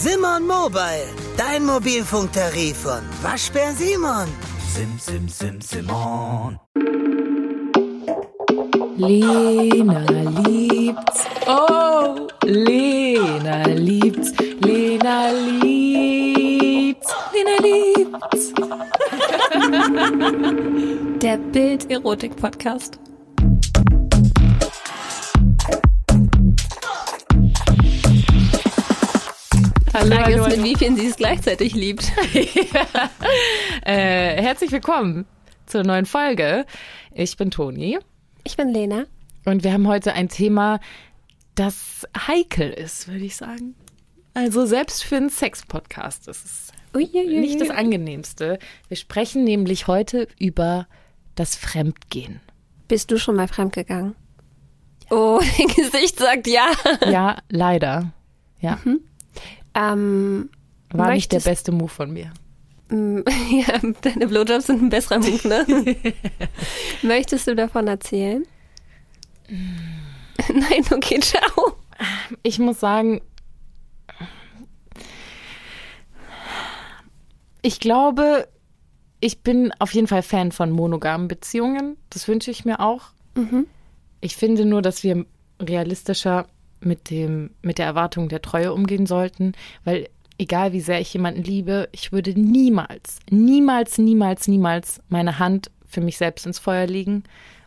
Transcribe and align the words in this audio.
Simon 0.00 0.46
Mobile, 0.46 1.08
dein 1.36 1.64
Mobilfunktarif 1.64 2.84
von 2.84 3.02
Waschbär 3.20 3.72
Simon. 3.72 4.28
Sim, 4.72 4.96
sim, 4.96 5.28
sim, 5.28 5.60
Simon. 5.60 6.56
Lena 8.96 10.06
liebt's. 10.46 11.24
Oh, 11.48 12.28
Lena 12.44 13.66
liebt's. 13.66 14.32
Lena 14.60 15.32
liebt's. 15.32 17.12
Lena 17.32 17.56
liebt's. 17.60 18.52
Der 21.22 21.38
Bild-Erotik-Podcast. 21.38 23.00
Hallo, 30.00 30.14
Frage 30.14 30.34
ist, 30.34 30.56
mit 30.58 30.64
wie 30.64 30.76
vielen 30.76 30.96
sie 30.96 31.08
es 31.08 31.16
gleichzeitig 31.16 31.74
liebt. 31.74 32.12
ja. 32.32 33.10
äh, 33.84 34.40
herzlich 34.40 34.70
willkommen 34.70 35.26
zur 35.66 35.82
neuen 35.82 36.06
Folge. 36.06 36.66
Ich 37.12 37.36
bin 37.36 37.50
Toni. 37.50 37.98
Ich 38.44 38.56
bin 38.56 38.68
Lena. 38.68 39.06
Und 39.44 39.64
wir 39.64 39.72
haben 39.72 39.88
heute 39.88 40.12
ein 40.12 40.28
Thema, 40.28 40.78
das 41.56 42.06
heikel 42.28 42.70
ist, 42.70 43.08
würde 43.08 43.24
ich 43.24 43.34
sagen. 43.34 43.74
Also 44.34 44.66
selbst 44.66 45.02
für 45.02 45.16
einen 45.16 45.30
Sex-Podcast 45.30 46.28
ist 46.28 46.44
es 46.44 46.72
Uiuiui. 46.94 47.40
nicht 47.40 47.60
das 47.60 47.70
Angenehmste. 47.70 48.60
Wir 48.86 48.96
sprechen 48.96 49.42
nämlich 49.42 49.88
heute 49.88 50.28
über 50.38 50.86
das 51.34 51.56
Fremdgehen. 51.56 52.40
Bist 52.86 53.10
du 53.10 53.18
schon 53.18 53.34
mal 53.34 53.48
fremdgegangen? 53.48 54.14
Oh, 55.10 55.40
dein 55.58 55.66
Gesicht 55.66 56.20
sagt 56.20 56.46
ja. 56.46 56.70
Ja, 57.04 57.38
leider. 57.48 58.12
Ja. 58.60 58.78
Mhm. 58.84 59.00
Ähm, 59.78 60.50
War 60.90 61.12
nicht 61.12 61.30
der 61.30 61.40
beste 61.40 61.70
Move 61.70 61.88
von 61.88 62.10
mir. 62.10 62.32
Mm, 62.88 63.20
ja, 63.50 63.78
deine 64.02 64.26
Blowjobs 64.26 64.66
sind 64.66 64.82
ein 64.82 64.88
besserer 64.88 65.20
Move, 65.20 65.48
ne? 65.48 65.96
möchtest 67.02 67.46
du 67.46 67.54
davon 67.54 67.86
erzählen? 67.86 68.44
Nein, 69.48 70.84
okay, 70.92 71.20
ciao. 71.20 71.76
Ich 72.42 72.58
muss 72.58 72.80
sagen, 72.80 73.20
ich 77.62 77.80
glaube, 77.80 78.48
ich 79.20 79.42
bin 79.42 79.72
auf 79.78 79.92
jeden 79.94 80.06
Fall 80.06 80.22
Fan 80.22 80.52
von 80.52 80.70
monogamen 80.70 81.28
Beziehungen. 81.28 81.96
Das 82.10 82.28
wünsche 82.28 82.50
ich 82.50 82.64
mir 82.64 82.80
auch. 82.80 83.06
Mhm. 83.34 83.66
Ich 84.20 84.36
finde 84.36 84.64
nur, 84.64 84.82
dass 84.82 85.02
wir 85.02 85.24
realistischer 85.60 86.46
mit 86.80 87.10
dem, 87.10 87.50
mit 87.62 87.78
der 87.78 87.86
Erwartung 87.86 88.28
der 88.28 88.42
Treue 88.42 88.72
umgehen 88.72 89.06
sollten, 89.06 89.52
weil 89.84 90.08
egal 90.38 90.72
wie 90.72 90.80
sehr 90.80 91.00
ich 91.00 91.12
jemanden 91.12 91.42
liebe, 91.42 91.88
ich 91.92 92.12
würde 92.12 92.38
niemals, 92.38 93.18
niemals, 93.30 93.98
niemals, 93.98 94.48
niemals 94.48 95.00
meine 95.08 95.38
Hand 95.38 95.70
für 95.86 96.00
mich 96.00 96.16
selbst 96.16 96.46
ins 96.46 96.58
Feuer 96.58 96.86
legen, 96.86 97.24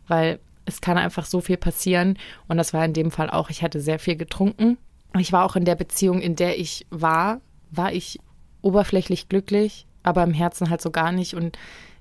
weil 0.07 0.39
es 0.65 0.79
kann 0.79 0.97
einfach 0.97 1.25
so 1.25 1.41
viel 1.41 1.57
passieren. 1.57 2.17
Und 2.47 2.57
das 2.57 2.73
war 2.73 2.85
in 2.85 2.93
dem 2.93 3.11
Fall 3.11 3.29
auch, 3.29 3.49
ich 3.49 3.61
hatte 3.61 3.81
sehr 3.81 3.99
viel 3.99 4.15
getrunken. 4.15 4.77
Ich 5.17 5.33
war 5.33 5.45
auch 5.45 5.55
in 5.55 5.65
der 5.65 5.75
Beziehung, 5.75 6.21
in 6.21 6.35
der 6.35 6.57
ich 6.57 6.85
war, 6.89 7.41
war 7.71 7.91
ich 7.91 8.19
oberflächlich 8.61 9.27
glücklich, 9.27 9.85
aber 10.03 10.23
im 10.23 10.33
Herzen 10.33 10.69
halt 10.69 10.81
so 10.81 10.91
gar 10.91 11.11
nicht. 11.11 11.35
Und 11.35 11.57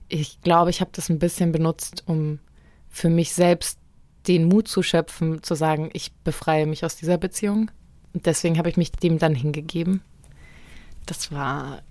ich 0.09 0.41
glaube, 0.43 0.71
ich 0.71 0.81
habe 0.81 0.91
das 0.95 1.09
ein 1.09 1.19
bisschen 1.19 1.53
benutzt, 1.53 2.05
um 2.07 2.39
für 2.89 3.11
mich 3.11 3.33
selbst 3.33 3.80
den 4.27 4.49
Mut 4.49 4.69
zu 4.69 4.83
schöpfen, 4.83 5.43
zu 5.43 5.55
sagen, 5.55 5.91
ich 5.93 6.13
befreie 6.25 6.67
mich 6.67 6.85
aus 6.85 6.97
dieser 6.97 7.19
Beziehung. 7.19 7.71
Und 8.13 8.27
deswegen 8.27 8.59
habe 8.59 8.69
ich 8.69 8.77
mich 8.77 8.93
dem 8.93 9.19
dann 9.19 9.35
hingegeben. 9.35 10.03
Das 11.07 11.33
war, 11.33 11.83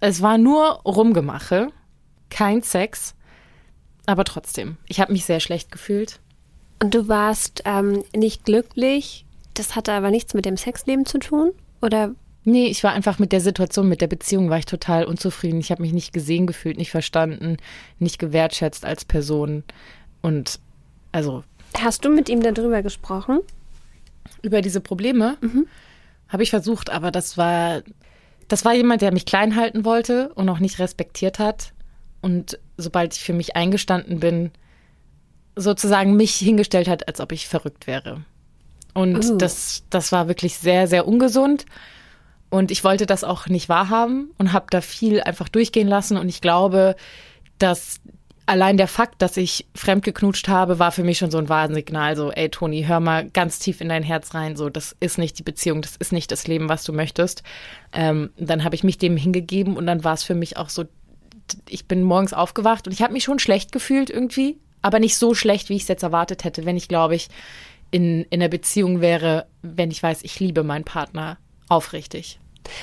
es 0.00 0.22
war 0.22 0.38
nur 0.38 0.80
Rumgemache, 0.84 1.68
kein 2.30 2.62
Sex, 2.62 3.14
aber 4.06 4.24
trotzdem, 4.24 4.76
ich 4.88 5.00
habe 5.00 5.12
mich 5.12 5.24
sehr 5.24 5.40
schlecht 5.40 5.70
gefühlt. 5.70 6.20
Und 6.82 6.94
du 6.94 7.08
warst 7.08 7.62
ähm, 7.64 8.02
nicht 8.14 8.44
glücklich, 8.44 9.24
das 9.54 9.74
hatte 9.76 9.92
aber 9.92 10.10
nichts 10.10 10.34
mit 10.34 10.44
dem 10.44 10.56
Sexleben 10.56 11.06
zu 11.06 11.18
tun? 11.18 11.52
Oder 11.80 12.14
Nee, 12.48 12.66
ich 12.68 12.84
war 12.84 12.92
einfach 12.92 13.18
mit 13.18 13.32
der 13.32 13.40
Situation, 13.40 13.88
mit 13.88 14.00
der 14.00 14.06
Beziehung 14.06 14.50
war 14.50 14.58
ich 14.58 14.66
total 14.66 15.04
unzufrieden. 15.04 15.58
Ich 15.58 15.72
habe 15.72 15.82
mich 15.82 15.92
nicht 15.92 16.12
gesehen 16.12 16.46
gefühlt, 16.46 16.78
nicht 16.78 16.92
verstanden, 16.92 17.56
nicht 17.98 18.20
gewertschätzt 18.20 18.84
als 18.84 19.04
Person. 19.04 19.64
Und 20.22 20.60
also. 21.16 21.44
Hast 21.78 22.04
du 22.04 22.10
mit 22.10 22.28
ihm 22.28 22.42
darüber 22.42 22.82
gesprochen? 22.82 23.40
Über 24.42 24.60
diese 24.60 24.82
Probleme? 24.82 25.38
Mhm. 25.40 25.66
Habe 26.28 26.42
ich 26.42 26.50
versucht, 26.50 26.90
aber 26.90 27.10
das 27.10 27.38
war, 27.38 27.82
das 28.48 28.66
war 28.66 28.74
jemand, 28.74 29.00
der 29.00 29.12
mich 29.12 29.24
klein 29.24 29.56
halten 29.56 29.86
wollte 29.86 30.32
und 30.34 30.48
auch 30.50 30.58
nicht 30.58 30.78
respektiert 30.78 31.38
hat. 31.38 31.72
Und 32.20 32.58
sobald 32.76 33.14
ich 33.14 33.22
für 33.22 33.32
mich 33.32 33.56
eingestanden 33.56 34.20
bin, 34.20 34.50
sozusagen 35.54 36.16
mich 36.16 36.34
hingestellt 36.34 36.86
hat, 36.86 37.08
als 37.08 37.20
ob 37.20 37.32
ich 37.32 37.48
verrückt 37.48 37.86
wäre. 37.86 38.22
Und 38.92 39.24
uh. 39.24 39.36
das, 39.38 39.84
das 39.88 40.12
war 40.12 40.28
wirklich 40.28 40.58
sehr, 40.58 40.86
sehr 40.86 41.08
ungesund. 41.08 41.64
Und 42.50 42.70
ich 42.70 42.84
wollte 42.84 43.06
das 43.06 43.24
auch 43.24 43.46
nicht 43.46 43.70
wahrhaben 43.70 44.32
und 44.36 44.52
habe 44.52 44.66
da 44.68 44.82
viel 44.82 45.22
einfach 45.22 45.48
durchgehen 45.48 45.88
lassen. 45.88 46.18
Und 46.18 46.28
ich 46.28 46.42
glaube, 46.42 46.94
dass 47.58 48.00
allein 48.46 48.76
der 48.76 48.88
Fakt, 48.88 49.20
dass 49.20 49.36
ich 49.36 49.66
fremdgeknutscht 49.74 50.48
habe, 50.48 50.78
war 50.78 50.92
für 50.92 51.02
mich 51.02 51.18
schon 51.18 51.30
so 51.30 51.38
ein 51.38 51.48
Warnsignal. 51.48 52.16
So, 52.16 52.30
ey 52.30 52.48
Toni, 52.48 52.84
hör 52.84 53.00
mal 53.00 53.28
ganz 53.30 53.58
tief 53.58 53.80
in 53.80 53.88
dein 53.88 54.02
Herz 54.02 54.34
rein. 54.34 54.56
So, 54.56 54.70
das 54.70 54.96
ist 55.00 55.18
nicht 55.18 55.38
die 55.38 55.42
Beziehung, 55.42 55.82
das 55.82 55.96
ist 55.96 56.12
nicht 56.12 56.30
das 56.30 56.46
Leben, 56.46 56.68
was 56.68 56.84
du 56.84 56.92
möchtest. 56.92 57.42
Ähm, 57.92 58.30
dann 58.38 58.64
habe 58.64 58.74
ich 58.74 58.84
mich 58.84 58.98
dem 58.98 59.16
hingegeben 59.16 59.76
und 59.76 59.86
dann 59.86 60.04
war 60.04 60.14
es 60.14 60.22
für 60.22 60.34
mich 60.34 60.56
auch 60.56 60.68
so, 60.68 60.84
ich 61.68 61.86
bin 61.86 62.02
morgens 62.02 62.32
aufgewacht 62.32 62.86
und 62.86 62.92
ich 62.92 63.02
habe 63.02 63.12
mich 63.12 63.24
schon 63.24 63.38
schlecht 63.38 63.72
gefühlt 63.72 64.10
irgendwie, 64.10 64.58
aber 64.80 65.00
nicht 65.00 65.16
so 65.16 65.34
schlecht, 65.34 65.68
wie 65.68 65.76
ich 65.76 65.82
es 65.82 65.88
jetzt 65.88 66.02
erwartet 66.02 66.44
hätte, 66.44 66.64
wenn 66.64 66.76
ich, 66.76 66.88
glaube 66.88 67.16
ich, 67.16 67.28
in, 67.90 68.22
in 68.30 68.40
einer 68.40 68.48
Beziehung 68.48 69.00
wäre, 69.00 69.46
wenn 69.62 69.90
ich 69.90 70.02
weiß, 70.02 70.20
ich 70.22 70.40
liebe 70.40 70.62
meinen 70.62 70.84
Partner 70.84 71.38
aufrichtig. 71.68 72.38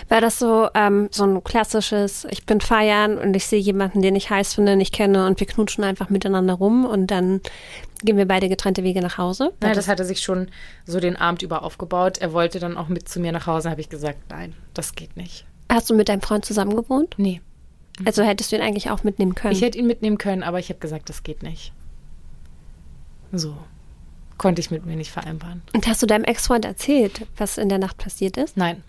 War 0.09 0.21
das 0.21 0.39
so, 0.39 0.69
ähm, 0.73 1.09
so 1.11 1.25
ein 1.25 1.43
klassisches, 1.43 2.25
ich 2.29 2.45
bin 2.45 2.61
feiern 2.61 3.17
und 3.17 3.35
ich 3.35 3.45
sehe 3.45 3.59
jemanden, 3.59 4.01
den 4.01 4.15
ich 4.15 4.29
heiß 4.29 4.53
finde, 4.53 4.75
nicht 4.75 4.93
kenne 4.93 5.25
und 5.27 5.39
wir 5.39 5.47
knutschen 5.47 5.83
einfach 5.83 6.09
miteinander 6.09 6.53
rum 6.53 6.85
und 6.85 7.07
dann 7.07 7.41
gehen 8.03 8.17
wir 8.17 8.27
beide 8.27 8.49
getrennte 8.49 8.83
Wege 8.83 9.01
nach 9.01 9.17
Hause? 9.17 9.53
Nein, 9.61 9.71
das, 9.71 9.77
das 9.77 9.87
hatte 9.87 10.05
sich 10.05 10.21
schon 10.21 10.49
so 10.85 10.99
den 10.99 11.15
Abend 11.15 11.41
über 11.41 11.63
aufgebaut. 11.63 12.17
Er 12.19 12.33
wollte 12.33 12.59
dann 12.59 12.77
auch 12.77 12.87
mit 12.87 13.07
zu 13.07 13.19
mir 13.19 13.31
nach 13.31 13.47
Hause, 13.47 13.69
habe 13.69 13.81
ich 13.81 13.89
gesagt, 13.89 14.29
nein, 14.29 14.53
das 14.73 14.95
geht 14.95 15.15
nicht. 15.17 15.45
Hast 15.69 15.89
du 15.89 15.95
mit 15.95 16.09
deinem 16.09 16.21
Freund 16.21 16.45
zusammen 16.45 16.75
gewohnt? 16.75 17.15
Nee. 17.17 17.41
Also 18.05 18.23
hättest 18.23 18.51
du 18.51 18.55
ihn 18.55 18.61
eigentlich 18.61 18.89
auch 18.89 19.03
mitnehmen 19.03 19.35
können? 19.35 19.53
Ich 19.53 19.61
hätte 19.61 19.77
ihn 19.77 19.87
mitnehmen 19.87 20.17
können, 20.17 20.43
aber 20.43 20.59
ich 20.59 20.69
habe 20.69 20.79
gesagt, 20.79 21.09
das 21.09 21.23
geht 21.23 21.43
nicht. 21.43 21.73
So. 23.31 23.55
Konnte 24.37 24.61
ich 24.61 24.71
mit 24.71 24.85
mir 24.85 24.95
nicht 24.95 25.11
vereinbaren. 25.11 25.61
Und 25.73 25.87
hast 25.87 26.01
du 26.01 26.07
deinem 26.07 26.23
Ex-Freund 26.23 26.65
erzählt, 26.65 27.25
was 27.37 27.57
in 27.57 27.69
der 27.69 27.77
Nacht 27.77 27.97
passiert 27.97 28.37
ist? 28.37 28.57
Nein. 28.57 28.83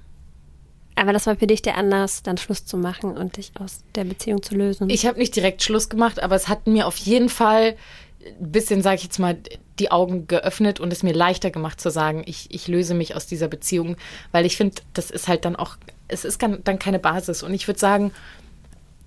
Aber 1.04 1.12
das 1.12 1.26
war 1.26 1.36
für 1.36 1.46
dich 1.46 1.60
der 1.60 1.76
Anlass, 1.76 2.22
dann 2.22 2.38
Schluss 2.38 2.64
zu 2.64 2.78
machen 2.78 3.14
und 3.14 3.36
dich 3.36 3.52
aus 3.60 3.80
der 3.94 4.04
Beziehung 4.04 4.42
zu 4.42 4.54
lösen. 4.54 4.88
Ich 4.88 5.04
habe 5.04 5.18
nicht 5.18 5.36
direkt 5.36 5.62
Schluss 5.62 5.90
gemacht, 5.90 6.22
aber 6.22 6.34
es 6.34 6.48
hat 6.48 6.66
mir 6.66 6.86
auf 6.86 6.96
jeden 6.96 7.28
Fall 7.28 7.76
ein 8.24 8.52
bisschen, 8.52 8.80
sage 8.80 8.96
ich 8.96 9.02
jetzt 9.02 9.18
mal, 9.18 9.36
die 9.78 9.90
Augen 9.90 10.26
geöffnet 10.28 10.80
und 10.80 10.90
es 10.94 11.02
mir 11.02 11.12
leichter 11.12 11.50
gemacht 11.50 11.78
zu 11.78 11.90
sagen, 11.90 12.22
ich, 12.24 12.46
ich 12.48 12.68
löse 12.68 12.94
mich 12.94 13.14
aus 13.14 13.26
dieser 13.26 13.48
Beziehung, 13.48 13.98
weil 14.32 14.46
ich 14.46 14.56
finde, 14.56 14.76
das 14.94 15.10
ist 15.10 15.28
halt 15.28 15.44
dann 15.44 15.56
auch, 15.56 15.76
es 16.08 16.24
ist 16.24 16.40
dann 16.40 16.78
keine 16.78 16.98
Basis. 16.98 17.42
Und 17.42 17.52
ich 17.52 17.68
würde 17.68 17.80
sagen, 17.80 18.10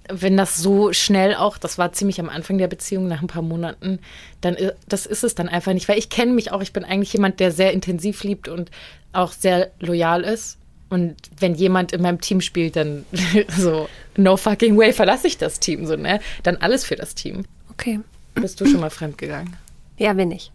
wenn 0.07 0.37
das 0.37 0.57
so 0.57 0.93
schnell 0.93 1.33
auch, 1.33 1.57
das 1.57 1.79
war 1.79 1.93
ziemlich 1.93 2.19
am 2.19 2.29
Anfang 2.29 2.59
der 2.59 2.67
Beziehung, 2.67 3.07
nach 3.07 3.23
ein 3.23 3.27
paar 3.27 3.41
Monaten, 3.41 3.97
dann 4.41 4.55
das 4.87 5.07
ist 5.07 5.23
es 5.23 5.33
dann 5.33 5.49
einfach 5.49 5.73
nicht, 5.73 5.89
weil 5.89 5.97
ich 5.97 6.11
kenne 6.11 6.33
mich 6.33 6.51
auch, 6.51 6.61
ich 6.61 6.73
bin 6.73 6.85
eigentlich 6.85 7.13
jemand, 7.13 7.39
der 7.39 7.51
sehr 7.51 7.73
intensiv 7.73 8.23
liebt 8.23 8.49
und 8.49 8.69
auch 9.13 9.31
sehr 9.31 9.71
loyal 9.79 10.21
ist. 10.21 10.59
Und 10.89 11.15
wenn 11.39 11.55
jemand 11.55 11.91
in 11.91 12.01
meinem 12.01 12.21
Team 12.21 12.41
spielt, 12.41 12.75
dann 12.75 13.05
so, 13.57 13.89
no 14.15 14.37
fucking 14.37 14.77
way, 14.77 14.93
verlasse 14.93 15.27
ich 15.27 15.37
das 15.37 15.59
Team, 15.59 15.85
so, 15.85 15.95
ne? 15.95 16.19
Dann 16.43 16.57
alles 16.57 16.85
für 16.85 16.95
das 16.95 17.15
Team. 17.15 17.43
Okay. 17.71 17.99
Bist 18.35 18.61
du 18.61 18.65
schon 18.65 18.81
mal 18.81 18.89
fremdgegangen? 18.89 19.55
Ja, 19.99 20.13
bin 20.13 20.29
ich. 20.29 20.51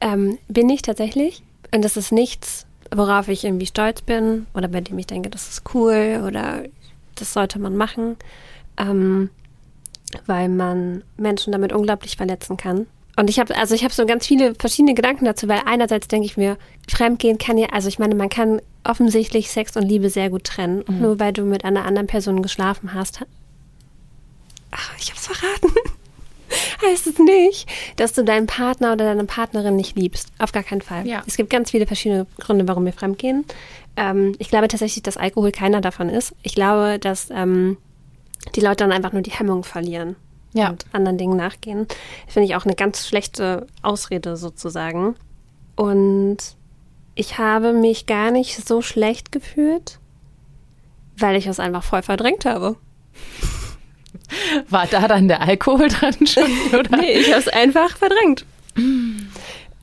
Ähm, 0.00 0.36
bin 0.48 0.68
ich 0.68 0.82
tatsächlich. 0.82 1.44
Und 1.72 1.84
das 1.84 1.96
ist 1.96 2.10
nichts, 2.10 2.66
worauf 2.90 3.28
ich 3.28 3.44
irgendwie 3.44 3.66
stolz 3.66 4.02
bin 4.02 4.46
oder 4.52 4.66
bei 4.66 4.80
dem 4.80 4.98
ich 4.98 5.06
denke, 5.06 5.30
das 5.30 5.48
ist 5.48 5.74
cool 5.74 6.24
oder 6.26 6.64
das 7.14 7.32
sollte 7.32 7.60
man 7.60 7.76
machen, 7.76 8.16
ähm, 8.76 9.30
weil 10.26 10.48
man 10.48 11.04
Menschen 11.16 11.52
damit 11.52 11.72
unglaublich 11.72 12.16
verletzen 12.16 12.56
kann. 12.56 12.88
Und 13.16 13.30
ich 13.30 13.38
habe 13.38 13.56
also 13.56 13.74
ich 13.74 13.84
habe 13.84 13.94
so 13.94 14.06
ganz 14.06 14.26
viele 14.26 14.54
verschiedene 14.54 14.94
Gedanken 14.94 15.24
dazu, 15.24 15.48
weil 15.48 15.62
einerseits 15.66 16.08
denke 16.08 16.26
ich 16.26 16.36
mir, 16.36 16.56
Fremdgehen 16.88 17.38
kann 17.38 17.58
ja, 17.58 17.68
also 17.72 17.88
ich 17.88 17.98
meine, 17.98 18.14
man 18.14 18.28
kann 18.28 18.60
offensichtlich 18.82 19.50
Sex 19.50 19.76
und 19.76 19.84
Liebe 19.84 20.10
sehr 20.10 20.30
gut 20.30 20.44
trennen. 20.44 20.82
Und 20.82 20.96
mhm. 20.96 21.02
nur 21.02 21.20
weil 21.20 21.32
du 21.32 21.44
mit 21.44 21.64
einer 21.64 21.84
anderen 21.84 22.06
Person 22.06 22.42
geschlafen 22.42 22.94
hast, 22.94 23.20
ach, 24.70 24.92
ich 24.98 25.10
hab's 25.10 25.26
verraten. 25.26 25.70
heißt 26.82 27.06
es 27.06 27.18
nicht, 27.18 27.68
dass 27.96 28.12
du 28.12 28.22
deinen 28.22 28.46
Partner 28.46 28.92
oder 28.92 29.06
deine 29.06 29.24
Partnerin 29.24 29.76
nicht 29.76 29.96
liebst. 29.96 30.28
Auf 30.38 30.52
gar 30.52 30.62
keinen 30.62 30.82
Fall. 30.82 31.06
Ja. 31.06 31.22
Es 31.26 31.36
gibt 31.36 31.50
ganz 31.50 31.70
viele 31.70 31.86
verschiedene 31.86 32.26
Gründe, 32.38 32.68
warum 32.68 32.84
wir 32.84 32.92
fremdgehen. 32.92 33.44
ähm, 33.96 34.34
ich 34.38 34.48
glaube 34.48 34.68
tatsächlich, 34.68 35.02
dass 35.02 35.16
Alkohol 35.16 35.52
keiner 35.52 35.80
davon 35.80 36.08
ist. 36.08 36.34
Ich 36.42 36.54
glaube, 36.54 36.98
dass 36.98 37.30
ähm, 37.30 37.76
die 38.54 38.60
Leute 38.60 38.84
dann 38.84 38.92
einfach 38.92 39.12
nur 39.12 39.22
die 39.22 39.32
Hemmung 39.32 39.64
verlieren 39.64 40.16
Ja. 40.54 40.70
und 40.70 40.86
anderen 40.92 41.18
Dingen 41.18 41.36
nachgehen. 41.36 41.86
Finde 42.28 42.46
ich 42.48 42.54
auch 42.56 42.64
eine 42.64 42.74
ganz 42.74 43.06
schlechte 43.06 43.66
Ausrede 43.82 44.36
sozusagen. 44.36 45.16
Und 45.76 46.38
ich 47.16 47.38
habe 47.38 47.72
mich 47.72 48.06
gar 48.06 48.30
nicht 48.30 48.66
so 48.66 48.80
schlecht 48.80 49.32
gefühlt, 49.32 49.98
weil 51.18 51.36
ich 51.36 51.46
es 51.46 51.60
einfach 51.60 51.82
voll 51.84 52.02
verdrängt 52.02 52.44
habe. 52.44 52.76
War 54.68 54.86
da 54.86 55.06
dann 55.08 55.28
der 55.28 55.40
Alkohol 55.42 55.88
dran 55.88 56.26
schon, 56.26 56.50
oder? 56.78 56.96
Nee, 56.96 57.12
ich 57.18 57.28
habe 57.30 57.40
es 57.40 57.48
einfach 57.48 57.96
verdrängt. 57.96 58.44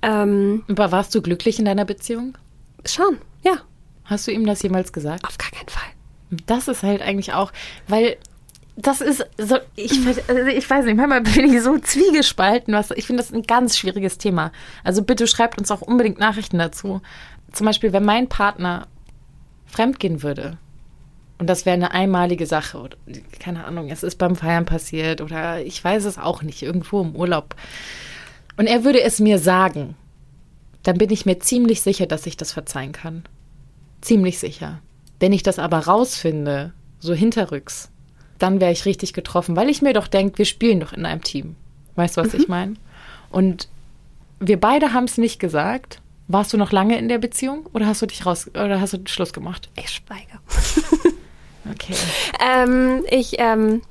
ähm, 0.02 0.64
Aber 0.70 0.92
warst 0.92 1.14
du 1.16 1.22
glücklich 1.22 1.60
in 1.60 1.66
deiner 1.66 1.86
Beziehung? 1.86 2.38
schon, 2.86 3.18
ja, 3.44 3.58
Hast 4.06 4.28
du 4.28 4.32
ihm 4.32 4.46
das 4.46 4.62
jemals 4.64 4.92
gesagt? 4.92 5.24
auf 5.26 5.38
gar 5.38 5.52
keinen 5.52 5.70
Fall. 5.70 5.88
Das 6.48 6.68
ist 6.68 6.82
halt 6.84 7.02
eigentlich 7.02 7.34
auch, 7.34 7.52
weil 7.88 8.18
das 8.76 9.02
ist 9.02 9.26
so, 9.38 9.58
ich, 9.76 9.92
also 10.28 10.48
ich 10.48 10.70
weiß 10.70 10.86
nicht, 10.86 10.96
manchmal 10.96 11.22
bin 11.22 11.54
ich 11.54 11.62
so 11.62 11.78
zwiegespalten, 11.78 12.74
was, 12.74 12.92
ich 12.92 13.06
finde 13.06 13.22
das 13.22 13.34
ein 13.34 13.44
ganz 13.44 13.78
schwieriges 13.78 14.18
Thema. 14.18 14.52
Also 14.84 15.04
bitte 15.04 15.28
schreibt 15.28 15.58
uns 15.58 15.72
auch 15.72 15.82
unbedingt 15.82 16.20
Nachrichten 16.20 16.58
dazu. 16.58 17.02
Zum 17.52 17.66
Beispiel, 17.66 17.94
wenn 17.94 18.06
mein 18.06 18.30
Partner 18.30 18.88
fremdgehen 19.68 20.24
würde 20.24 20.58
und 21.38 21.48
das 21.48 21.66
wäre 21.66 21.74
eine 21.74 21.92
einmalige 21.92 22.46
Sache 22.46 22.78
oder 22.78 22.98
keine 23.40 23.66
Ahnung, 23.66 23.90
es 23.90 24.04
ist 24.04 24.18
beim 24.18 24.36
Feiern 24.36 24.66
passiert 24.66 25.22
oder 25.22 25.64
ich 25.64 25.84
weiß 25.84 26.06
es 26.06 26.18
auch 26.18 26.44
nicht, 26.44 26.62
irgendwo 26.62 27.02
im 27.02 27.16
Urlaub 27.16 27.56
und 28.58 28.68
er 28.68 28.84
würde 28.84 29.02
es 29.02 29.20
mir 29.20 29.40
sagen, 29.40 29.96
dann 30.84 30.98
bin 30.98 31.10
ich 31.10 31.26
mir 31.26 31.40
ziemlich 31.40 31.82
sicher, 31.82 32.06
dass 32.06 32.26
ich 32.26 32.38
das 32.38 32.52
verzeihen 32.52 32.92
kann. 32.92 33.24
Ziemlich 34.02 34.40
sicher. 34.40 34.82
Wenn 35.20 35.34
ich 35.34 35.44
das 35.44 35.60
aber 35.60 35.80
rausfinde, 35.80 36.74
so 37.00 37.14
hinterrücks, 37.14 37.91
dann 38.42 38.62
wäre 38.62 38.72
ich 38.72 38.86
richtig 38.86 39.14
getroffen, 39.14 39.56
weil 39.56 39.70
ich 39.70 39.82
mir 39.82 39.94
doch 39.94 40.08
denke, 40.08 40.40
wir 40.40 40.46
spielen 40.46 40.80
doch 40.80 40.94
in 40.94 41.06
einem 41.06 41.24
Team. 41.24 41.56
Weißt 41.96 42.18
du, 42.18 42.22
was 42.22 42.34
ich 42.34 42.48
meine? 42.48 42.76
Und 43.30 43.68
wir 44.40 44.60
beide 44.60 44.94
haben 44.94 45.06
es 45.06 45.18
nicht 45.18 45.40
gesagt. 45.40 46.02
Warst 46.28 46.54
du 46.54 46.58
noch 46.58 46.72
lange 46.72 46.98
in 46.98 47.10
der 47.10 47.18
Beziehung 47.18 47.68
oder 47.74 47.88
hast 47.88 48.02
du 48.02 48.06
dich 48.06 48.26
raus 48.26 48.48
oder 48.50 48.80
hast 48.80 48.94
du 48.94 49.00
Schluss 49.06 49.34
gemacht? 49.34 49.70
Ich 49.76 49.90
schweige. 49.90 50.40
Okay. 51.70 51.94
Ähm, 52.44 53.04
ich, 53.10 53.36
ähm, 53.40 53.82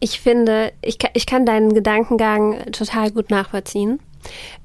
ich 0.00 0.20
finde, 0.20 0.72
ich, 0.80 0.98
ich 1.14 1.26
kann 1.26 1.46
deinen 1.46 1.74
Gedankengang 1.74 2.70
total 2.72 3.10
gut 3.10 3.30
nachvollziehen. 3.30 4.00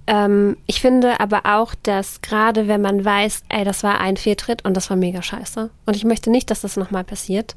Ähm, 0.06 0.58
ich 0.68 0.80
finde 0.80 1.20
aber 1.20 1.42
auch, 1.46 1.74
dass 1.82 2.22
gerade 2.22 2.68
wenn 2.68 2.82
man 2.82 3.04
weiß, 3.04 3.44
ey, 3.50 3.64
das 3.64 3.84
war 3.84 4.00
ein 4.00 4.18
Fehltritt 4.18 4.64
und 4.64 4.76
das 4.76 4.90
war 4.90 4.98
mega 4.98 5.22
scheiße 5.22 5.70
und 5.86 5.96
ich 5.96 6.06
möchte 6.06 6.30
nicht, 6.30 6.52
dass 6.52 6.62
das 6.62 6.78
nochmal 6.78 7.04
passiert, 7.04 7.56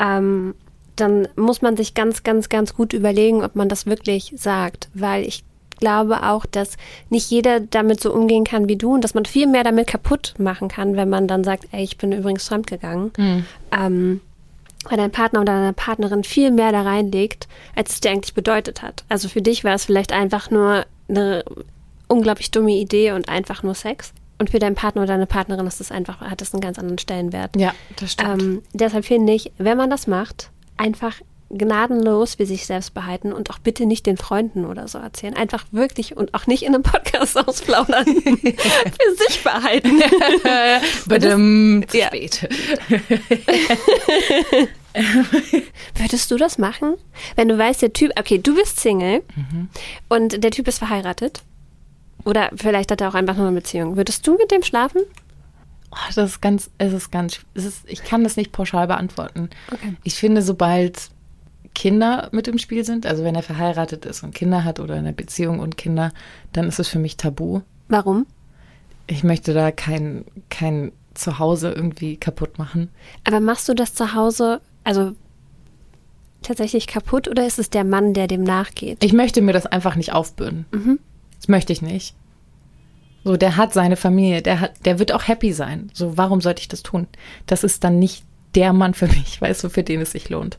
ähm, 0.00 0.54
dann 0.96 1.28
muss 1.36 1.62
man 1.62 1.76
sich 1.76 1.94
ganz, 1.94 2.22
ganz, 2.22 2.48
ganz 2.48 2.74
gut 2.74 2.92
überlegen, 2.92 3.42
ob 3.42 3.56
man 3.56 3.68
das 3.68 3.86
wirklich 3.86 4.32
sagt, 4.36 4.88
weil 4.94 5.24
ich 5.24 5.44
glaube 5.78 6.22
auch, 6.24 6.44
dass 6.46 6.76
nicht 7.08 7.30
jeder 7.30 7.58
damit 7.60 8.00
so 8.00 8.12
umgehen 8.12 8.44
kann 8.44 8.68
wie 8.68 8.76
du 8.76 8.94
und 8.94 9.02
dass 9.02 9.14
man 9.14 9.24
viel 9.24 9.46
mehr 9.46 9.64
damit 9.64 9.86
kaputt 9.86 10.34
machen 10.38 10.68
kann, 10.68 10.96
wenn 10.96 11.08
man 11.08 11.26
dann 11.26 11.42
sagt, 11.42 11.68
ey, 11.72 11.82
ich 11.82 11.96
bin 11.96 12.12
übrigens 12.12 12.46
fremdgegangen. 12.46 13.12
Ähm, 13.72 14.20
weil 14.84 14.96
dein 14.96 15.10
Partner 15.10 15.40
oder 15.40 15.54
deine 15.54 15.72
Partnerin 15.72 16.24
viel 16.24 16.50
mehr 16.50 16.72
da 16.72 16.82
reinlegt, 16.82 17.48
als 17.74 17.94
es 17.94 18.00
dir 18.00 18.10
eigentlich 18.10 18.34
bedeutet 18.34 18.82
hat. 18.82 19.04
Also 19.08 19.28
für 19.28 19.42
dich 19.42 19.64
war 19.64 19.74
es 19.74 19.84
vielleicht 19.84 20.12
einfach 20.12 20.50
nur 20.50 20.86
eine 21.08 21.44
unglaublich 22.08 22.50
dumme 22.50 22.72
Idee 22.72 23.12
und 23.12 23.28
einfach 23.28 23.62
nur 23.62 23.74
Sex. 23.74 24.12
Und 24.40 24.48
für 24.48 24.58
deinen 24.58 24.74
Partner 24.74 25.02
oder 25.02 25.12
deine 25.12 25.26
Partnerin 25.26 25.66
ist 25.66 25.80
das 25.80 25.92
einfach, 25.92 26.22
hat 26.22 26.40
das 26.40 26.54
einen 26.54 26.62
ganz 26.62 26.78
anderen 26.78 26.96
Stellenwert. 26.96 27.54
Ja, 27.56 27.74
das 27.96 28.12
stimmt. 28.12 28.42
Ähm, 28.42 28.62
deshalb 28.72 29.04
finde 29.04 29.34
ich, 29.34 29.52
wenn 29.58 29.76
man 29.76 29.90
das 29.90 30.06
macht, 30.06 30.50
einfach 30.78 31.20
gnadenlos 31.50 32.36
für 32.36 32.46
sich 32.46 32.64
selbst 32.64 32.94
behalten 32.94 33.34
und 33.34 33.50
auch 33.50 33.58
bitte 33.58 33.84
nicht 33.84 34.06
den 34.06 34.16
Freunden 34.16 34.64
oder 34.64 34.88
so 34.88 34.96
erzählen. 34.96 35.36
Einfach 35.36 35.66
wirklich 35.72 36.16
und 36.16 36.32
auch 36.32 36.46
nicht 36.46 36.62
in 36.62 36.74
einem 36.74 36.82
Podcast 36.82 37.36
ausplaudern. 37.46 38.06
für 38.22 39.26
sich 39.28 39.44
behalten. 39.44 40.00
Badum, 41.06 41.84
zu 41.86 42.00
spät. 42.00 42.48
Würdest 45.96 46.30
du 46.30 46.38
das 46.38 46.56
machen? 46.56 46.94
Wenn 47.36 47.48
du 47.48 47.58
weißt, 47.58 47.82
der 47.82 47.92
Typ, 47.92 48.18
okay, 48.18 48.38
du 48.38 48.54
bist 48.54 48.80
Single 48.80 49.22
und 50.08 50.42
der 50.42 50.50
Typ 50.50 50.66
ist 50.66 50.78
verheiratet. 50.78 51.42
Oder 52.24 52.50
vielleicht 52.54 52.90
hat 52.90 53.00
er 53.00 53.08
auch 53.08 53.14
einfach 53.14 53.36
nur 53.36 53.46
eine 53.46 53.56
Beziehung. 53.56 53.96
Würdest 53.96 54.26
du 54.26 54.36
mit 54.36 54.50
dem 54.50 54.62
schlafen? 54.62 55.02
Oh, 55.92 56.12
das 56.14 56.30
ist 56.30 56.40
ganz, 56.40 56.70
es 56.78 56.92
ist 56.92 57.10
ganz, 57.10 57.40
es 57.54 57.64
ist, 57.64 57.82
ich 57.86 58.04
kann 58.04 58.22
das 58.22 58.36
nicht 58.36 58.52
pauschal 58.52 58.86
beantworten. 58.86 59.50
Okay. 59.72 59.96
Ich 60.04 60.14
finde, 60.14 60.42
sobald 60.42 61.10
Kinder 61.74 62.28
mit 62.32 62.46
im 62.48 62.58
Spiel 62.58 62.84
sind, 62.84 63.06
also 63.06 63.24
wenn 63.24 63.34
er 63.34 63.42
verheiratet 63.42 64.04
ist 64.04 64.22
und 64.22 64.34
Kinder 64.34 64.64
hat 64.64 64.80
oder 64.80 64.94
in 64.94 65.00
einer 65.00 65.12
Beziehung 65.12 65.58
und 65.58 65.76
Kinder, 65.76 66.12
dann 66.52 66.68
ist 66.68 66.78
es 66.78 66.88
für 66.88 66.98
mich 66.98 67.16
tabu. 67.16 67.62
Warum? 67.88 68.26
Ich 69.06 69.24
möchte 69.24 69.52
da 69.52 69.72
kein, 69.72 70.24
kein 70.48 70.92
Zuhause 71.14 71.72
irgendwie 71.72 72.16
kaputt 72.16 72.58
machen. 72.58 72.90
Aber 73.24 73.40
machst 73.40 73.68
du 73.68 73.74
das 73.74 73.94
zu 73.94 74.14
Hause, 74.14 74.60
also 74.84 75.12
tatsächlich 76.42 76.86
kaputt 76.86 77.28
oder 77.28 77.46
ist 77.46 77.58
es 77.58 77.70
der 77.70 77.84
Mann, 77.84 78.14
der 78.14 78.26
dem 78.26 78.42
nachgeht? 78.42 79.02
Ich 79.02 79.12
möchte 79.12 79.42
mir 79.42 79.52
das 79.52 79.66
einfach 79.66 79.96
nicht 79.96 80.12
aufbürden. 80.12 80.66
Das 81.40 81.48
möchte 81.48 81.72
ich 81.72 81.82
nicht. 81.82 82.14
So, 83.24 83.36
der 83.36 83.56
hat 83.56 83.72
seine 83.74 83.96
Familie, 83.96 84.42
der 84.42 84.60
hat, 84.60 84.72
der 84.84 84.98
wird 84.98 85.12
auch 85.12 85.28
happy 85.28 85.52
sein. 85.52 85.90
So, 85.92 86.16
warum 86.16 86.40
sollte 86.40 86.60
ich 86.62 86.68
das 86.68 86.82
tun? 86.82 87.06
Das 87.46 87.64
ist 87.64 87.84
dann 87.84 87.98
nicht 87.98 88.24
der 88.54 88.72
Mann 88.72 88.94
für 88.94 89.08
mich, 89.08 89.40
weißt 89.40 89.64
du, 89.64 89.68
für 89.68 89.82
den 89.82 90.00
es 90.00 90.12
sich 90.12 90.28
lohnt. 90.28 90.58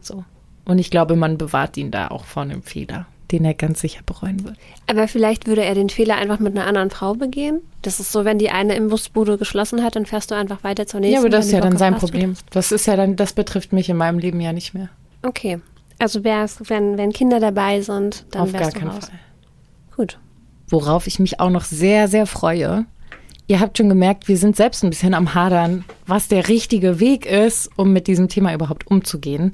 So. 0.00 0.24
Und 0.64 0.78
ich 0.78 0.90
glaube, 0.90 1.16
man 1.16 1.38
bewahrt 1.38 1.76
ihn 1.76 1.90
da 1.90 2.08
auch 2.08 2.24
vor 2.24 2.42
einem 2.42 2.62
Fehler, 2.62 3.06
den 3.30 3.44
er 3.44 3.54
ganz 3.54 3.80
sicher 3.80 4.00
bereuen 4.04 4.44
wird. 4.44 4.56
Aber 4.86 5.06
vielleicht 5.08 5.46
würde 5.46 5.62
er 5.62 5.74
den 5.74 5.90
Fehler 5.90 6.16
einfach 6.16 6.38
mit 6.38 6.56
einer 6.56 6.66
anderen 6.66 6.90
Frau 6.90 7.14
begehen. 7.14 7.60
Das 7.82 8.00
ist 8.00 8.10
so, 8.12 8.24
wenn 8.24 8.38
die 8.38 8.50
eine 8.50 8.74
Imbusbude 8.74 9.36
geschlossen 9.36 9.82
hat, 9.82 9.96
dann 9.96 10.06
fährst 10.06 10.30
du 10.30 10.34
einfach 10.34 10.64
weiter 10.64 10.86
zur 10.86 11.00
nächsten. 11.00 11.14
Ja, 11.14 11.20
aber 11.20 11.28
das 11.28 11.46
ist 11.46 11.52
ja 11.52 11.60
dann 11.60 11.76
sein. 11.76 11.96
Problem. 11.96 12.34
Das 12.50 12.72
ist 12.72 12.86
ja 12.86 12.96
dann, 12.96 13.16
das 13.16 13.32
betrifft 13.34 13.72
mich 13.72 13.88
in 13.88 13.96
meinem 13.96 14.18
Leben 14.18 14.40
ja 14.40 14.52
nicht 14.52 14.74
mehr. 14.74 14.88
Okay. 15.22 15.60
Also 15.98 16.24
wär's, 16.24 16.58
wenn, 16.68 16.96
wenn 16.96 17.12
Kinder 17.12 17.40
dabei 17.40 17.82
sind, 17.82 18.24
dann 18.30 18.42
Auf 18.42 18.52
wärst 18.54 18.62
gar 18.62 18.72
du 18.72 18.78
keinen 18.78 18.96
raus. 18.96 19.08
Fall. 19.08 19.18
Gut. 20.00 20.18
Worauf 20.70 21.06
ich 21.06 21.18
mich 21.18 21.40
auch 21.40 21.50
noch 21.50 21.64
sehr, 21.64 22.08
sehr 22.08 22.24
freue. 22.24 22.86
Ihr 23.48 23.60
habt 23.60 23.76
schon 23.76 23.90
gemerkt, 23.90 24.28
wir 24.28 24.38
sind 24.38 24.56
selbst 24.56 24.82
ein 24.82 24.88
bisschen 24.88 25.12
am 25.12 25.34
Hadern, 25.34 25.84
was 26.06 26.26
der 26.26 26.48
richtige 26.48 27.00
Weg 27.00 27.26
ist, 27.26 27.68
um 27.76 27.92
mit 27.92 28.06
diesem 28.06 28.30
Thema 28.30 28.54
überhaupt 28.54 28.86
umzugehen. 28.86 29.50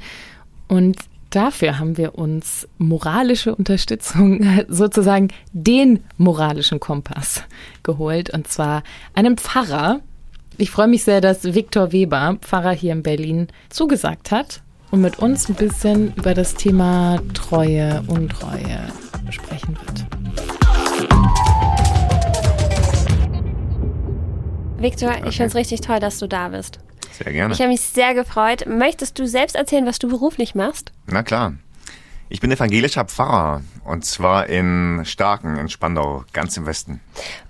Und 0.69 0.99
dafür 1.31 1.81
haben 1.81 1.97
wir 1.97 2.15
uns 2.17 2.69
moralische 2.79 3.57
Unterstützung, 3.57 4.41
sozusagen 4.69 5.33
den 5.53 6.05
moralischen 6.17 6.79
Kompass 6.79 7.43
geholt. 7.83 8.33
Und 8.33 8.47
zwar 8.47 8.85
einen 9.15 9.39
Pfarrer. 9.39 9.99
Ich 10.59 10.71
freue 10.71 10.87
mich 10.87 11.03
sehr, 11.03 11.21
dass 11.21 11.43
Viktor 11.43 11.91
Weber, 11.91 12.39
Pfarrer 12.41 12.71
hier 12.71 12.93
in 12.93 13.03
Berlin, 13.03 13.49
zugesagt 13.69 14.31
hat 14.31 14.63
und 14.97 15.03
mit 15.03 15.19
uns 15.19 15.51
ein 15.51 15.55
bisschen 15.55 16.15
über 16.15 16.33
das 16.33 16.55
Thema 16.55 17.21
Treue, 17.35 18.03
Untreue 18.07 18.81
sprechen 19.29 19.77
wird. 19.85 20.07
Victor, 24.79 25.17
ich 25.27 25.37
finde 25.37 25.49
es 25.49 25.55
richtig 25.55 25.83
toll, 25.83 26.01
dass 26.01 26.19
du 26.19 26.27
da 26.27 26.49
bist. 26.49 26.79
Sehr 27.13 27.31
gerne. 27.31 27.53
Ich 27.53 27.61
habe 27.61 27.69
mich 27.69 27.83
sehr 27.83 28.15
gefreut. 28.15 28.65
Möchtest 28.67 29.19
du 29.19 29.27
selbst 29.27 29.55
erzählen, 29.55 29.85
was 29.85 29.99
du 29.99 30.09
beruflich 30.09 30.55
machst? 30.55 30.93
Na 31.07 31.23
klar. 31.23 31.53
Ich 32.31 32.41
bin 32.41 32.51
evangelischer 32.51 33.05
Pfarrer 33.05 33.61
und 33.85 34.07
zwar 34.07 34.47
in 34.47 35.03
Starken, 35.05 35.59
in 35.59 35.69
Spandau, 35.69 36.25
ganz 36.33 36.57
im 36.57 36.65
Westen. 36.65 37.01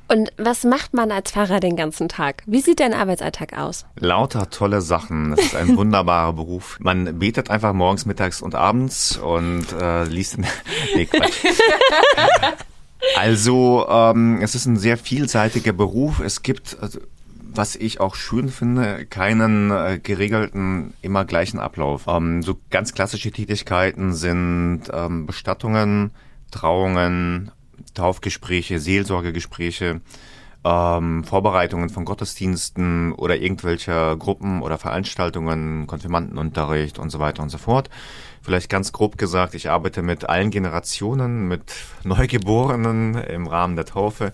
Und 0.08 0.30
was 0.36 0.64
macht 0.64 0.94
man 0.94 1.10
als 1.10 1.32
Pfarrer 1.32 1.58
den 1.58 1.74
ganzen 1.74 2.08
Tag? 2.08 2.42
Wie 2.46 2.60
sieht 2.60 2.78
dein 2.78 2.94
Arbeitsalltag 2.94 3.58
aus? 3.58 3.86
Lauter 3.98 4.50
tolle 4.50 4.80
Sachen. 4.80 5.32
Es 5.32 5.46
ist 5.46 5.56
ein 5.56 5.76
wunderbarer 5.76 6.32
Beruf. 6.32 6.78
Man 6.80 7.18
betet 7.18 7.50
einfach 7.50 7.72
morgens, 7.72 8.06
mittags 8.06 8.40
und 8.40 8.54
abends 8.54 9.16
und 9.16 9.66
äh, 9.72 10.04
liest. 10.04 10.38
nee, 10.94 11.06
Quatsch. 11.06 11.44
Also, 13.16 13.86
ähm, 13.88 14.38
es 14.40 14.54
ist 14.54 14.66
ein 14.66 14.76
sehr 14.76 14.96
vielseitiger 14.96 15.72
Beruf. 15.72 16.20
Es 16.20 16.42
gibt, 16.42 16.76
also, 16.80 17.00
was 17.52 17.74
ich 17.74 18.00
auch 18.00 18.14
schön 18.14 18.48
finde, 18.48 19.06
keinen 19.06 19.70
äh, 19.70 19.98
geregelten, 20.02 20.94
immer 21.02 21.24
gleichen 21.24 21.58
Ablauf. 21.58 22.04
Ähm, 22.06 22.42
so 22.42 22.58
ganz 22.70 22.94
klassische 22.94 23.32
Tätigkeiten 23.32 24.12
sind 24.12 24.82
ähm, 24.92 25.26
Bestattungen, 25.26 26.12
Trauungen, 26.50 27.50
Taufgespräche, 27.96 28.78
Seelsorgegespräche, 28.78 30.00
ähm, 30.64 31.24
Vorbereitungen 31.24 31.90
von 31.90 32.04
Gottesdiensten 32.04 33.12
oder 33.12 33.36
irgendwelcher 33.36 34.16
Gruppen 34.16 34.62
oder 34.62 34.78
Veranstaltungen, 34.78 35.86
Konfirmandenunterricht 35.86 36.98
und 36.98 37.10
so 37.10 37.18
weiter 37.18 37.42
und 37.42 37.50
so 37.50 37.58
fort. 37.58 37.90
Vielleicht 38.42 38.68
ganz 38.68 38.92
grob 38.92 39.18
gesagt, 39.18 39.54
ich 39.54 39.70
arbeite 39.70 40.02
mit 40.02 40.28
allen 40.28 40.50
Generationen, 40.50 41.48
mit 41.48 41.74
Neugeborenen 42.04 43.14
im 43.14 43.46
Rahmen 43.46 43.76
der 43.76 43.86
Taufe, 43.86 44.32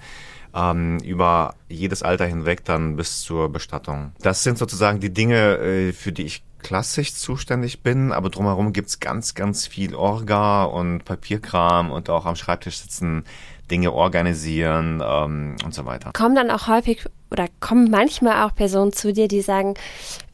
ähm, 0.54 0.98
über 0.98 1.54
jedes 1.68 2.02
Alter 2.02 2.26
hinweg 2.26 2.64
dann 2.64 2.96
bis 2.96 3.22
zur 3.22 3.50
Bestattung. 3.50 4.12
Das 4.20 4.42
sind 4.42 4.58
sozusagen 4.58 5.00
die 5.00 5.12
Dinge, 5.12 5.58
äh, 5.58 5.92
für 5.92 6.12
die 6.12 6.24
ich 6.24 6.44
klassisch 6.62 7.14
zuständig 7.14 7.82
bin, 7.82 8.12
aber 8.12 8.30
drumherum 8.30 8.72
gibt's 8.72 9.00
ganz, 9.00 9.34
ganz 9.34 9.66
viel 9.66 9.94
Orga 9.94 10.64
und 10.64 11.04
Papierkram 11.04 11.90
und 11.90 12.08
auch 12.08 12.24
am 12.24 12.36
Schreibtisch 12.36 12.78
sitzen, 12.78 13.24
Dinge 13.72 13.92
organisieren 13.92 15.02
ähm, 15.04 15.56
und 15.64 15.74
so 15.74 15.86
weiter. 15.86 16.12
Kommen 16.12 16.36
dann 16.36 16.50
auch 16.50 16.68
häufig 16.68 17.06
oder 17.30 17.46
kommen 17.58 17.90
manchmal 17.90 18.46
auch 18.46 18.54
Personen 18.54 18.92
zu 18.92 19.14
dir, 19.14 19.26
die 19.26 19.40
sagen, 19.40 19.74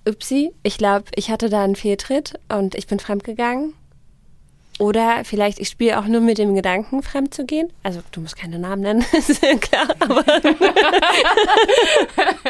Upsi, 0.07 0.50
ich 0.64 0.76
glaube, 0.76 1.04
ich 1.14 1.30
hatte 1.30 1.49
da 1.49 1.62
einen 1.62 1.76
Fehltritt 1.76 2.38
und 2.49 2.75
ich 2.75 2.88
bin 2.88 2.99
fremdgegangen. 2.99 3.75
Oder 4.80 5.25
vielleicht, 5.25 5.59
ich 5.59 5.68
spiele 5.68 5.99
auch 5.99 6.07
nur 6.07 6.21
mit 6.21 6.38
dem 6.38 6.54
Gedanken, 6.54 7.02
fremd 7.02 7.33
zu 7.33 7.45
gehen. 7.45 7.73
Also 7.83 8.00
du 8.12 8.21
musst 8.21 8.37
keine 8.37 8.59
Namen 8.59 8.83
nennen, 8.83 9.04
ist 9.12 9.42
ja 9.42 9.57
klar, 9.57 9.88
aber. 10.00 10.25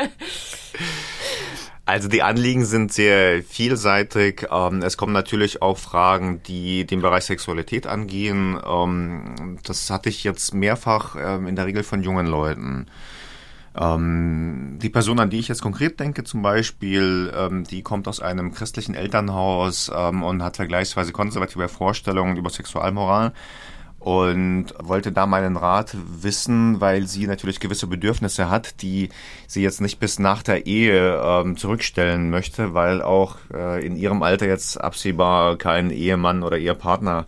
Also 1.89 2.07
die 2.07 2.23
Anliegen 2.23 2.67
sind 2.67 2.93
sehr 2.93 3.43
vielseitig. 3.43 4.47
Ähm, 4.53 4.83
es 4.83 4.99
kommen 4.99 5.15
natürlich 5.15 5.63
auch 5.63 5.79
Fragen, 5.79 6.43
die 6.43 6.85
den 6.85 7.01
Bereich 7.01 7.25
Sexualität 7.25 7.87
angehen. 7.87 8.61
Ähm, 8.63 9.59
das 9.63 9.89
hatte 9.89 10.11
ich 10.11 10.23
jetzt 10.23 10.53
mehrfach 10.53 11.17
ähm, 11.19 11.47
in 11.47 11.57
der 11.57 11.65
Regel 11.65 11.83
von 11.83 12.03
jungen 12.03 12.27
Leuten. 12.27 12.87
die 13.81 14.89
Person, 14.89 15.21
an 15.21 15.31
die 15.31 15.39
ich 15.39 15.47
jetzt 15.47 15.63
konkret 15.63 16.01
denke, 16.01 16.25
zum 16.25 16.43
Beispiel, 16.43 17.33
die 17.71 17.83
kommt 17.83 18.09
aus 18.09 18.19
einem 18.19 18.53
christlichen 18.53 18.97
Elternhaus 18.97 19.89
und 19.89 20.43
hat 20.43 20.57
vergleichsweise 20.57 21.13
konservative 21.13 21.69
Vorstellungen 21.69 22.37
über 22.37 22.51
Sexualmoral 22.51 23.33
und 24.09 24.69
wollte 24.83 25.13
da 25.13 25.27
meinen 25.27 25.59
Rat 25.59 25.95
wissen, 25.95 26.81
weil 26.81 27.07
sie 27.07 27.27
natürlich 27.27 27.61
gewisse 27.61 27.87
Bedürfnisse 27.87 28.49
hat, 28.49 28.81
die 28.81 29.11
sie 29.47 29.63
jetzt 29.63 29.83
nicht 29.83 30.01
bis 30.01 30.19
nach 30.19 30.43
der 30.43 30.65
Ehe 30.65 31.21
ähm, 31.23 31.59
zurückstellen 31.59 32.31
möchte, 32.31 32.73
weil 32.73 33.03
auch 33.03 33.37
äh, 33.53 33.85
in 33.85 33.97
ihrem 33.97 34.23
Alter 34.23 34.47
jetzt 34.47 34.81
absehbar 34.81 35.59
kein 35.59 35.91
Ehemann 35.91 36.43
oder 36.43 36.57
Ehepartner 36.57 37.27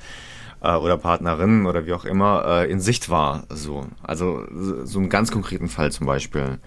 äh, 0.63 0.75
oder 0.75 0.97
Partnerin 0.97 1.67
oder 1.67 1.85
wie 1.85 1.93
auch 1.93 2.07
immer 2.07 2.47
äh, 2.47 2.71
in 2.71 2.81
Sicht 2.81 3.11
war. 3.11 3.45
So, 3.51 3.85
also 4.03 4.47
so 4.85 5.01
einen 5.01 5.11
ganz 5.11 5.31
konkreten 5.31 5.69
Fall 5.69 5.93
zum 5.93 6.07
Beispiel. 6.07 6.61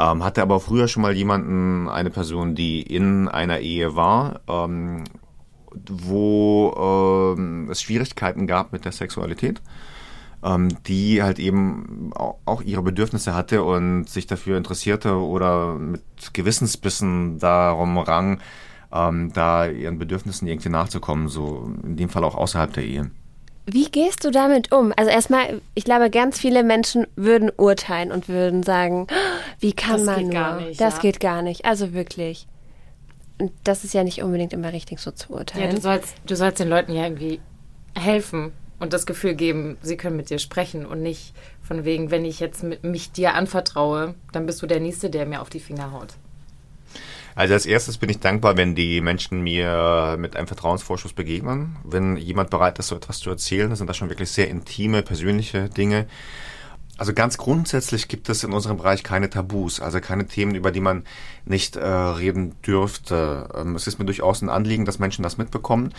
Ähm, 0.00 0.24
hatte 0.24 0.42
aber 0.42 0.58
früher 0.58 0.88
schon 0.88 1.02
mal 1.04 1.14
jemanden, 1.14 1.88
eine 1.88 2.10
Person, 2.10 2.56
die 2.56 2.82
in 2.82 3.28
einer 3.28 3.60
Ehe 3.60 3.94
war 3.94 4.40
ähm, 4.48 5.04
wo 5.88 7.34
ähm, 7.36 7.68
es 7.70 7.82
Schwierigkeiten 7.82 8.46
gab 8.46 8.72
mit 8.72 8.84
der 8.84 8.92
Sexualität, 8.92 9.60
ähm, 10.44 10.68
die 10.86 11.22
halt 11.22 11.38
eben 11.38 12.10
auch 12.14 12.62
ihre 12.62 12.82
Bedürfnisse 12.82 13.34
hatte 13.34 13.62
und 13.62 14.08
sich 14.08 14.26
dafür 14.26 14.56
interessierte 14.56 15.14
oder 15.14 15.74
mit 15.74 16.02
Gewissensbissen 16.32 17.38
darum 17.38 17.98
rang, 17.98 18.40
ähm, 18.92 19.32
da 19.32 19.66
ihren 19.66 19.98
Bedürfnissen 19.98 20.48
irgendwie 20.48 20.70
nachzukommen, 20.70 21.28
so 21.28 21.72
in 21.82 21.96
dem 21.96 22.08
Fall 22.08 22.24
auch 22.24 22.34
außerhalb 22.34 22.72
der 22.72 22.84
Ehe. 22.84 23.10
Wie 23.70 23.84
gehst 23.84 24.24
du 24.24 24.30
damit 24.30 24.72
um? 24.72 24.94
Also 24.96 25.10
erstmal, 25.10 25.60
ich 25.74 25.84
glaube, 25.84 26.08
ganz 26.08 26.38
viele 26.38 26.64
Menschen 26.64 27.06
würden 27.16 27.52
urteilen 27.54 28.12
und 28.12 28.26
würden 28.28 28.62
sagen, 28.62 29.06
wie 29.60 29.74
kann 29.74 29.98
das 29.98 30.06
man 30.06 30.16
geht 30.16 30.24
nur? 30.24 30.32
Gar 30.32 30.60
nicht, 30.60 30.80
das 30.80 30.94
ja. 30.94 31.00
geht 31.00 31.20
gar 31.20 31.42
nicht. 31.42 31.66
Also 31.66 31.92
wirklich. 31.92 32.46
Und 33.38 33.52
das 33.64 33.84
ist 33.84 33.94
ja 33.94 34.02
nicht 34.02 34.22
unbedingt 34.22 34.52
immer 34.52 34.72
richtig 34.72 34.98
so 34.98 35.10
zu 35.10 35.32
urteilen. 35.32 35.66
Ja, 35.66 35.74
du 35.74 35.80
sollst, 35.80 36.14
du 36.26 36.36
sollst 36.36 36.58
den 36.58 36.68
Leuten 36.68 36.92
ja 36.92 37.04
irgendwie 37.04 37.40
helfen 37.94 38.52
und 38.80 38.92
das 38.92 39.06
Gefühl 39.06 39.34
geben, 39.34 39.76
sie 39.82 39.96
können 39.96 40.16
mit 40.16 40.30
dir 40.30 40.38
sprechen 40.38 40.86
und 40.86 41.02
nicht 41.02 41.34
von 41.62 41.84
wegen, 41.84 42.10
wenn 42.10 42.24
ich 42.24 42.40
jetzt 42.40 42.64
mich 42.82 43.12
dir 43.12 43.34
anvertraue, 43.34 44.14
dann 44.32 44.46
bist 44.46 44.62
du 44.62 44.66
der 44.66 44.80
Nächste, 44.80 45.10
der 45.10 45.26
mir 45.26 45.40
auf 45.40 45.50
die 45.50 45.60
Finger 45.60 45.92
haut. 45.92 46.14
Also 47.34 47.54
als 47.54 47.66
erstes 47.66 47.98
bin 47.98 48.10
ich 48.10 48.18
dankbar, 48.18 48.56
wenn 48.56 48.74
die 48.74 49.00
Menschen 49.00 49.42
mir 49.42 50.16
mit 50.18 50.34
einem 50.34 50.48
Vertrauensvorschuss 50.48 51.12
begegnen. 51.12 51.76
Wenn 51.84 52.16
jemand 52.16 52.50
bereit 52.50 52.80
ist, 52.80 52.88
so 52.88 52.96
etwas 52.96 53.20
zu 53.20 53.30
erzählen, 53.30 53.70
das 53.70 53.78
sind 53.78 53.86
das 53.86 53.96
schon 53.96 54.08
wirklich 54.08 54.32
sehr 54.32 54.48
intime, 54.48 55.02
persönliche 55.02 55.68
Dinge. 55.68 56.08
Also 56.98 57.14
ganz 57.14 57.38
grundsätzlich 57.38 58.08
gibt 58.08 58.28
es 58.28 58.42
in 58.42 58.52
unserem 58.52 58.76
Bereich 58.76 59.04
keine 59.04 59.30
Tabus, 59.30 59.80
also 59.80 60.00
keine 60.00 60.26
Themen, 60.26 60.56
über 60.56 60.72
die 60.72 60.80
man 60.80 61.04
nicht 61.44 61.76
äh, 61.76 61.86
reden 61.86 62.60
dürfte. 62.66 63.48
Ähm, 63.54 63.76
es 63.76 63.86
ist 63.86 64.00
mir 64.00 64.04
durchaus 64.04 64.42
ein 64.42 64.48
Anliegen, 64.48 64.84
dass 64.84 64.98
Menschen 64.98 65.22
das 65.22 65.38
mitbekommen, 65.38 65.94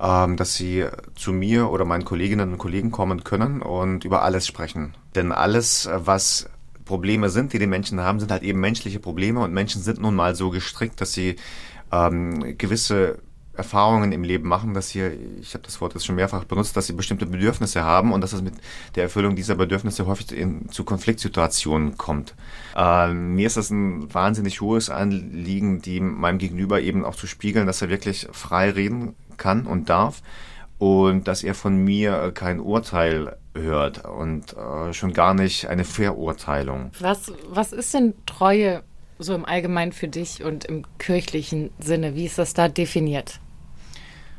ähm, 0.00 0.38
dass 0.38 0.54
sie 0.54 0.86
zu 1.14 1.34
mir 1.34 1.68
oder 1.68 1.84
meinen 1.84 2.06
Kolleginnen 2.06 2.52
und 2.52 2.58
Kollegen 2.58 2.90
kommen 2.90 3.24
können 3.24 3.60
und 3.60 4.06
über 4.06 4.22
alles 4.22 4.46
sprechen. 4.46 4.94
Denn 5.14 5.32
alles, 5.32 5.86
was 5.92 6.48
Probleme 6.86 7.28
sind, 7.28 7.52
die 7.52 7.58
die 7.58 7.66
Menschen 7.66 8.00
haben, 8.00 8.18
sind 8.18 8.32
halt 8.32 8.42
eben 8.42 8.60
menschliche 8.60 9.00
Probleme 9.00 9.40
und 9.40 9.52
Menschen 9.52 9.82
sind 9.82 10.00
nun 10.00 10.14
mal 10.14 10.34
so 10.34 10.48
gestrickt, 10.48 11.02
dass 11.02 11.12
sie 11.12 11.36
ähm, 11.92 12.56
gewisse 12.56 13.18
Erfahrungen 13.58 14.12
im 14.12 14.22
Leben 14.22 14.48
machen, 14.48 14.72
dass 14.72 14.90
sie, 14.90 15.10
ich 15.40 15.52
habe 15.52 15.64
das 15.64 15.80
Wort 15.80 15.94
jetzt 15.94 16.06
schon 16.06 16.14
mehrfach 16.14 16.44
benutzt, 16.44 16.76
dass 16.76 16.86
sie 16.86 16.92
bestimmte 16.92 17.26
Bedürfnisse 17.26 17.82
haben 17.82 18.12
und 18.12 18.20
dass 18.20 18.32
es 18.32 18.40
mit 18.40 18.54
der 18.94 19.02
Erfüllung 19.02 19.34
dieser 19.34 19.56
Bedürfnisse 19.56 20.06
häufig 20.06 20.32
in, 20.32 20.70
zu 20.70 20.84
Konfliktsituationen 20.84 21.98
kommt. 21.98 22.34
Äh, 22.76 23.12
mir 23.12 23.46
ist 23.48 23.56
das 23.56 23.70
ein 23.70 24.12
wahnsinnig 24.14 24.60
hohes 24.60 24.90
Anliegen, 24.90 25.82
die 25.82 26.00
meinem 26.00 26.38
Gegenüber 26.38 26.80
eben 26.80 27.04
auch 27.04 27.16
zu 27.16 27.26
spiegeln, 27.26 27.66
dass 27.66 27.82
er 27.82 27.88
wirklich 27.88 28.28
frei 28.32 28.70
reden 28.70 29.16
kann 29.36 29.66
und 29.66 29.90
darf 29.90 30.22
und 30.78 31.26
dass 31.26 31.42
er 31.42 31.54
von 31.54 31.76
mir 31.76 32.30
kein 32.32 32.60
Urteil 32.60 33.36
hört 33.54 34.04
und 34.04 34.56
äh, 34.56 34.92
schon 34.92 35.12
gar 35.12 35.34
nicht 35.34 35.66
eine 35.66 35.84
Verurteilung. 35.84 36.92
Was, 37.00 37.32
was 37.48 37.72
ist 37.72 37.92
denn 37.92 38.14
Treue 38.24 38.84
so 39.18 39.34
im 39.34 39.44
Allgemeinen 39.44 39.92
für 39.92 40.06
dich 40.06 40.44
und 40.44 40.64
im 40.64 40.84
kirchlichen 40.98 41.70
Sinne? 41.80 42.14
Wie 42.14 42.26
ist 42.26 42.38
das 42.38 42.54
da 42.54 42.68
definiert? 42.68 43.40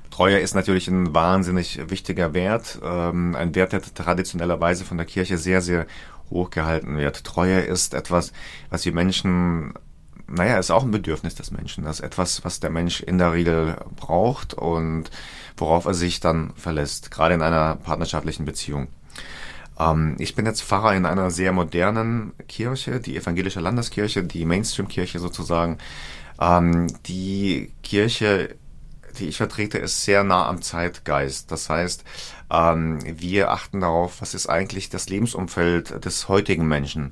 Treue 0.09 0.39
ist 0.39 0.55
natürlich 0.55 0.87
ein 0.87 1.13
wahnsinnig 1.13 1.89
wichtiger 1.89 2.33
Wert, 2.33 2.79
ähm, 2.83 3.35
ein 3.35 3.55
Wert, 3.55 3.73
der 3.73 3.81
traditionellerweise 3.81 4.85
von 4.85 4.97
der 4.97 5.05
Kirche 5.05 5.37
sehr, 5.37 5.61
sehr 5.61 5.85
hoch 6.29 6.49
gehalten 6.49 6.97
wird. 6.97 7.23
Treue 7.23 7.59
ist 7.59 7.93
etwas, 7.93 8.33
was 8.69 8.81
die 8.81 8.91
Menschen, 8.91 9.73
naja, 10.27 10.57
ist 10.57 10.71
auch 10.71 10.83
ein 10.83 10.91
Bedürfnis 10.91 11.35
des 11.35 11.51
Menschen. 11.51 11.83
Das 11.83 11.99
ist 11.99 12.05
etwas, 12.05 12.43
was 12.43 12.59
der 12.59 12.69
Mensch 12.69 13.01
in 13.01 13.17
der 13.17 13.33
Regel 13.33 13.77
braucht 13.95 14.53
und 14.53 15.09
worauf 15.57 15.85
er 15.85 15.93
sich 15.93 16.19
dann 16.19 16.53
verlässt, 16.55 17.11
gerade 17.11 17.35
in 17.35 17.41
einer 17.41 17.75
partnerschaftlichen 17.75 18.45
Beziehung. 18.45 18.87
Ähm, 19.79 20.15
ich 20.19 20.35
bin 20.35 20.45
jetzt 20.45 20.61
Pfarrer 20.61 20.95
in 20.95 21.05
einer 21.05 21.31
sehr 21.31 21.51
modernen 21.51 22.33
Kirche, 22.47 22.99
die 22.99 23.15
evangelische 23.15 23.59
Landeskirche, 23.59 24.23
die 24.23 24.45
Mainstream-Kirche 24.45 25.19
sozusagen. 25.19 25.77
Ähm, 26.39 26.87
die 27.05 27.71
Kirche 27.83 28.55
die 29.17 29.27
ich 29.27 29.37
vertrete, 29.37 29.77
ist 29.77 30.03
sehr 30.03 30.23
nah 30.23 30.47
am 30.47 30.61
Zeitgeist. 30.61 31.51
Das 31.51 31.69
heißt, 31.69 32.03
ähm, 32.51 32.99
wir 33.03 33.51
achten 33.51 33.81
darauf, 33.81 34.21
was 34.21 34.33
ist 34.33 34.47
eigentlich 34.47 34.89
das 34.89 35.09
Lebensumfeld 35.09 36.03
des 36.05 36.27
heutigen 36.27 36.67
Menschen. 36.67 37.11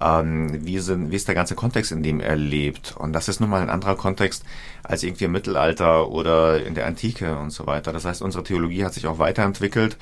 Ähm, 0.00 0.64
wie, 0.64 0.78
sind, 0.78 1.10
wie 1.10 1.16
ist 1.16 1.26
der 1.26 1.34
ganze 1.34 1.56
Kontext, 1.56 1.90
in 1.90 2.02
dem 2.02 2.20
er 2.20 2.36
lebt? 2.36 2.96
Und 2.96 3.12
das 3.12 3.28
ist 3.28 3.40
nun 3.40 3.50
mal 3.50 3.62
ein 3.62 3.70
anderer 3.70 3.96
Kontext 3.96 4.44
als 4.84 5.02
irgendwie 5.02 5.24
im 5.24 5.32
Mittelalter 5.32 6.08
oder 6.08 6.64
in 6.64 6.74
der 6.74 6.86
Antike 6.86 7.36
und 7.38 7.50
so 7.50 7.66
weiter. 7.66 7.92
Das 7.92 8.04
heißt, 8.04 8.22
unsere 8.22 8.44
Theologie 8.44 8.84
hat 8.84 8.94
sich 8.94 9.06
auch 9.06 9.18
weiterentwickelt. 9.18 9.96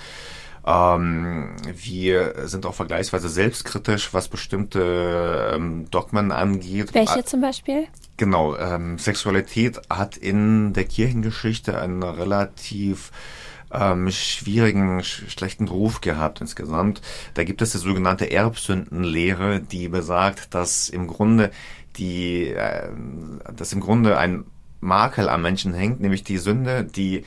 Ähm, 0.66 1.56
wir 1.64 2.48
sind 2.48 2.66
auch 2.66 2.74
vergleichsweise 2.74 3.28
selbstkritisch, 3.28 4.12
was 4.12 4.28
bestimmte 4.28 5.52
ähm, 5.54 5.88
Dogmen 5.90 6.32
angeht. 6.32 6.92
Welche 6.92 7.24
zum 7.24 7.40
Beispiel? 7.40 7.86
Genau, 8.16 8.56
ähm, 8.56 8.98
Sexualität 8.98 9.80
hat 9.90 10.16
in 10.16 10.72
der 10.72 10.84
Kirchengeschichte 10.84 11.78
einen 11.78 12.02
relativ 12.02 13.12
ähm, 13.70 14.10
schwierigen, 14.10 15.02
sch 15.02 15.24
schlechten 15.28 15.68
Ruf 15.68 16.00
gehabt 16.00 16.40
insgesamt. 16.40 17.02
Da 17.34 17.44
gibt 17.44 17.60
es 17.60 17.72
die 17.72 17.78
sogenannte 17.78 18.30
Erbsündenlehre, 18.30 19.60
die 19.60 19.88
besagt, 19.88 20.54
dass 20.54 20.88
im 20.88 21.06
Grunde 21.08 21.50
die, 21.96 22.48
äh, 22.48 22.88
dass 23.54 23.72
im 23.72 23.80
Grunde 23.80 24.18
ein 24.18 24.44
Makel 24.80 25.28
am 25.28 25.42
Menschen 25.42 25.74
hängt, 25.74 26.00
nämlich 26.00 26.24
die 26.24 26.38
Sünde, 26.38 26.84
die 26.84 27.24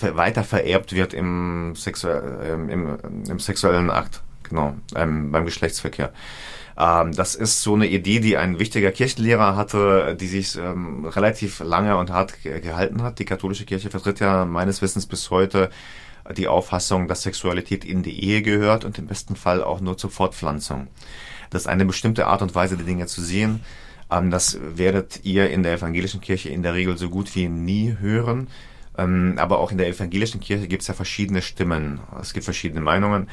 weiter 0.00 0.44
vererbt 0.44 0.94
wird 0.94 1.12
im, 1.12 1.74
Sexu 1.76 2.08
äh, 2.08 2.52
im, 2.52 2.98
im 3.28 3.38
sexuellen 3.38 3.90
Akt, 3.90 4.22
genau, 4.44 4.74
ähm, 4.94 5.30
beim 5.32 5.44
Geschlechtsverkehr. 5.44 6.12
Ähm, 6.80 7.12
das 7.12 7.34
ist 7.34 7.62
so 7.62 7.74
eine 7.74 7.86
Idee, 7.86 8.20
die 8.20 8.38
ein 8.38 8.58
wichtiger 8.58 8.90
Kirchenlehrer 8.90 9.54
hatte, 9.54 10.16
die 10.18 10.26
sich 10.26 10.56
ähm, 10.56 11.04
relativ 11.04 11.60
lange 11.60 11.96
und 11.98 12.10
hart 12.10 12.42
ge 12.42 12.60
gehalten 12.60 13.02
hat. 13.02 13.18
Die 13.18 13.26
katholische 13.26 13.66
Kirche 13.66 13.90
vertritt 13.90 14.20
ja 14.20 14.46
meines 14.46 14.80
Wissens 14.80 15.06
bis 15.06 15.30
heute 15.30 15.70
die 16.36 16.48
Auffassung, 16.48 17.06
dass 17.08 17.22
Sexualität 17.22 17.84
in 17.84 18.02
die 18.02 18.24
Ehe 18.24 18.40
gehört 18.40 18.84
und 18.84 18.98
im 18.98 19.06
besten 19.06 19.36
Fall 19.36 19.62
auch 19.62 19.80
nur 19.80 19.98
zur 19.98 20.10
Fortpflanzung. 20.10 20.88
Das 21.50 21.62
ist 21.62 21.68
eine 21.68 21.84
bestimmte 21.84 22.26
Art 22.26 22.42
und 22.42 22.54
Weise, 22.54 22.76
die 22.76 22.84
Dinge 22.84 23.06
zu 23.06 23.20
sehen. 23.20 23.60
Ähm, 24.10 24.30
das 24.30 24.58
werdet 24.62 25.20
ihr 25.24 25.50
in 25.50 25.62
der 25.62 25.74
evangelischen 25.74 26.22
Kirche 26.22 26.48
in 26.48 26.62
der 26.62 26.72
Regel 26.72 26.96
so 26.96 27.10
gut 27.10 27.34
wie 27.34 27.48
nie 27.48 27.96
hören. 28.00 28.48
Ähm, 28.96 29.34
aber 29.38 29.58
auch 29.58 29.70
in 29.70 29.78
der 29.78 29.88
evangelischen 29.88 30.40
Kirche 30.40 30.66
gibt 30.66 30.82
es 30.82 30.88
ja 30.88 30.94
verschiedene 30.94 31.42
Stimmen. 31.42 32.00
Es 32.20 32.32
gibt 32.32 32.44
verschiedene 32.44 32.80
Meinungen. 32.80 33.28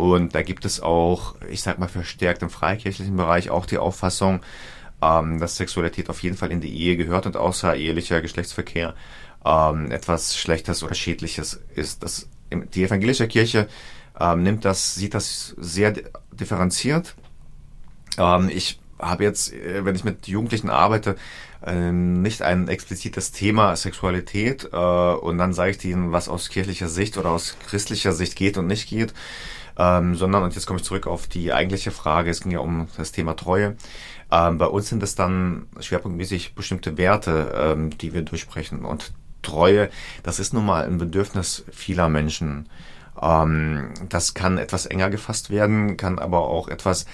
Und 0.00 0.34
da 0.34 0.40
gibt 0.40 0.64
es 0.64 0.80
auch, 0.80 1.34
ich 1.50 1.60
sag 1.60 1.78
mal, 1.78 1.86
verstärkt 1.86 2.42
im 2.42 2.48
freikirchlichen 2.48 3.16
Bereich 3.16 3.50
auch 3.50 3.66
die 3.66 3.76
Auffassung, 3.76 4.40
ähm, 5.02 5.38
dass 5.38 5.58
Sexualität 5.58 6.08
auf 6.08 6.22
jeden 6.22 6.38
Fall 6.38 6.50
in 6.50 6.62
die 6.62 6.74
Ehe 6.74 6.96
gehört 6.96 7.26
und 7.26 7.36
außerehelicher 7.36 8.22
Geschlechtsverkehr 8.22 8.94
ähm, 9.44 9.90
etwas 9.90 10.38
Schlechtes 10.38 10.82
oder 10.82 10.94
Schädliches 10.94 11.60
ist. 11.74 12.02
Das, 12.02 12.30
die 12.50 12.82
evangelische 12.82 13.28
Kirche 13.28 13.68
ähm, 14.18 14.42
nimmt 14.42 14.64
das, 14.64 14.94
sieht 14.94 15.12
das 15.12 15.54
sehr 15.58 15.92
differenziert. 16.32 17.14
Ähm, 18.16 18.48
ich 18.48 18.80
habe 18.98 19.24
jetzt, 19.24 19.52
äh, 19.52 19.84
wenn 19.84 19.96
ich 19.96 20.04
mit 20.04 20.28
Jugendlichen 20.28 20.70
arbeite, 20.70 21.16
ähm, 21.62 22.22
nicht 22.22 22.40
ein 22.40 22.68
explizites 22.68 23.32
Thema 23.32 23.76
Sexualität 23.76 24.70
äh, 24.72 24.76
und 24.76 25.36
dann 25.36 25.52
sage 25.52 25.72
ich 25.72 25.84
ihnen, 25.84 26.10
was 26.10 26.30
aus 26.30 26.48
kirchlicher 26.48 26.88
Sicht 26.88 27.18
oder 27.18 27.32
aus 27.32 27.58
christlicher 27.68 28.14
Sicht 28.14 28.34
geht 28.34 28.56
und 28.56 28.66
nicht 28.66 28.88
geht, 28.88 29.12
ähm, 29.80 30.14
sondern, 30.14 30.42
und 30.42 30.54
jetzt 30.54 30.66
komme 30.66 30.78
ich 30.78 30.84
zurück 30.84 31.06
auf 31.06 31.26
die 31.26 31.54
eigentliche 31.54 31.90
Frage, 31.90 32.30
es 32.30 32.42
ging 32.42 32.52
ja 32.52 32.58
um 32.58 32.88
das 32.98 33.12
Thema 33.12 33.34
Treue. 33.34 33.76
Ähm, 34.30 34.58
bei 34.58 34.66
uns 34.66 34.90
sind 34.90 35.02
es 35.02 35.14
dann 35.14 35.68
schwerpunktmäßig 35.80 36.54
bestimmte 36.54 36.98
Werte, 36.98 37.54
ähm, 37.56 37.96
die 37.96 38.12
wir 38.12 38.20
durchsprechen. 38.20 38.84
Und 38.84 39.14
Treue, 39.40 39.88
das 40.22 40.38
ist 40.38 40.52
nun 40.52 40.66
mal 40.66 40.84
ein 40.84 40.98
Bedürfnis 40.98 41.64
vieler 41.70 42.10
Menschen. 42.10 42.68
Ähm, 43.22 43.94
das 44.10 44.34
kann 44.34 44.58
etwas 44.58 44.84
enger 44.84 45.08
gefasst 45.08 45.48
werden, 45.48 45.96
kann 45.96 46.18
aber 46.18 46.40
auch 46.40 46.68
etwas 46.68 47.06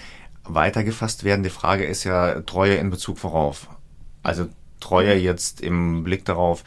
weiter 0.42 0.82
gefasst 0.82 1.23
werden. 1.23 1.44
Die 1.44 1.50
Frage 1.50 1.85
ist 1.85 2.02
ja 2.02 2.40
Treue 2.40 2.75
in 2.75 2.90
Bezug 2.90 3.23
worauf. 3.23 3.68
Also 4.25 4.49
Treue 4.80 5.14
jetzt 5.14 5.61
im 5.61 6.02
Blick 6.02 6.25
darauf, 6.25 6.64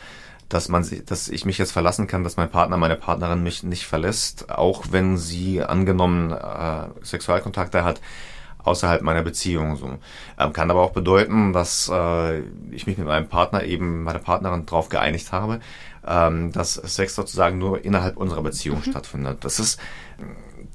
dass 0.50 0.68
man, 0.68 0.86
dass 1.06 1.30
ich 1.30 1.46
mich 1.46 1.58
jetzt 1.58 1.72
verlassen 1.72 2.08
kann, 2.08 2.24
dass 2.24 2.38
mein 2.38 2.50
Partner, 2.50 2.78
meine 2.78 2.96
Partnerin 2.96 3.44
mich 3.44 3.64
nicht 3.64 3.86
verlässt, 3.86 4.50
auch 4.50 4.86
wenn 4.92 5.18
sie 5.18 5.64
angenommen 5.64 6.32
äh, 6.32 6.88
Sexualkontakte 7.04 7.84
hat 7.84 8.02
außerhalb 8.64 9.02
meiner 9.02 9.22
Beziehung. 9.22 9.76
So 9.78 9.98
ähm, 10.38 10.54
kann 10.54 10.72
aber 10.72 10.82
auch 10.82 10.92
bedeuten, 10.92 11.54
dass 11.54 11.90
äh, 11.92 12.40
ich 12.72 12.88
mich 12.88 12.98
mit 12.98 13.08
meinem 13.08 13.28
Partner 13.28 13.64
eben 13.64 14.04
meiner 14.04 14.20
Partnerin 14.20 14.66
darauf 14.66 14.90
geeinigt 14.90 15.32
habe, 15.32 15.60
ähm, 16.06 16.52
dass 16.52 16.74
Sex 16.74 17.16
sozusagen 17.16 17.58
nur 17.58 17.84
innerhalb 17.86 18.18
unserer 18.18 18.42
Beziehung 18.42 18.82
mhm. 18.86 18.92
stattfindet. 18.92 19.46
Das 19.46 19.60
ist, 19.60 19.80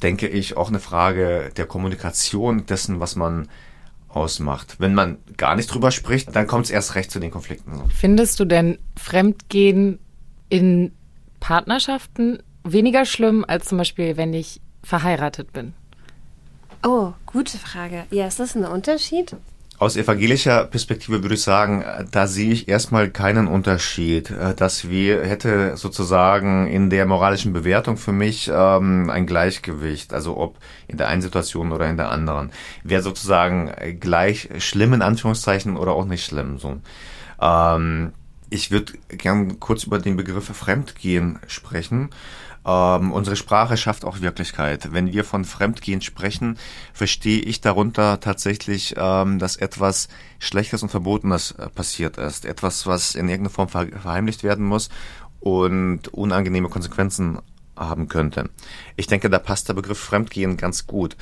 denke 0.02 0.28
ich, 0.28 0.56
auch 0.56 0.68
eine 0.68 0.80
Frage 0.80 1.50
der 1.56 1.66
Kommunikation 1.66 2.66
dessen, 2.66 3.00
was 3.00 3.16
man 3.16 3.48
ausmacht. 4.14 4.76
Wenn 4.78 4.94
man 4.94 5.18
gar 5.37 5.56
nicht 5.56 5.73
drüber 5.73 5.90
spricht, 5.90 6.35
dann 6.35 6.47
kommt 6.47 6.66
es 6.66 6.71
erst 6.71 6.94
recht 6.94 7.11
zu 7.11 7.21
den 7.21 7.30
Konflikten. 7.30 7.83
Findest 7.90 8.40
du 8.40 8.44
denn 8.44 8.78
Fremdgehen 8.97 9.99
in 10.49 10.92
Partnerschaften 11.40 12.42
weniger 12.62 13.04
schlimm 13.04 13.44
als 13.47 13.66
zum 13.66 13.78
Beispiel, 13.78 14.16
wenn 14.16 14.33
ich 14.33 14.61
verheiratet 14.83 15.52
bin? 15.52 15.75
Oh, 16.83 17.12
gute 17.26 17.59
Frage. 17.59 18.04
Ja, 18.11 18.26
ist 18.26 18.40
das 18.40 18.54
ein 18.54 18.64
Unterschied? 18.64 19.37
Aus 19.76 19.96
evangelischer 19.96 20.66
Perspektive 20.66 21.22
würde 21.22 21.34
ich 21.34 21.42
sagen, 21.42 21.84
da 22.12 22.28
sehe 22.28 22.52
ich 22.52 22.68
erstmal 22.68 23.10
keinen 23.10 23.48
Unterschied. 23.48 24.32
dass 24.56 24.88
wir 24.88 25.24
hätte 25.24 25.76
sozusagen 25.76 26.68
in 26.68 26.90
der 26.90 27.06
moralischen 27.06 27.52
Bewertung 27.52 27.96
für 27.96 28.12
mich 28.12 28.50
ähm, 28.52 29.10
ein 29.10 29.26
Gleichgewicht, 29.26 30.14
also 30.14 30.36
ob 30.36 30.58
in 30.86 30.96
der 30.96 31.08
einen 31.08 31.22
Situation 31.22 31.72
oder 31.72 31.88
in 31.90 31.96
der 31.96 32.10
anderen. 32.10 32.52
Wäre 32.84 33.02
sozusagen 33.02 33.72
gleich 33.98 34.48
schlimm 34.58 34.92
in 34.92 35.02
Anführungszeichen 35.02 35.76
oder 35.76 35.92
auch 35.92 36.04
nicht 36.04 36.24
schlimm. 36.24 36.58
So. 36.58 36.76
Ähm, 37.40 38.12
ich 38.50 38.70
würde 38.70 38.92
gern 39.08 39.58
kurz 39.58 39.82
über 39.82 39.98
den 39.98 40.16
Begriff 40.16 40.44
Fremdgehen 40.44 41.40
sprechen. 41.48 42.10
Ähm, 42.66 43.12
unsere 43.12 43.37
Sprache 43.37 43.76
schafft 43.76 44.04
auch 44.04 44.21
Wirklichkeit. 44.21 44.92
Wenn 44.92 45.12
wir 45.12 45.25
von 45.25 45.44
Fremdgehen 45.44 46.00
sprechen, 46.00 46.59
verstehe 46.92 47.40
ich 47.40 47.61
darunter 47.61 48.21
tatsächlich, 48.21 48.94
ähm, 48.97 49.38
dass 49.38 49.56
etwas 49.56 50.09
Schlechtes 50.38 50.83
und 50.83 50.88
Verbotenes 50.88 51.52
äh, 51.52 51.68
passiert 51.68 52.16
ist. 52.16 52.44
Etwas, 52.44 52.87
was 52.87 53.14
in 53.14 53.28
irgendeiner 53.28 53.54
Form 53.54 53.68
verheimlicht 53.68 54.42
werden 54.44 54.64
muss 54.64 54.88
und 55.40 56.09
unangenehme 56.09 56.70
Konsequenzen 56.70 57.38
haben 57.77 58.09
könnte. 58.09 58.50
Ich 58.96 59.09
denke, 59.09 59.29
da 59.29 59.38
passt 59.38 59.68
der 59.68 59.74
Begriff 59.74 59.98
Fremdgehen 59.98 60.57
ganz 60.57 60.87
gut. 60.87 61.16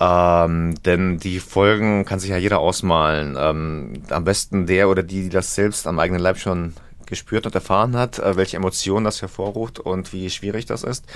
Ähm, 0.00 0.74
denn 0.84 1.18
die 1.18 1.40
Folgen 1.40 2.04
kann 2.04 2.20
sich 2.20 2.30
ja 2.30 2.36
jeder 2.36 2.60
ausmalen. 2.60 3.36
Ähm, 3.38 4.02
am 4.10 4.24
besten 4.24 4.66
der 4.66 4.88
oder 4.88 5.02
die, 5.02 5.22
die 5.22 5.28
das 5.28 5.54
selbst 5.54 5.86
am 5.86 5.98
eigenen 5.98 6.22
Leib 6.22 6.38
schon 6.38 6.74
gespürt 7.08 7.46
und 7.46 7.54
erfahren 7.54 7.96
hat, 7.96 8.18
äh, 8.18 8.36
welche 8.36 8.56
Emotionen 8.56 9.04
das 9.04 9.20
hervorruft 9.22 9.78
und 9.80 10.12
wie 10.12 10.30
schwierig 10.30 10.66
das 10.66 10.82
ist. 10.82 11.06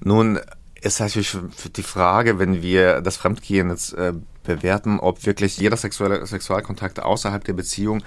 Nun 0.00 0.40
ist 0.80 1.00
natürlich 1.00 1.36
die 1.76 1.82
Frage, 1.82 2.38
wenn 2.38 2.62
wir 2.62 3.00
das 3.00 3.16
Fremdgehen 3.16 3.70
jetzt 3.70 3.92
äh, 3.94 4.12
bewerten, 4.44 4.98
ob 4.98 5.26
wirklich 5.26 5.58
jeder 5.58 5.76
sexuelle 5.76 6.24
Sexualkontakt 6.26 7.00
außerhalb 7.00 7.44
der 7.44 7.52
Beziehung, 7.52 8.02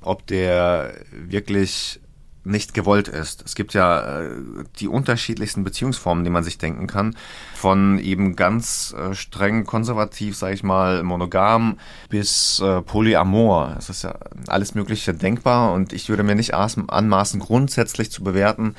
ob 0.00 0.26
der 0.26 0.94
wirklich 1.10 2.00
nicht 2.44 2.74
gewollt 2.74 3.08
ist. 3.08 3.42
Es 3.44 3.54
gibt 3.54 3.74
ja 3.74 4.20
äh, 4.20 4.30
die 4.78 4.88
unterschiedlichsten 4.88 5.64
Beziehungsformen, 5.64 6.24
die 6.24 6.30
man 6.30 6.44
sich 6.44 6.58
denken 6.58 6.86
kann. 6.86 7.16
Von 7.54 7.98
eben 7.98 8.36
ganz 8.36 8.94
äh, 8.98 9.14
streng 9.14 9.64
konservativ, 9.64 10.36
sage 10.36 10.54
ich 10.54 10.62
mal, 10.62 11.02
monogam 11.02 11.78
bis 12.10 12.60
äh, 12.60 12.82
polyamor. 12.82 13.74
Es 13.78 13.88
ist 13.88 14.04
ja 14.04 14.14
alles 14.46 14.74
Mögliche 14.74 15.14
denkbar 15.14 15.72
und 15.72 15.92
ich 15.92 16.08
würde 16.08 16.22
mir 16.22 16.34
nicht 16.34 16.54
anmaßen, 16.54 17.40
grundsätzlich 17.40 18.10
zu 18.10 18.22
bewerten, 18.22 18.74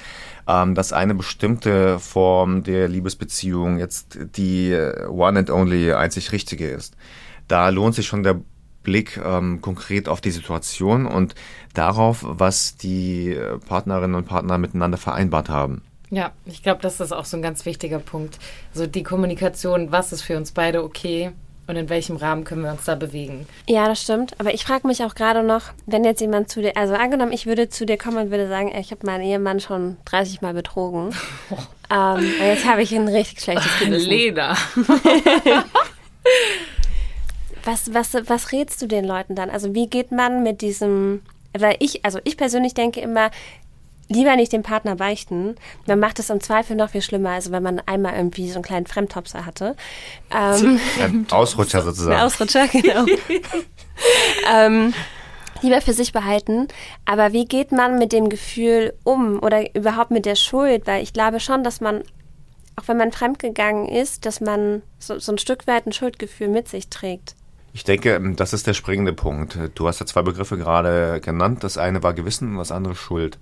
ähm, 0.48 0.76
dass 0.76 0.94
eine 0.94 1.16
bestimmte 1.16 2.00
Form 2.00 2.64
der 2.64 2.88
Liebesbeziehung 2.88 3.80
jetzt 3.80 4.20
die 4.36 4.72
äh, 4.72 5.08
one 5.08 5.40
and 5.40 5.50
only 5.50 5.92
einzig 5.92 6.32
richtige 6.32 6.70
ist. 6.70 6.96
Da 7.48 7.70
lohnt 7.70 7.96
sich 7.96 8.08
schon 8.08 8.24
der 8.24 8.42
Blick 8.86 9.18
ähm, 9.18 9.60
konkret 9.62 10.08
auf 10.08 10.22
die 10.22 10.32
Situation 10.32 11.06
und 11.06 11.36
darauf, 11.74 12.20
was 12.26 12.78
die 12.78 13.32
äh, 13.32 13.58
Partnerinnen 13.58 14.16
und 14.16 14.26
Partner 14.26 14.58
miteinander 14.58 14.98
vereinbart 14.98 15.50
haben. 15.50 15.82
Ja, 16.10 16.32
ich 16.46 16.64
glaube, 16.64 16.82
das 16.82 17.02
ist 17.02 17.12
auch 17.12 17.26
so 17.26 17.36
ein 17.36 17.44
ganz 17.44 17.66
wichtiger 17.66 18.00
Punkt. 18.00 18.40
So 18.74 18.88
die 18.88 19.04
Kommunikation, 19.04 19.92
was 19.92 20.14
ist 20.14 20.22
für 20.22 20.38
uns 20.38 20.54
beide 20.54 20.84
okay 20.84 21.32
und 21.68 21.76
in 21.76 21.90
welchem 21.90 22.16
Rahmen 22.16 22.44
können 22.44 22.62
wir 22.62 22.72
uns 22.72 22.86
da 22.86 22.96
bewegen. 22.96 23.48
Ja, 23.68 23.88
das 23.88 24.02
stimmt. 24.02 24.40
Aber 24.40 24.54
ich 24.54 24.64
frage 24.64 24.88
mich 24.88 25.04
auch 25.04 25.16
gerade 25.16 25.44
noch, 25.44 25.74
wenn 25.86 26.04
jetzt 26.04 26.22
jemand 26.22 26.50
zu 26.50 26.62
dir, 26.62 26.78
also 26.78 26.94
angenommen, 26.94 27.32
ich 27.32 27.48
würde 27.48 27.70
zu 27.70 27.86
dir 27.86 27.98
kommen 27.98 28.18
und 28.18 28.32
würde 28.32 28.48
sagen, 28.48 28.72
ich 28.80 28.92
habe 28.92 29.06
meinen 29.06 29.24
Ehemann 29.24 29.60
schon 29.60 29.98
30 30.06 30.42
Mal 30.42 30.54
betrogen. 30.54 31.16
Oh. 31.50 31.58
Ähm, 31.88 32.26
jetzt 32.40 32.66
habe 32.66 32.82
ich 32.82 32.96
ein 32.96 33.08
richtig 33.08 33.42
schlechtes 33.42 33.72
Gewissen. 33.80 34.10
Leder. 34.10 34.58
Was, 37.66 37.94
was, 37.94 38.14
was 38.28 38.52
rätst 38.52 38.82
du 38.82 38.88
den 38.88 39.06
Leuten 39.06 39.36
dann? 39.36 39.50
Also 39.50 39.74
wie 39.74 39.88
geht 39.88 40.12
man 40.12 40.44
mit 40.44 40.62
diesem, 40.62 41.22
weil 41.58 41.76
ich, 41.80 42.06
also 42.06 42.20
ich 42.24 42.38
persönlich 42.38 42.74
denke 42.74 43.02
immer, 43.02 43.32
lieber 44.08 44.36
nicht 44.36 44.54
den 44.54 44.64
Partner 44.64 44.96
beichten. 44.96 45.56
Man 45.88 46.00
macht 46.00 46.20
es 46.20 46.30
im 46.30 46.42
Zweifel 46.42 46.76
noch 46.76 46.92
viel 46.92 47.02
schlimmer, 47.02 47.32
also 47.32 47.52
wenn 47.52 47.64
man 47.64 47.82
einmal 47.86 48.16
irgendwie 48.16 48.50
so 48.50 48.56
einen 48.56 48.64
kleinen 48.64 48.86
Fremdtopser 48.86 49.46
hatte. 49.46 49.76
Ähm, 50.32 50.80
Ein 51.00 51.28
Ausrutscher 51.32 51.82
sozusagen. 51.82 52.18
Ein 52.18 52.26
Ausrutscher, 52.26 52.68
genau. 52.68 53.06
ähm, 54.54 54.94
lieber 55.62 55.82
für 55.82 55.94
sich 55.94 56.14
behalten. 56.14 56.68
Aber 57.06 57.34
wie 57.34 57.46
geht 57.46 57.72
man 57.72 57.98
mit 57.98 58.14
dem 58.14 58.30
Gefühl 58.30 58.94
um 59.04 59.42
oder 59.42 59.76
überhaupt 59.76 60.12
mit 60.12 60.26
der 60.26 60.36
Schuld? 60.36 60.86
Weil 60.86 61.04
ich 61.04 61.14
glaube 61.14 61.40
schon, 61.40 61.64
dass 61.64 61.82
man, 61.82 62.04
auch 62.76 62.88
wenn 62.88 62.98
man 62.98 63.12
fremdgegangen 63.12 63.88
ist, 63.88 64.26
dass 64.26 64.40
man 64.42 64.84
so, 65.00 65.18
so 65.20 65.32
ein 65.32 65.38
Stück 65.38 65.66
weit 65.68 65.88
ein 65.88 65.94
Schuldgefühl 65.94 66.50
mit 66.50 66.68
sich 66.68 66.90
trägt. 66.90 67.36
Ich 67.76 67.84
denke, 67.84 68.16
ähm, 68.16 68.38
das 68.38 68.54
ist 68.54 68.68
der 68.68 68.74
springende 68.74 69.12
Punkt. 69.12 69.60
Du 69.76 69.90
hast 69.90 70.00
ja 70.00 70.06
zwei 70.06 70.22
Begriffe 70.22 70.58
gerade 70.58 71.20
genannt. 71.20 71.62
Das 71.66 71.78
eine 71.78 72.02
war 72.04 72.14
Gewissen 72.14 72.54
und 72.54 72.58
das 72.58 72.72
andere 72.72 72.96
Schuld. 72.96 73.38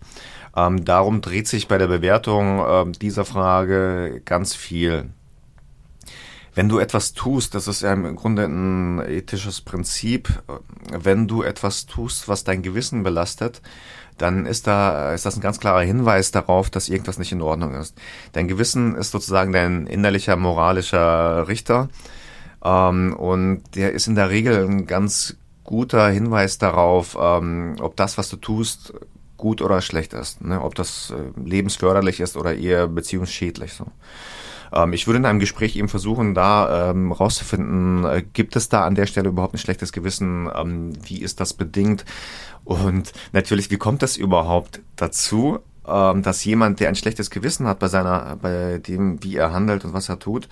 Ähm, 0.55 0.83
darum 0.83 1.21
dreht 1.21 1.47
sich 1.47 1.67
bei 1.67 1.77
der 1.77 1.85
Bewertung 1.85 2.57
äh, 2.59 2.91
dieser 2.93 3.25
Frage 3.25 4.23
ganz 4.25 4.55
viel. 4.55 5.11
Wenn 6.55 6.67
du 6.67 6.79
etwas 6.79 7.13
tust, 7.13 7.53
das 7.53 7.67
ist 7.67 7.83
ja 7.83 7.93
im 7.93 8.15
Grunde 8.15 8.45
ein 8.45 9.01
ethisches 9.07 9.61
Prinzip, 9.61 10.41
wenn 10.91 11.27
du 11.27 11.43
etwas 11.43 11.85
tust, 11.85 12.27
was 12.27 12.43
dein 12.43 12.63
Gewissen 12.63 13.03
belastet, 13.03 13.61
dann 14.17 14.47
ist 14.47 14.65
da 14.65 15.13
ist 15.13 15.27
das 15.27 15.35
ein 15.35 15.41
ganz 15.41 15.59
klarer 15.59 15.81
Hinweis 15.81 16.31
darauf, 16.31 16.71
dass 16.71 16.89
irgendwas 16.89 17.19
nicht 17.19 17.31
in 17.31 17.41
Ordnung 17.41 17.75
ist. 17.75 17.95
Dein 18.31 18.47
Gewissen 18.47 18.95
ist 18.95 19.11
sozusagen 19.11 19.53
dein 19.53 19.85
innerlicher 19.85 20.35
moralischer 20.37 21.47
Richter 21.47 21.89
ähm, 22.63 23.13
und 23.15 23.63
der 23.76 23.91
ist 23.91 24.08
in 24.08 24.15
der 24.15 24.30
Regel 24.30 24.65
ein 24.65 24.86
ganz 24.88 25.36
guter 25.63 26.10
Hinweis 26.10 26.58
darauf, 26.58 27.17
ähm, 27.19 27.76
ob 27.80 27.95
das, 27.95 28.17
was 28.17 28.30
du 28.30 28.38
tust, 28.38 28.93
gut 29.38 29.62
oder 29.62 29.82
schlecht 29.82 30.13
ist. 30.13 30.41
Ne? 30.41 30.62
Ob 30.62 30.76
das 30.76 31.12
äh, 31.12 31.39
lebensförderlich 31.39 32.19
ist 32.19 32.38
oder 32.38 32.56
eher 32.56 32.88
beziehungsschädlich. 32.88 33.73
So. 33.73 33.88
Ähm, 34.73 34.93
ich 34.93 35.08
würde 35.08 35.17
in 35.17 35.26
einem 35.26 35.39
Gespräch 35.39 35.76
eben 35.76 35.89
versuchen, 35.89 36.34
da 36.34 36.91
ähm, 36.91 37.12
rauszufinden, 37.12 38.06
äh, 38.06 38.23
gibt 38.34 38.56
es 38.56 38.69
da 38.69 38.86
an 38.86 38.95
der 38.95 39.06
Stelle 39.06 39.30
überhaupt 39.30 39.56
ein 39.56 39.60
schlechtes 39.60 39.91
Gewissen? 39.91 40.49
Ähm, 40.56 40.93
wie 41.04 41.21
ist 41.21 41.39
das 41.39 41.54
bedingt? 41.54 42.06
Und 42.63 43.12
natürlich, 43.34 43.69
wie 43.71 43.78
kommt 43.78 44.02
das 44.02 44.15
überhaupt 44.15 44.82
dazu? 44.95 45.60
ähm, 45.88 46.21
dass 46.23 46.43
jemand, 46.45 46.80
der 46.80 46.89
ein 46.89 46.95
schlechtes 46.95 47.30
Gewissen 47.30 47.67
hat 47.67 47.80
bei 47.80 47.88
seiner, 47.88 48.38
bei 48.41 48.80
dem, 48.80 49.23
wie 49.23 49.36
er 49.36 49.54
handelt 49.54 49.86
und 49.86 49.93
was 49.93 50.10
er 50.10 50.19
tut, 50.19 50.47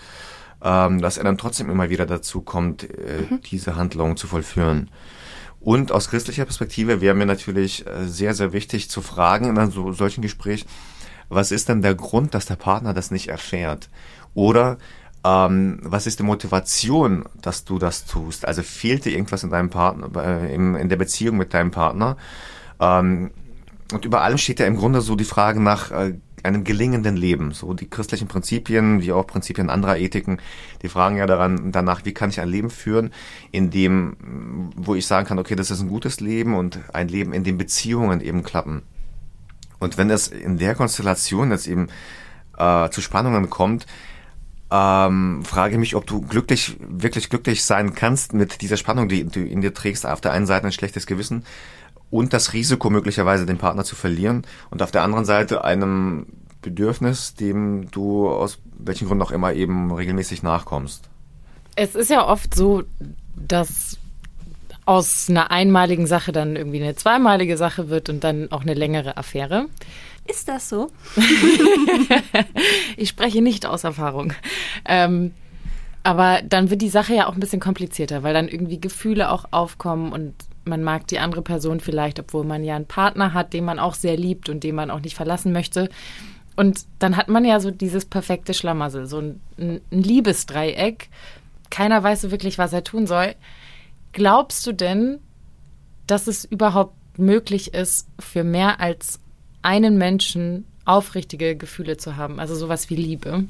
ähm, 0.64 1.02
dass 1.02 1.18
er 1.18 1.24
dann 1.24 1.38
trotzdem 1.38 1.70
immer 1.70 1.90
wieder 1.90 2.06
dazu 2.06 2.42
kommt, 2.42 2.84
äh, 2.84 3.26
mhm. 3.30 3.42
diese 3.42 3.76
Handlung 3.76 4.18
zu 4.18 4.28
vollführen. 4.28 4.90
Und 5.60 5.92
aus 5.92 6.10
christlicher 6.10 6.46
Perspektive 6.46 7.02
wäre 7.02 7.14
mir 7.14 7.28
natürlich 7.28 7.86
äh, 7.86 8.08
sehr, 8.08 8.34
sehr 8.34 8.52
wichtig 8.52 8.90
zu 8.90 9.02
fragen 9.02 9.46
in 9.46 9.58
einem 9.58 9.72
so, 9.72 9.92
solchen 9.92 10.22
Gespräch, 10.22 10.66
was 11.30 11.52
ist 11.52 11.70
denn 11.70 11.82
der 11.82 11.96
Grund, 11.96 12.34
dass 12.34 12.46
der 12.46 12.56
Partner 12.56 12.94
das 12.94 13.12
nicht 13.12 13.30
erfährt? 13.30 13.90
Oder 14.34 14.78
ähm, 15.24 15.80
was 15.84 16.08
ist 16.08 16.20
die 16.20 16.24
Motivation, 16.24 17.26
dass 17.42 17.64
du 17.64 17.78
das 17.78 18.06
tust? 18.06 18.46
Also 18.46 18.64
fehlt 18.64 19.06
dir 19.06 19.12
irgendwas 19.12 19.44
in 19.44 19.52
deinem 19.52 19.70
Partner, 19.70 20.10
äh, 20.22 20.54
in, 20.54 20.76
in 20.76 20.90
der 20.90 20.98
Beziehung 20.98 21.38
mit 21.38 21.54
deinem 21.54 21.72
Partner? 21.72 22.18
Ähm, 22.80 23.32
und 23.94 24.06
über 24.06 24.22
allem 24.22 24.38
steht 24.38 24.60
ja 24.60 24.66
im 24.66 24.78
Grunde 24.78 25.02
so 25.02 25.16
die 25.16 25.26
Frage 25.26 25.62
nach 25.62 25.92
äh, 25.92 26.16
einem 26.46 26.64
gelingenden 26.64 27.16
Leben. 27.16 27.52
So 27.52 27.74
die 27.74 27.90
christlichen 27.90 28.28
Prinzipien, 28.28 29.02
wie 29.02 29.12
auch 29.12 29.28
Prinzipien 29.28 29.70
anderer 29.70 29.98
Ethiken, 29.98 30.40
die 30.82 30.90
fragen 30.90 31.18
ja 31.18 31.26
daran, 31.26 31.72
danach, 31.72 32.06
wie 32.06 32.14
kann 32.14 32.30
ich 32.30 32.40
ein 32.40 32.50
Leben 32.50 32.70
führen, 32.70 33.12
in 33.52 33.70
dem, 33.70 34.72
wo 34.76 34.96
ich 34.96 35.08
sagen 35.08 35.28
kann, 35.28 35.40
okay, 35.40 35.56
das 35.56 35.72
ist 35.72 35.82
ein 35.82 35.90
gutes 35.90 36.20
Leben 36.20 36.56
und 36.56 36.80
ein 36.94 37.08
Leben, 37.08 37.34
in 37.34 37.44
dem 37.44 37.58
Beziehungen 37.58 38.22
eben 38.22 38.44
klappen. 38.44 38.84
Und 39.80 39.98
wenn 39.98 40.10
es 40.10 40.28
in 40.28 40.58
der 40.58 40.76
Konstellation 40.76 41.52
jetzt 41.52 41.68
eben 41.68 41.88
äh, 42.58 42.90
zu 42.90 43.02
Spannungen 43.02 43.50
kommt, 43.50 43.88
ähm, 44.72 45.44
frage 45.44 45.74
ich 45.74 45.80
mich, 45.80 45.96
ob 45.96 46.08
du 46.08 46.22
glücklich, 46.22 46.78
wirklich 46.80 47.30
glücklich 47.30 47.64
sein 47.64 47.94
kannst 47.94 48.34
mit 48.34 48.62
dieser 48.62 48.78
Spannung, 48.78 49.10
die 49.10 49.26
du 49.26 49.42
in 49.42 49.62
dir 49.62 49.74
trägst. 49.74 50.06
Auf 50.06 50.22
der 50.22 50.32
einen 50.32 50.46
Seite 50.46 50.68
ein 50.68 50.72
schlechtes 50.72 51.08
Gewissen 51.08 51.44
und 52.12 52.34
das 52.34 52.54
Risiko 52.54 52.90
möglicherweise 52.90 53.46
den 53.46 53.58
Partner 53.58 53.84
zu 53.84 53.96
verlieren 53.96 54.44
und 54.70 54.84
auf 54.84 54.92
der 54.92 55.02
anderen 55.04 55.26
Seite 55.26 55.64
einem 55.64 56.28
Bedürfnis, 56.62 57.34
dem 57.34 57.90
du 57.90 58.30
aus 58.30 58.60
welchen 58.78 59.08
Gründen 59.08 59.24
auch 59.24 59.32
immer 59.32 59.54
eben 59.54 59.92
regelmäßig 59.92 60.44
nachkommst. 60.44 61.10
Es 61.76 61.96
ist 61.96 62.12
ja 62.12 62.28
oft 62.28 62.54
so, 62.54 62.84
dass 63.36 63.98
aus 64.86 65.30
einer 65.30 65.52
einmaligen 65.52 66.06
Sache 66.06 66.32
dann 66.32 66.56
irgendwie 66.56 66.84
eine 66.84 66.96
zweimalige 66.96 67.58
Sache 67.58 67.90
wird 67.90 68.10
und 68.10 68.24
dann 68.24 68.52
auch 68.52 68.62
eine 68.62 68.74
längere 68.74 69.18
Affäre. 69.18 69.68
Ist 70.28 70.48
das 70.48 70.70
so? 70.70 70.92
ich 72.98 73.10
spreche 73.10 73.42
nicht 73.42 73.66
aus 73.66 73.84
Erfahrung. 73.84 74.34
Ähm, 74.86 75.34
aber 76.04 76.42
dann 76.44 76.70
wird 76.70 76.82
die 76.82 76.90
Sache 76.90 77.14
ja 77.16 77.28
auch 77.28 77.34
ein 77.34 77.40
bisschen 77.40 77.60
komplizierter, 77.60 78.24
weil 78.24 78.34
dann 78.34 78.48
irgendwie 78.48 78.80
Gefühle 78.80 79.32
auch 79.32 79.46
aufkommen 79.52 80.12
und 80.12 80.34
man 80.64 80.84
mag 80.84 81.08
die 81.08 81.20
andere 81.20 81.42
Person 81.42 81.80
vielleicht, 81.80 82.20
obwohl 82.20 82.44
man 82.44 82.64
ja 82.64 82.76
einen 82.76 82.86
Partner 82.86 83.34
hat, 83.34 83.54
den 83.54 83.66
man 83.66 83.80
auch 83.80 83.96
sehr 83.96 84.18
liebt 84.18 84.50
und 84.50 84.64
den 84.64 84.76
man 84.76 84.92
auch 84.92 85.00
nicht 85.00 85.16
verlassen 85.16 85.52
möchte. 85.52 85.90
Und 86.56 86.86
dann 87.00 87.18
hat 87.18 87.30
man 87.30 87.46
ja 87.46 87.60
so 87.60 87.72
dieses 87.72 88.06
perfekte 88.06 88.54
Schlamassel, 88.54 89.08
so 89.08 89.20
ein, 89.20 89.42
ein 89.58 89.82
Liebesdreieck. 89.90 91.10
Keiner 91.70 92.04
weiß 92.04 92.22
so 92.22 92.32
wirklich, 92.32 92.58
was 92.58 92.74
er 92.74 92.84
tun 92.84 93.08
soll. 93.08 93.36
Glaubst 94.12 94.68
du 94.68 94.74
denn, 94.74 95.20
dass 96.08 96.28
es 96.28 96.46
überhaupt 96.46 96.96
möglich 97.18 97.74
ist, 97.74 98.08
für 98.20 98.44
mehr 98.44 98.80
als 98.80 99.20
einen 99.62 99.98
Menschen 99.98 100.66
aufrichtige 100.86 101.56
Gefühle 101.56 101.98
zu 101.98 102.18
haben? 102.18 102.40
Also 102.40 102.56
sowas 102.56 102.90
wie 102.90 102.96
Liebe? 102.96 103.46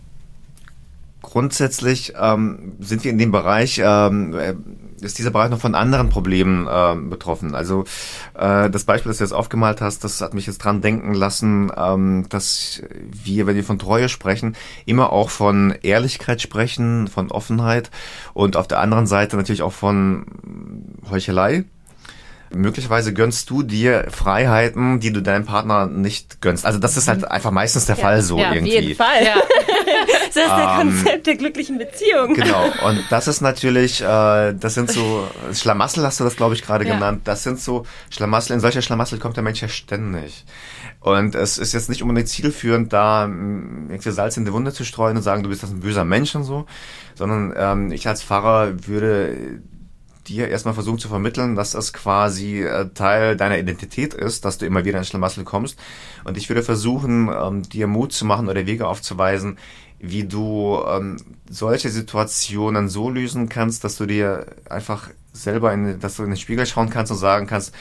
Grundsätzlich 1.21 2.13
ähm, 2.19 2.74
sind 2.80 3.04
wir 3.04 3.12
in 3.12 3.17
dem 3.17 3.32
Bereich, 3.32 3.82
ähm, 3.84 4.34
äh, 4.34 4.56
ist 5.01 5.17
dieser 5.17 5.31
Bereich 5.31 5.49
noch 5.49 5.59
von 5.59 5.75
anderen 5.75 6.09
Problemen 6.09 6.67
äh, 6.67 6.95
betroffen. 6.95 7.55
Also 7.55 7.85
äh, 8.33 8.69
das 8.69 8.83
Beispiel, 8.83 9.09
das 9.09 9.17
du 9.17 9.23
jetzt 9.23 9.33
aufgemalt 9.33 9.81
hast, 9.81 10.03
das 10.03 10.21
hat 10.21 10.33
mich 10.33 10.47
jetzt 10.47 10.59
dran 10.59 10.81
denken 10.81 11.13
lassen, 11.13 11.71
ähm, 11.75 12.25
dass 12.29 12.81
wir, 12.89 13.47
wenn 13.47 13.55
wir 13.55 13.63
von 13.63 13.79
Treue 13.79 14.09
sprechen, 14.09 14.55
immer 14.85 15.11
auch 15.11 15.29
von 15.29 15.75
Ehrlichkeit 15.81 16.41
sprechen, 16.41 17.07
von 17.07 17.31
Offenheit 17.31 17.91
und 18.33 18.55
auf 18.55 18.67
der 18.67 18.79
anderen 18.79 19.07
Seite 19.07 19.37
natürlich 19.37 19.63
auch 19.63 19.73
von 19.73 20.25
Heuchelei. 21.09 21.65
Möglicherweise 22.53 23.13
gönnst 23.13 23.49
du 23.49 23.63
dir 23.63 24.07
Freiheiten, 24.09 24.99
die 24.99 25.13
du 25.13 25.21
deinem 25.21 25.45
Partner 25.45 25.85
nicht 25.85 26.41
gönnst. 26.41 26.65
Also 26.65 26.79
das 26.79 26.97
ist 26.97 27.07
halt 27.07 27.29
einfach 27.29 27.51
meistens 27.51 27.85
der 27.85 27.95
ja. 27.95 28.01
Fall 28.01 28.21
so 28.21 28.37
ja, 28.37 28.53
irgendwie. 28.53 28.77
Auf 28.77 28.83
jeden 28.83 28.95
Fall. 28.95 29.23
Ja. 29.23 29.35
das 30.07 30.27
ist 30.27 30.35
der 30.35 30.77
ähm, 30.81 30.89
Konzept 30.89 31.27
der 31.27 31.35
glücklichen 31.35 31.77
Beziehung. 31.77 32.33
Genau. 32.33 32.65
Und 32.87 33.03
das 33.09 33.27
ist 33.27 33.41
natürlich, 33.41 34.01
äh, 34.01 34.53
das 34.53 34.73
sind 34.73 34.91
so 34.91 35.27
Schlamassel 35.53 36.03
hast 36.03 36.19
du 36.19 36.23
das 36.23 36.35
glaube 36.35 36.55
ich 36.55 36.63
gerade 36.63 36.85
ja. 36.85 36.95
genannt. 36.95 37.21
Das 37.25 37.43
sind 37.43 37.59
so 37.59 37.85
Schlamassel. 38.09 38.53
In 38.53 38.59
solcher 38.59 38.81
Schlamassel 38.81 39.19
kommt 39.19 39.35
der 39.35 39.43
Mensch 39.43 39.61
ja 39.61 39.67
ständig. 39.67 40.45
Und 40.99 41.33
es 41.33 41.57
ist 41.57 41.73
jetzt 41.73 41.89
nicht 41.89 42.03
unbedingt 42.03 42.29
zielführend, 42.29 42.93
da 42.93 43.25
irgendwie 43.25 44.11
Salz 44.11 44.37
in 44.37 44.45
die 44.45 44.53
Wunde 44.53 44.71
zu 44.71 44.85
streuen 44.85 45.17
und 45.17 45.23
sagen, 45.23 45.41
du 45.41 45.49
bist 45.49 45.63
das 45.63 45.71
ein 45.71 45.79
böser 45.79 46.05
Mensch 46.05 46.35
und 46.35 46.43
so, 46.43 46.67
sondern 47.15 47.53
ähm, 47.57 47.91
ich 47.91 48.07
als 48.07 48.21
Pfarrer 48.21 48.87
würde 48.87 49.61
dir 50.27 50.49
erstmal 50.49 50.73
versuchen 50.73 50.99
zu 50.99 51.07
vermitteln, 51.07 51.55
dass 51.55 51.71
das 51.71 51.93
quasi 51.93 52.61
äh, 52.61 52.89
Teil 52.93 53.35
deiner 53.35 53.57
Identität 53.57 54.13
ist, 54.13 54.45
dass 54.45 54.57
du 54.57 54.65
immer 54.65 54.85
wieder 54.85 54.99
in 54.99 55.05
Schlamassel 55.05 55.43
kommst. 55.43 55.79
Und 56.23 56.37
ich 56.37 56.49
würde 56.49 56.63
versuchen, 56.63 57.29
ähm, 57.29 57.63
dir 57.63 57.87
Mut 57.87 58.13
zu 58.13 58.25
machen 58.25 58.47
oder 58.47 58.65
Wege 58.65 58.87
aufzuweisen, 58.87 59.57
wie 60.01 60.23
du 60.23 60.79
ähm, 60.87 61.17
solche 61.49 61.89
Situationen 61.89 62.89
so 62.89 63.09
lösen 63.09 63.49
kannst, 63.49 63.83
dass 63.83 63.97
du 63.97 64.05
dir 64.05 64.47
einfach 64.69 65.09
selber 65.31 65.71
in, 65.73 65.99
dass 65.99 66.17
du 66.17 66.23
in 66.23 66.31
den 66.31 66.37
Spiegel 66.37 66.65
schauen 66.65 66.89
kannst 66.89 67.11
und 67.11 67.19
sagen 67.19 67.45
kannst, 67.45 67.73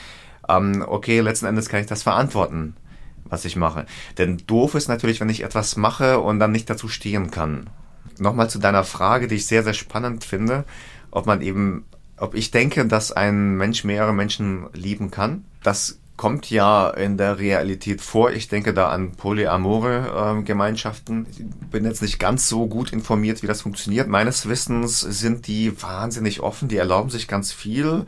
ähm, 0.48 0.85
okay, 0.87 1.20
letzten 1.20 1.46
Endes 1.46 1.68
kann 1.68 1.80
ich 1.80 1.87
das 1.87 2.02
verantworten, 2.02 2.76
was 3.24 3.44
ich 3.44 3.56
mache. 3.56 3.87
Denn 4.18 4.38
doof 4.46 4.74
ist 4.74 4.88
natürlich, 4.88 5.20
wenn 5.20 5.30
ich 5.30 5.42
etwas 5.42 5.76
mache 5.76 6.20
und 6.20 6.38
dann 6.38 6.52
nicht 6.52 6.68
dazu 6.68 6.88
stehen 6.88 7.30
kann. 7.30 7.70
Nochmal 8.18 8.50
zu 8.50 8.59
deiner 8.59 8.85
Frage, 8.85 9.26
die 9.26 9.37
ich 9.37 9.46
sehr, 9.46 9.64
sehr 9.64 9.74
spannend 9.74 10.24
finde, 10.24 10.64
ob 11.11 11.26
man 11.26 11.40
eben 11.40 11.85
ob 12.20 12.35
ich 12.35 12.50
denke, 12.50 12.87
dass 12.87 13.12
ein 13.12 13.56
Mensch 13.56 13.83
mehrere 13.83 14.12
Menschen 14.12 14.66
lieben 14.74 15.11
kann. 15.11 15.46
Das 15.62 15.99
kommt 16.20 16.50
ja 16.50 16.90
in 16.90 17.16
der 17.16 17.38
Realität 17.38 18.02
vor. 18.02 18.30
Ich 18.30 18.46
denke 18.48 18.74
da 18.74 18.90
an 18.90 19.12
polyamore 19.12 20.37
äh, 20.38 20.42
Gemeinschaften. 20.42 21.26
Ich 21.30 21.42
bin 21.70 21.87
jetzt 21.87 22.02
nicht 22.02 22.18
ganz 22.18 22.46
so 22.46 22.66
gut 22.66 22.92
informiert, 22.92 23.42
wie 23.42 23.46
das 23.46 23.62
funktioniert. 23.62 24.06
Meines 24.06 24.46
Wissens 24.46 25.00
sind 25.00 25.46
die 25.46 25.80
wahnsinnig 25.80 26.40
offen, 26.40 26.68
die 26.68 26.76
erlauben 26.76 27.09
sich 27.09 27.26
ganz 27.26 27.52
viel, 27.52 28.04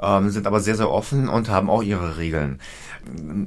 ähm, 0.00 0.30
sind 0.30 0.46
aber 0.46 0.60
sehr, 0.60 0.76
sehr 0.76 0.92
offen 0.92 1.28
und 1.28 1.48
haben 1.48 1.70
auch 1.70 1.82
ihre 1.82 2.18
Regeln. 2.18 2.60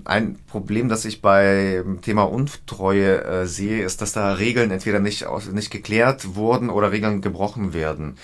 Ein 0.04 0.38
Problem, 0.48 0.90
das 0.90 1.06
ich 1.06 1.22
beim 1.22 2.02
Thema 2.02 2.24
Untreue 2.24 3.24
äh, 3.24 3.48
sehe, 3.48 3.86
ist, 3.86 4.02
dass 4.02 4.12
da 4.12 4.34
Regeln 4.34 4.70
entweder 4.72 5.00
nicht, 5.00 5.26
nicht 5.54 5.72
geklärt 5.72 6.36
wurden 6.36 6.70
oder 6.70 6.92
Regeln 6.92 7.22
gebrochen 7.22 7.74
werden 7.74 8.18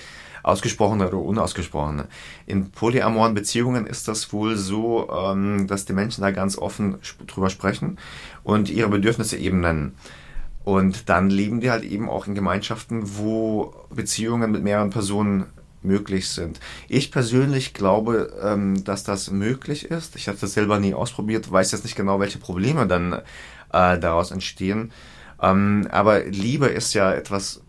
ausgesprochene 0.50 1.08
oder 1.08 1.18
unausgesprochene. 1.18 2.08
In 2.46 2.72
polyamoren 2.72 3.34
Beziehungen 3.34 3.86
ist 3.86 4.08
das 4.08 4.34
wohl 4.34 4.56
so, 4.56 5.10
ähm, 5.10 5.68
dass 5.68 5.86
die 5.86 5.94
Menschen 5.94 6.22
da 6.22 6.32
ganz 6.32 6.58
offen 6.58 6.98
drüber 7.28 7.50
sprechen 7.50 7.98
und 8.44 8.70
ihre 8.70 8.90
Bedürfnisse 8.90 9.38
eben 9.38 9.62
nennen. 9.62 9.96
Und 10.64 11.10
dann 11.10 11.30
leben 11.30 11.62
die 11.62 11.72
halt 11.72 11.84
eben 11.84 12.10
auch 12.10 12.28
in 12.28 12.36
Gemeinschaften, 12.36 13.18
wo 13.18 13.74
Beziehungen 13.90 14.52
mit 14.52 14.64
mehreren 14.64 14.90
Personen 14.90 15.46
möglich 15.82 16.30
sind. 16.30 16.60
Ich 16.88 17.12
persönlich 17.12 17.74
glaube, 17.74 18.34
ähm, 18.44 18.84
dass 18.84 19.04
das 19.04 19.32
möglich 19.32 19.86
ist. 19.86 20.16
Ich 20.16 20.28
habe 20.28 20.38
das 20.40 20.54
selber 20.54 20.80
nie 20.80 20.94
ausprobiert, 20.94 21.52
weiß 21.52 21.72
jetzt 21.72 21.86
nicht 21.86 21.96
genau, 21.96 22.20
welche 22.20 22.38
Probleme 22.38 22.86
dann 22.86 23.14
äh, 23.14 23.98
daraus 23.98 24.32
entstehen. 24.32 24.92
Ähm, 25.42 25.88
aber 25.90 26.26
Liebe 26.26 26.68
ist 26.68 26.94
ja 26.94 27.14
etwas 27.14 27.62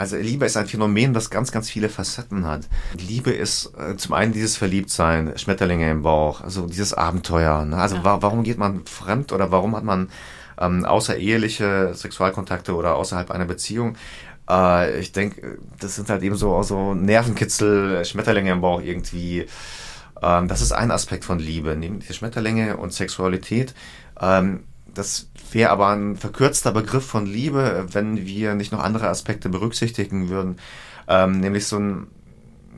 also 0.00 0.16
Liebe 0.16 0.46
ist 0.46 0.56
ein 0.56 0.66
Phänomen, 0.66 1.12
das 1.12 1.28
ganz, 1.28 1.52
ganz 1.52 1.68
viele 1.68 1.90
Facetten 1.90 2.46
hat. 2.46 2.62
Liebe 2.98 3.32
ist 3.32 3.74
äh, 3.76 3.98
zum 3.98 4.14
einen 4.14 4.32
dieses 4.32 4.56
Verliebtsein, 4.56 5.36
Schmetterlinge 5.36 5.90
im 5.90 6.00
Bauch, 6.00 6.40
also 6.40 6.66
dieses 6.66 6.94
Abenteuer. 6.94 7.66
Ne? 7.66 7.76
Also 7.76 7.96
ja. 7.96 8.04
wa 8.04 8.22
warum 8.22 8.42
geht 8.42 8.56
man 8.56 8.86
fremd 8.86 9.30
oder 9.30 9.50
warum 9.50 9.76
hat 9.76 9.84
man 9.84 10.08
ähm, 10.58 10.86
außereheliche 10.86 11.92
Sexualkontakte 11.92 12.74
oder 12.74 12.96
außerhalb 12.96 13.30
einer 13.30 13.44
Beziehung? 13.44 13.98
Äh, 14.48 15.00
ich 15.00 15.12
denke, 15.12 15.58
das 15.78 15.96
sind 15.96 16.08
halt 16.08 16.22
eben 16.22 16.34
so, 16.34 16.62
so 16.62 16.94
Nervenkitzel, 16.94 18.02
Schmetterlinge 18.06 18.52
im 18.52 18.62
Bauch 18.62 18.80
irgendwie. 18.80 19.44
Ähm, 20.22 20.48
das 20.48 20.62
ist 20.62 20.72
ein 20.72 20.90
Aspekt 20.90 21.26
von 21.26 21.38
Liebe, 21.38 21.76
neben 21.76 22.00
die 22.00 22.14
Schmetterlinge 22.14 22.78
und 22.78 22.94
Sexualität. 22.94 23.74
Ähm, 24.18 24.64
das 24.94 25.30
wäre 25.52 25.70
aber 25.70 25.88
ein 25.88 26.16
verkürzter 26.16 26.72
Begriff 26.72 27.04
von 27.04 27.26
Liebe, 27.26 27.86
wenn 27.92 28.26
wir 28.26 28.54
nicht 28.54 28.72
noch 28.72 28.82
andere 28.82 29.08
Aspekte 29.08 29.48
berücksichtigen 29.48 30.28
würden. 30.28 30.56
Ähm, 31.08 31.40
nämlich 31.40 31.66
so 31.66 31.78
ein, 31.78 32.06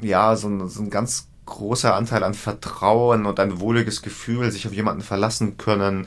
ja, 0.00 0.36
so 0.36 0.48
ein, 0.48 0.68
so 0.68 0.82
ein 0.82 0.90
ganz 0.90 1.28
großer 1.46 1.94
Anteil 1.94 2.24
an 2.24 2.34
Vertrauen 2.34 3.26
und 3.26 3.40
ein 3.40 3.60
wohliges 3.60 4.02
Gefühl, 4.02 4.50
sich 4.50 4.66
auf 4.66 4.72
jemanden 4.72 5.02
verlassen 5.02 5.58
können, 5.58 6.06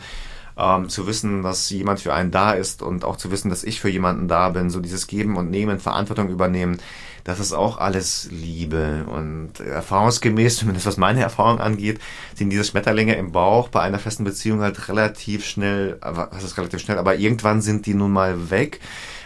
ähm, 0.57 0.89
zu 0.89 1.07
wissen, 1.07 1.43
dass 1.43 1.69
jemand 1.69 1.99
für 1.99 2.13
einen 2.13 2.31
da 2.31 2.53
ist 2.53 2.81
und 2.81 3.03
auch 3.05 3.17
zu 3.17 3.31
wissen, 3.31 3.49
dass 3.49 3.63
ich 3.63 3.81
für 3.81 3.89
jemanden 3.89 4.27
da 4.27 4.49
bin, 4.49 4.69
so 4.69 4.79
dieses 4.79 5.07
Geben 5.07 5.37
und 5.37 5.49
Nehmen, 5.49 5.79
Verantwortung 5.79 6.29
übernehmen, 6.29 6.77
das 7.25 7.39
ist 7.39 7.53
auch 7.53 7.79
alles 7.79 8.29
Liebe. 8.31 9.05
Und 9.07 9.59
erfahrungsgemäß, 9.59 10.55
zumindest 10.57 10.85
was 10.85 10.97
meine 10.97 11.21
Erfahrung 11.21 11.59
angeht, 11.59 11.99
sind 12.35 12.51
diese 12.51 12.63
Schmetterlinge 12.63 13.15
im 13.15 13.31
Bauch 13.31 13.67
bei 13.69 13.81
einer 13.81 13.99
festen 13.99 14.23
Beziehung 14.23 14.61
halt 14.61 14.87
relativ 14.87 15.45
schnell, 15.45 15.97
was 16.01 16.43
ist 16.43 16.57
relativ 16.57 16.79
schnell, 16.81 16.99
aber 16.99 17.15
irgendwann 17.15 17.61
sind 17.61 17.85
die 17.87 17.95
nun 17.95 18.13
mal 18.13 18.51
weg. 18.51 18.79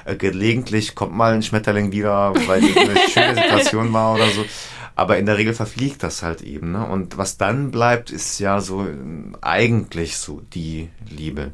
Äh, 0.06 0.16
gelegentlich 0.16 0.96
kommt 0.96 1.14
mal 1.14 1.34
ein 1.34 1.44
Schmetterling 1.44 1.92
wieder, 1.92 2.34
weil 2.48 2.64
es 2.64 2.78
eine 2.78 3.00
schöne 3.10 3.36
Situation 3.36 3.94
war 3.94 4.16
oder 4.16 4.30
so. 4.30 4.46
Aber 5.00 5.18
in 5.18 5.26
der 5.26 5.38
Regel 5.38 5.54
verfliegt 5.54 6.04
das 6.04 6.24
halt 6.24 6.42
eben. 6.42 6.74
Ne? 6.74 6.86
Und 6.86 7.18
was 7.18 7.38
dann 7.38 7.72
bleibt, 7.72 8.12
ist 8.12 8.38
ja 8.40 8.60
so 8.60 8.86
eigentlich 9.40 10.18
so 10.18 10.42
die 10.54 10.90
Liebe. 11.10 11.52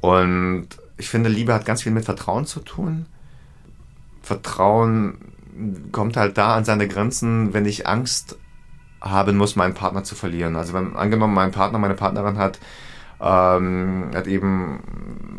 Und 0.00 0.66
ich 0.96 1.08
finde, 1.08 1.28
Liebe 1.28 1.54
hat 1.54 1.64
ganz 1.64 1.82
viel 1.84 1.92
mit 1.92 2.04
Vertrauen 2.04 2.44
zu 2.44 2.58
tun. 2.58 3.06
Vertrauen 4.20 5.18
kommt 5.92 6.16
halt 6.16 6.36
da 6.36 6.56
an 6.56 6.64
seine 6.64 6.88
Grenzen, 6.88 7.54
wenn 7.54 7.66
ich 7.66 7.86
Angst 7.86 8.36
haben 9.00 9.36
muss, 9.36 9.54
meinen 9.54 9.74
Partner 9.74 10.02
zu 10.02 10.16
verlieren. 10.16 10.56
Also 10.56 10.74
wenn 10.74 10.96
angenommen 10.96 11.34
mein 11.34 11.52
Partner, 11.52 11.78
meine 11.78 11.94
Partnerin 11.94 12.36
hat, 12.36 12.58
ähm, 13.20 14.10
hat 14.12 14.26
eben 14.26 14.80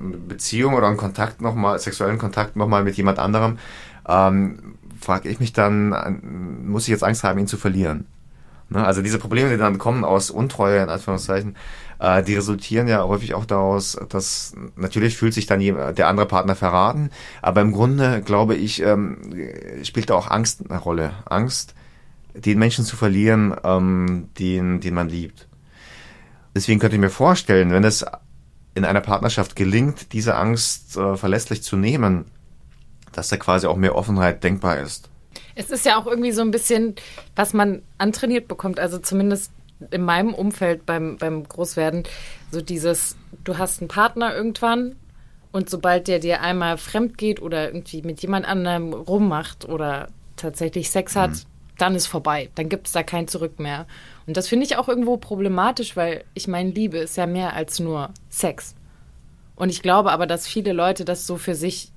eine 0.01 0.17
Beziehung 0.17 0.75
oder 0.75 0.87
einen 0.87 0.95
Kontakt 0.95 1.41
nochmal, 1.41 1.77
sexuellen 1.77 2.19
Kontakt 2.19 2.55
nochmal 2.55 2.85
mit 2.85 2.95
jemand 2.95 3.19
anderem, 3.19 3.57
ähm, 4.07 4.75
frage 5.05 5.29
ich 5.29 5.39
mich 5.39 5.53
dann, 5.53 6.19
muss 6.65 6.83
ich 6.83 6.89
jetzt 6.89 7.03
Angst 7.03 7.23
haben, 7.23 7.39
ihn 7.39 7.47
zu 7.47 7.57
verlieren? 7.57 8.07
Ne? 8.69 8.85
Also 8.85 9.01
diese 9.01 9.19
Probleme, 9.19 9.49
die 9.49 9.57
dann 9.57 9.77
kommen 9.77 10.03
aus 10.03 10.31
Untreue, 10.31 10.81
in 10.81 10.89
Anführungszeichen, 10.89 11.55
äh, 11.99 12.23
die 12.23 12.35
resultieren 12.35 12.87
ja 12.87 13.03
häufig 13.03 13.33
auch 13.35 13.45
daraus, 13.45 13.97
dass 14.09 14.53
natürlich 14.75 15.15
fühlt 15.17 15.33
sich 15.33 15.45
dann 15.45 15.59
der 15.59 16.07
andere 16.07 16.25
Partner 16.25 16.55
verraten, 16.55 17.09
aber 17.41 17.61
im 17.61 17.71
Grunde, 17.71 18.21
glaube 18.21 18.55
ich, 18.55 18.81
ähm, 18.81 19.17
spielt 19.83 20.09
da 20.09 20.15
auch 20.15 20.29
Angst 20.29 20.69
eine 20.69 20.79
Rolle. 20.79 21.11
Angst, 21.25 21.75
den 22.33 22.59
Menschen 22.59 22.83
zu 22.83 22.97
verlieren, 22.97 23.55
ähm, 23.63 24.29
den, 24.39 24.81
den 24.81 24.93
man 24.93 25.09
liebt. 25.09 25.47
Deswegen 26.53 26.79
könnte 26.79 26.95
ich 26.95 27.01
mir 27.01 27.09
vorstellen, 27.09 27.71
wenn 27.71 27.83
es 27.83 28.05
in 28.75 28.85
einer 28.85 29.01
Partnerschaft 29.01 29.55
gelingt, 29.55 30.11
diese 30.13 30.35
Angst 30.35 30.97
äh, 30.97 31.15
verlässlich 31.15 31.63
zu 31.63 31.77
nehmen, 31.77 32.25
dass 33.17 33.29
da 33.29 33.37
quasi 33.37 33.67
auch 33.67 33.75
mehr 33.75 33.95
Offenheit 33.95 34.43
denkbar 34.43 34.79
ist. 34.79 35.09
Es 35.55 35.69
ist 35.69 35.85
ja 35.85 35.97
auch 35.97 36.05
irgendwie 36.05 36.31
so 36.31 36.41
ein 36.41 36.51
bisschen, 36.51 36.95
was 37.35 37.53
man 37.53 37.81
antrainiert 37.97 38.47
bekommt, 38.47 38.79
also 38.79 38.97
zumindest 38.97 39.51
in 39.91 40.03
meinem 40.03 40.33
Umfeld 40.33 40.85
beim, 40.85 41.17
beim 41.17 41.47
Großwerden, 41.47 42.03
so 42.51 42.61
dieses, 42.61 43.15
du 43.43 43.57
hast 43.57 43.81
einen 43.81 43.87
Partner 43.87 44.35
irgendwann 44.35 44.95
und 45.51 45.69
sobald 45.69 46.07
der 46.07 46.19
dir 46.19 46.41
einmal 46.41 46.77
fremd 46.77 47.17
geht 47.17 47.41
oder 47.41 47.67
irgendwie 47.67 48.01
mit 48.01 48.21
jemand 48.21 48.45
anderem 48.45 48.93
rummacht 48.93 49.67
oder 49.67 50.09
tatsächlich 50.35 50.89
Sex 50.91 51.15
hat, 51.15 51.31
mhm. 51.31 51.41
dann 51.77 51.95
ist 51.95 52.07
vorbei. 52.07 52.49
Dann 52.55 52.69
gibt 52.69 52.87
es 52.87 52.93
da 52.93 53.03
kein 53.03 53.27
Zurück 53.27 53.59
mehr. 53.59 53.85
Und 54.27 54.37
das 54.37 54.47
finde 54.47 54.65
ich 54.65 54.77
auch 54.77 54.87
irgendwo 54.87 55.17
problematisch, 55.17 55.95
weil 55.95 56.23
ich 56.33 56.47
meine, 56.47 56.71
Liebe 56.71 56.97
ist 56.97 57.15
ja 57.15 57.25
mehr 57.25 57.53
als 57.53 57.79
nur 57.79 58.09
Sex. 58.29 58.75
Und 59.55 59.69
ich 59.69 59.81
glaube 59.81 60.11
aber, 60.11 60.27
dass 60.27 60.47
viele 60.47 60.73
Leute 60.73 61.05
das 61.05 61.25
so 61.25 61.37
für 61.37 61.55
sich 61.55 61.91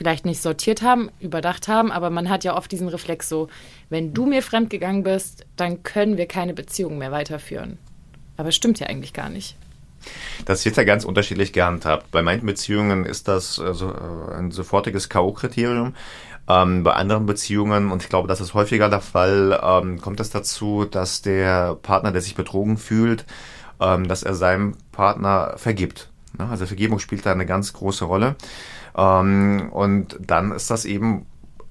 vielleicht 0.00 0.24
nicht 0.24 0.40
sortiert 0.40 0.80
haben, 0.80 1.10
überdacht 1.20 1.68
haben, 1.68 1.92
aber 1.92 2.08
man 2.08 2.30
hat 2.30 2.42
ja 2.42 2.56
oft 2.56 2.72
diesen 2.72 2.88
Reflex 2.88 3.28
so, 3.28 3.48
wenn 3.90 4.14
du 4.14 4.24
mir 4.24 4.42
fremdgegangen 4.42 5.02
bist, 5.02 5.44
dann 5.56 5.82
können 5.82 6.16
wir 6.16 6.24
keine 6.24 6.54
Beziehung 6.54 6.96
mehr 6.96 7.12
weiterführen. 7.12 7.76
Aber 8.38 8.48
es 8.48 8.56
stimmt 8.56 8.80
ja 8.80 8.86
eigentlich 8.86 9.12
gar 9.12 9.28
nicht. 9.28 9.58
Das 10.46 10.64
wird 10.64 10.78
ja 10.78 10.84
ganz 10.84 11.04
unterschiedlich 11.04 11.52
gehandhabt. 11.52 12.10
Bei 12.12 12.22
manchen 12.22 12.46
Beziehungen 12.46 13.04
ist 13.04 13.28
das 13.28 13.60
also 13.60 13.92
ein 14.34 14.50
sofortiges 14.52 15.10
K.O.-Kriterium. 15.10 15.92
Ähm, 16.48 16.82
bei 16.82 16.94
anderen 16.94 17.26
Beziehungen, 17.26 17.92
und 17.92 18.02
ich 18.02 18.08
glaube, 18.08 18.26
das 18.26 18.40
ist 18.40 18.54
häufiger 18.54 18.88
der 18.88 19.02
Fall, 19.02 19.60
ähm, 19.62 20.00
kommt 20.00 20.18
es 20.20 20.30
dazu, 20.30 20.86
dass 20.86 21.20
der 21.20 21.74
Partner, 21.74 22.10
der 22.10 22.22
sich 22.22 22.36
betrogen 22.36 22.78
fühlt, 22.78 23.26
ähm, 23.82 24.08
dass 24.08 24.22
er 24.22 24.34
seinem 24.34 24.78
Partner 24.92 25.56
vergibt. 25.58 26.08
Ne? 26.38 26.48
Also 26.48 26.64
Vergebung 26.64 27.00
spielt 27.00 27.26
da 27.26 27.32
eine 27.32 27.44
ganz 27.44 27.74
große 27.74 28.06
Rolle. 28.06 28.36
Ähm, 28.96 29.68
und 29.70 30.18
dann 30.20 30.52
ist 30.52 30.70
das 30.70 30.84
eben 30.84 31.26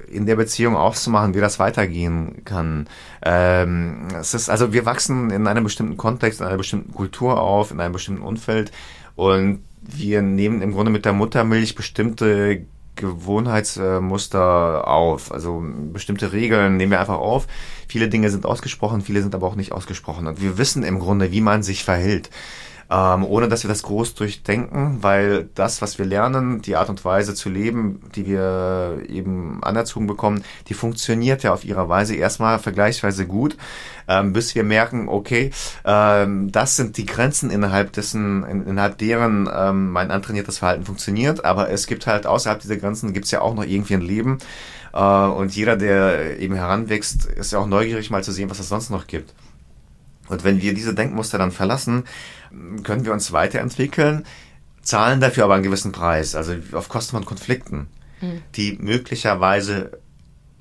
in 0.08 0.25
der 0.25 0.36
Beziehung 0.36 0.75
aufzumachen, 0.75 1.36
wie 1.36 1.39
das 1.39 1.60
weitergehen 1.60 2.43
kann. 2.45 2.88
Ähm, 3.21 4.08
es 4.19 4.34
ist, 4.34 4.49
also 4.49 4.73
wir 4.73 4.86
wachsen 4.86 5.29
in 5.29 5.47
einem 5.47 5.63
bestimmten 5.63 5.97
Kontext, 5.97 6.41
in 6.41 6.47
einer 6.47 6.58
bestimmten 6.58 6.93
Kultur 6.93 7.39
auf, 7.39 7.71
in 7.71 7.79
einem 7.79 7.93
bestimmten 7.93 8.23
Umfeld 8.23 8.71
und 9.15 9.63
wir 9.82 10.21
nehmen 10.21 10.62
im 10.62 10.73
Grunde 10.73 10.91
mit 10.91 11.05
der 11.05 11.13
Muttermilch 11.13 11.75
bestimmte 11.75 12.65
Gewohnheitsmuster 12.95 14.88
auf. 14.88 15.32
Also 15.32 15.63
bestimmte 15.93 16.34
Regeln 16.34 16.77
nehmen 16.77 16.91
wir 16.91 16.99
einfach 16.99 17.17
auf. 17.17 17.47
Viele 17.88 18.10
Dinge 18.10 18.29
sind 18.29 18.45
ausgesprochen, 18.45 19.01
viele 19.01 19.21
sind 19.21 19.34
aber 19.34 19.47
auch 19.47 19.55
nicht 19.55 19.71
ausgesprochen. 19.71 20.27
Und 20.27 20.41
wir 20.41 20.58
wissen 20.58 20.84
im 20.84 20.99
Grunde, 20.99 21.32
wie 21.32 21.41
man 21.41 21.63
sich 21.63 21.84
verhält 21.84 22.29
ähm, 22.91 23.23
ohne 23.23 23.47
dass 23.47 23.63
wir 23.63 23.67
das 23.67 23.84
groß 23.84 24.15
durchdenken, 24.15 24.97
weil 25.02 25.49
das, 25.54 25.82
was 25.82 25.99
wir 25.99 26.06
lernen, 26.06 26.62
die 26.62 26.75
Art 26.75 26.89
und 26.89 27.06
Weise 27.06 27.36
zu 27.36 27.49
leben, 27.49 28.02
die 28.15 28.25
wir 28.25 29.04
eben 29.08 29.63
anerzogen 29.63 30.08
bekommen, 30.08 30.43
die 30.67 30.73
funktioniert 30.73 31.43
ja 31.43 31.54
auf 31.54 31.63
ihrer 31.63 31.88
Weise 31.88 32.15
erstmal 32.15 32.58
vergleichsweise 32.58 33.28
gut, 33.28 33.58
ähm, 34.08 34.34
bis 34.34 34.56
wir 34.56 34.63
merken, 34.63 35.08
okay, 35.08 35.52
ähm, 35.86 36.52
das 36.52 36.75
sind 36.75 36.97
die 36.97 37.06
Grenzen 37.06 37.52
innerhalb 37.52 37.93
dessen, 37.93 38.43
in, 38.43 38.65
innerhalb 38.65 38.97
deren 38.97 39.47
ähm, 39.54 39.91
mein 39.91 40.10
antrainiertes 40.10 40.58
Verhalten 40.58 40.86
funktioniert, 40.86 41.45
aber 41.45 41.69
es 41.69 41.86
gibt 41.86 42.08
halt 42.08 42.25
außerhalb 42.25 42.60
dieser 42.60 42.78
Grenzen 42.78 43.13
gibt's 43.13 43.32
ja 43.32 43.41
auch 43.41 43.54
noch 43.54 43.65
irgendwie 43.65 43.93
ein 43.93 44.02
Leben 44.02 44.39
äh, 44.93 44.99
und 44.99 45.56
jeder, 45.56 45.78
der 45.78 46.39
eben 46.39 46.56
heranwächst, 46.56 47.25
ist 47.25 47.52
ja 47.52 47.60
auch 47.60 47.67
neugierig 47.67 48.10
mal 48.10 48.23
zu 48.23 48.32
sehen, 48.32 48.49
was 48.49 48.60
es 48.60 48.69
sonst 48.69 48.89
noch 48.89 49.06
gibt. 49.08 49.34
Und 50.28 50.43
wenn 50.43 50.62
wir 50.62 50.73
diese 50.73 50.93
Denkmuster 50.93 51.38
dann 51.38 51.52
verlassen, 51.52 52.04
können 52.84 53.06
wir 53.06 53.14
uns 53.14 53.32
weiterentwickeln, 53.32 54.26
zahlen 54.82 55.22
dafür 55.22 55.46
aber 55.46 55.56
einen 55.56 55.64
gewissen 55.64 55.92
Preis, 55.92 56.36
also 56.36 56.56
auf 56.74 56.90
Kosten 56.90 57.12
von 57.12 57.26
Konflikten, 57.26 57.88
mhm. 58.22 58.42
die 58.56 58.78
möglicherweise 58.80 60.00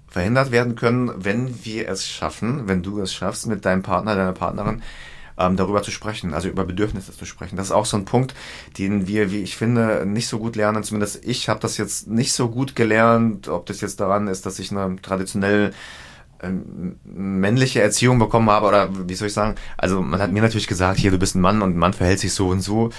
verhindert 0.09 0.51
werden 0.51 0.75
können, 0.75 1.13
wenn 1.17 1.65
wir 1.65 1.89
es 1.89 2.07
schaffen, 2.07 2.67
wenn 2.67 2.83
du 2.83 3.01
es 3.01 3.13
schaffst, 3.13 3.47
mit 3.47 3.65
deinem 3.65 3.83
Partner, 3.83 4.15
deiner 4.15 4.33
Partnerin 4.33 4.83
ähm, 5.39 5.57
darüber 5.57 5.83
zu 5.83 5.91
sprechen, 5.91 6.35
also 6.35 6.49
über 6.49 6.65
Bedürfnisse 6.65 7.17
zu 7.17 7.25
sprechen. 7.25 7.57
Das 7.57 7.67
ist 7.67 7.73
auch 7.73 7.87
so 7.87 7.97
ein 7.97 8.05
Punkt, 8.05 8.35
den 8.77 9.07
wir, 9.07 9.31
wie 9.31 9.43
ich 9.43 9.57
finde, 9.57 10.05
nicht 10.07 10.29
so 10.29 10.39
gut 10.39 10.57
lernen. 10.57 10.83
Zumindest 10.83 11.25
ich 11.25 11.49
habe 11.49 11.61
das 11.61 11.77
jetzt 11.77 12.09
nicht 12.09 12.33
so 12.33 12.49
gut 12.49 12.75
gelernt, 12.75 13.49
ob 13.49 13.67
das 13.67 13.81
jetzt 13.81 14.01
daran 14.01 14.29
ist, 14.29 14.47
dass 14.47 14.59
ich 14.59 14.71
eine 14.71 14.97
traditionell 15.01 15.67
ähm, 15.69 15.75
männliche 17.05 17.83
Erziehung 17.83 18.19
bekommen 18.19 18.49
habe 18.51 18.67
oder 18.67 18.91
wie 19.09 19.15
soll 19.15 19.29
ich 19.29 19.35
sagen, 19.35 19.57
also 19.77 20.01
man 20.01 20.21
hat 20.21 20.31
mir 20.31 20.43
natürlich 20.43 20.69
gesagt, 20.69 20.99
hier 20.99 21.11
du 21.11 21.19
bist 21.19 21.35
ein 21.35 21.41
Mann 21.41 21.63
und 21.63 21.75
ein 21.75 21.79
Mann 21.79 21.93
verhält 21.93 22.21
sich 22.21 22.33
so 22.33 22.49
und 22.49 22.61
so. 22.61 22.91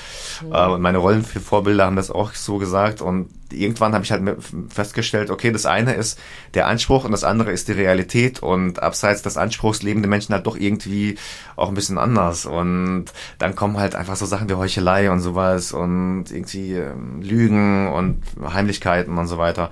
Mhm. 0.41 0.53
äh, 0.53 0.67
und 0.67 0.81
meine 0.81 0.97
Rollenvorbilder 0.97 1.85
haben 1.85 1.95
das 1.95 2.11
auch 2.11 2.33
so 2.33 2.57
gesagt. 2.57 3.01
Und 3.01 3.29
irgendwann 3.51 3.93
habe 3.93 4.03
ich 4.03 4.11
halt 4.11 4.23
festgestellt, 4.67 5.29
okay, 5.29 5.51
das 5.51 5.65
eine 5.65 5.93
ist 5.93 6.19
der 6.53 6.67
Anspruch 6.67 7.05
und 7.05 7.11
das 7.11 7.23
andere 7.23 7.51
ist 7.51 7.69
die 7.69 7.73
Realität. 7.73 8.43
Und 8.43 8.83
abseits 8.83 9.21
des 9.21 9.37
Anspruchs 9.37 9.83
leben 9.83 10.01
die 10.01 10.09
Menschen 10.09 10.33
halt 10.33 10.45
doch 10.45 10.57
irgendwie 10.57 11.17
auch 11.55 11.69
ein 11.69 11.75
bisschen 11.75 11.97
anders. 11.97 12.45
Und 12.45 13.05
dann 13.37 13.55
kommen 13.55 13.77
halt 13.77 13.95
einfach 13.95 14.17
so 14.17 14.25
Sachen 14.25 14.49
wie 14.49 14.55
Heuchelei 14.55 15.09
und 15.11 15.21
sowas 15.21 15.71
und 15.71 16.25
irgendwie 16.29 16.73
äh, 16.73 16.91
Lügen 17.21 17.87
und 17.87 18.21
Heimlichkeiten 18.53 19.17
und 19.17 19.27
so 19.27 19.37
weiter. 19.37 19.69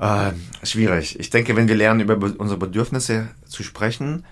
Äh, 0.00 0.32
schwierig. 0.62 1.20
Ich 1.20 1.28
denke, 1.28 1.54
wenn 1.56 1.68
wir 1.68 1.76
lernen, 1.76 2.00
über 2.00 2.16
unsere 2.38 2.58
Bedürfnisse 2.58 3.28
zu 3.46 3.62
sprechen 3.62 4.24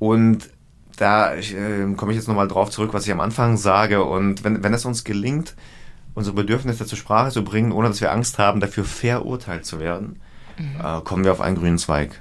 und 0.00 0.50
da 0.96 1.34
äh, 1.34 1.94
komme 1.96 2.12
ich 2.12 2.18
jetzt 2.18 2.26
nochmal 2.26 2.48
drauf 2.48 2.70
zurück, 2.70 2.92
was 2.92 3.06
ich 3.06 3.12
am 3.12 3.20
Anfang 3.20 3.56
sage. 3.56 4.04
Und 4.04 4.44
wenn, 4.44 4.62
wenn 4.64 4.74
es 4.74 4.84
uns 4.84 5.04
gelingt, 5.04 5.54
unsere 6.14 6.34
Bedürfnisse 6.34 6.84
zur 6.86 6.98
Sprache 6.98 7.30
zu 7.30 7.44
bringen, 7.44 7.72
ohne 7.72 7.88
dass 7.88 8.00
wir 8.00 8.12
Angst 8.12 8.38
haben, 8.38 8.60
dafür 8.60 8.84
verurteilt 8.84 9.64
zu 9.64 9.78
werden, 9.78 10.20
mhm. 10.58 10.80
äh, 10.84 11.00
kommen 11.02 11.24
wir 11.24 11.32
auf 11.32 11.40
einen 11.40 11.56
grünen 11.56 11.78
Zweig. 11.78 12.20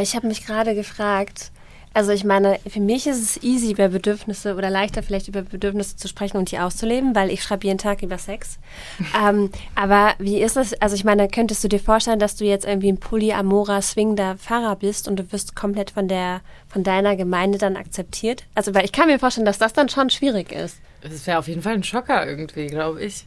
Ich 0.00 0.14
habe 0.14 0.28
mich 0.28 0.46
gerade 0.46 0.76
gefragt, 0.76 1.50
also 1.92 2.12
ich 2.12 2.22
meine, 2.24 2.60
für 2.68 2.80
mich 2.80 3.08
ist 3.08 3.20
es 3.20 3.42
easy, 3.42 3.72
über 3.72 3.88
Bedürfnisse 3.88 4.54
oder 4.54 4.70
leichter 4.70 5.02
vielleicht 5.02 5.26
über 5.26 5.42
Bedürfnisse 5.42 5.96
zu 5.96 6.06
sprechen 6.06 6.36
und 6.36 6.50
die 6.52 6.58
auszuleben, 6.58 7.16
weil 7.16 7.30
ich 7.30 7.42
schreibe 7.42 7.66
jeden 7.66 7.78
Tag 7.78 8.02
über 8.02 8.16
Sex. 8.16 8.58
ähm, 9.20 9.50
aber 9.74 10.14
wie 10.18 10.40
ist 10.40 10.56
es, 10.56 10.80
also 10.80 10.94
ich 10.94 11.04
meine, 11.04 11.28
könntest 11.28 11.64
du 11.64 11.68
dir 11.68 11.80
vorstellen, 11.80 12.20
dass 12.20 12.36
du 12.36 12.44
jetzt 12.44 12.64
irgendwie 12.64 12.92
ein 12.92 12.98
polyamorer, 12.98 13.82
swingender 13.82 14.36
Pfarrer 14.36 14.76
bist 14.76 15.08
und 15.08 15.16
du 15.16 15.32
wirst 15.32 15.56
komplett 15.56 15.90
von 15.90 16.06
der, 16.06 16.42
von 16.68 16.84
deiner 16.84 17.16
Gemeinde 17.16 17.58
dann 17.58 17.76
akzeptiert? 17.76 18.44
Also 18.54 18.72
weil 18.72 18.84
ich 18.84 18.92
kann 18.92 19.08
mir 19.08 19.18
vorstellen, 19.18 19.46
dass 19.46 19.58
das 19.58 19.72
dann 19.72 19.88
schon 19.88 20.10
schwierig 20.10 20.52
ist. 20.52 20.78
Das 21.02 21.26
wäre 21.26 21.38
auf 21.38 21.48
jeden 21.48 21.62
Fall 21.62 21.74
ein 21.74 21.82
Schocker 21.82 22.24
irgendwie, 22.26 22.68
glaube 22.68 23.02
ich. 23.02 23.26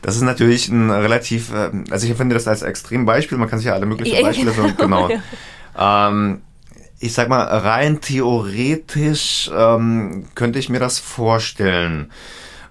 Das 0.00 0.14
ist 0.14 0.22
natürlich 0.22 0.68
ein 0.68 0.90
relativ, 0.90 1.52
äh, 1.52 1.70
also 1.90 2.06
ich 2.06 2.14
finde 2.14 2.34
das 2.34 2.46
als 2.46 2.62
Extrembeispiel, 2.62 3.36
man 3.36 3.48
kann 3.48 3.58
sich 3.58 3.66
ja 3.66 3.74
alle 3.74 3.86
möglichen 3.86 4.22
Beispiele 4.22 4.52
so, 4.52 4.70
genau. 4.78 5.10
ähm, 5.78 6.42
ich 7.02 7.14
sag 7.14 7.28
mal, 7.28 7.42
rein 7.42 8.00
theoretisch 8.00 9.50
ähm, 9.52 10.26
könnte 10.36 10.60
ich 10.60 10.68
mir 10.68 10.78
das 10.78 11.00
vorstellen. 11.00 12.12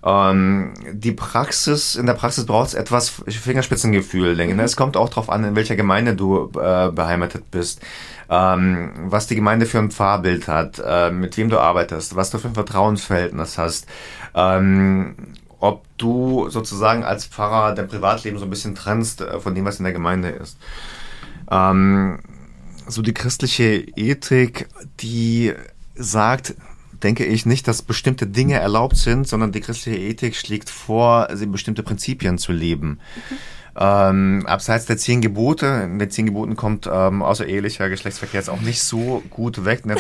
Ähm, 0.04 0.74
die 0.94 1.12
Praxis, 1.12 1.96
in 1.96 2.06
der 2.06 2.14
Praxis 2.14 2.46
braucht 2.46 2.70
es 2.70 2.74
etwas 2.74 3.10
Fingerspitzengefühl, 3.28 4.38
denke 4.38 4.54
ich. 4.54 4.58
Mhm. 4.58 4.64
Es 4.64 4.78
kommt 4.78 4.96
auch 4.96 5.10
darauf 5.10 5.30
an, 5.30 5.44
in 5.44 5.56
welcher 5.58 5.76
Gemeinde 5.76 6.16
du 6.16 6.50
äh, 6.58 6.90
beheimatet 6.92 7.52
bist, 7.52 7.82
ähm, 8.30 8.92
was 9.08 9.28
die 9.28 9.36
Gemeinde 9.36 9.66
für 9.66 9.80
ein 9.80 9.92
Fahrbild 9.92 10.48
hat, 10.48 10.82
äh, 10.84 11.12
mit 11.12 11.36
wem 11.36 11.50
du 11.50 11.60
arbeitest, 11.60 12.16
was 12.16 12.30
du 12.30 12.38
für 12.38 12.48
ein 12.48 12.54
Vertrauensverhältnis 12.54 13.58
hast. 13.58 13.86
Ähm, 14.34 15.16
ob 15.60 15.84
du 15.98 16.50
sozusagen 16.50 17.04
als 17.04 17.26
Pfarrer 17.26 17.76
dein 17.76 17.90
Privatleben 17.90 18.40
so 18.40 18.46
ein 18.46 18.50
bisschen 18.50 18.76
trennst 18.76 19.20
äh, 19.20 19.42
von 19.42 19.56
dem, 19.56 19.66
was 19.66 19.80
in 19.80 19.84
der 19.84 19.94
Gemeinde 19.94 20.30
ist. 20.30 20.58
Ähm, 21.52 22.20
so 22.88 23.02
die 23.02 23.14
christliche 23.14 23.86
Ethik, 23.96 24.68
die 25.00 25.54
sagt, 25.96 26.56
denke 27.04 27.26
ich 27.26 27.46
nicht, 27.46 27.68
dass 27.68 27.82
bestimmte 27.82 28.28
Dinge 28.28 28.56
erlaubt 28.56 28.98
sind, 28.98 29.28
sondern 29.28 29.52
die 29.52 29.62
christliche 29.62 30.00
Ethik 30.00 30.36
schlägt 30.36 30.70
vor, 30.70 31.28
bestimmte 31.48 31.84
Prinzipien 31.84 32.38
zu 32.38 32.52
leben. 32.52 33.00
Mhm. 33.30 33.38
Ähm, 33.74 34.44
abseits 34.48 34.86
der 34.86 34.98
zehn 34.98 35.22
Gebote, 35.22 35.66
in 35.86 35.98
den 35.98 36.10
zehn 36.10 36.26
Geboten 36.26 36.58
kommt 36.58 36.90
ähm, 36.92 37.22
außerehelicher 37.22 37.90
Geschlechtsverkehr 37.90 38.42
jetzt 38.42 38.50
auch 38.50 38.60
nicht 38.60 38.82
so 38.82 39.24
gut 39.30 39.64
weg. 39.64 39.86
Ne? 39.86 39.96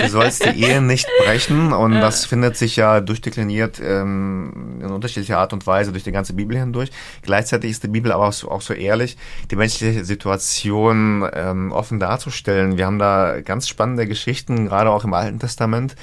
Du 0.00 0.08
sollst 0.08 0.46
die 0.46 0.62
Ehe 0.62 0.80
nicht 0.80 1.06
brechen 1.24 1.74
und 1.74 1.92
das 1.92 2.24
findet 2.24 2.56
sich 2.56 2.76
ja 2.76 3.00
durchdekliniert 3.00 3.80
ähm, 3.84 4.80
in 4.80 4.90
unterschiedlicher 4.90 5.38
Art 5.38 5.52
und 5.52 5.66
Weise 5.66 5.92
durch 5.92 6.04
die 6.04 6.12
ganze 6.12 6.32
Bibel 6.32 6.56
hindurch. 6.56 6.90
Gleichzeitig 7.20 7.70
ist 7.70 7.82
die 7.82 7.88
Bibel 7.88 8.12
aber 8.12 8.28
auch 8.28 8.32
so, 8.32 8.50
auch 8.50 8.62
so 8.62 8.72
ehrlich, 8.72 9.18
die 9.50 9.56
menschliche 9.56 10.06
Situation 10.06 11.28
ähm, 11.34 11.70
offen 11.70 12.00
darzustellen. 12.00 12.78
Wir 12.78 12.86
haben 12.86 12.98
da 12.98 13.42
ganz 13.42 13.68
spannende 13.68 14.06
Geschichten, 14.06 14.66
gerade 14.66 14.90
auch 14.90 15.04
im 15.04 15.12
Alten 15.12 15.38
Testament. 15.38 15.96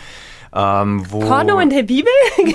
Ähm, 0.53 1.05
wo 1.10 1.19
Porno 1.19 1.60
in 1.60 1.69
der 1.69 1.84
Bibel? 1.84 2.12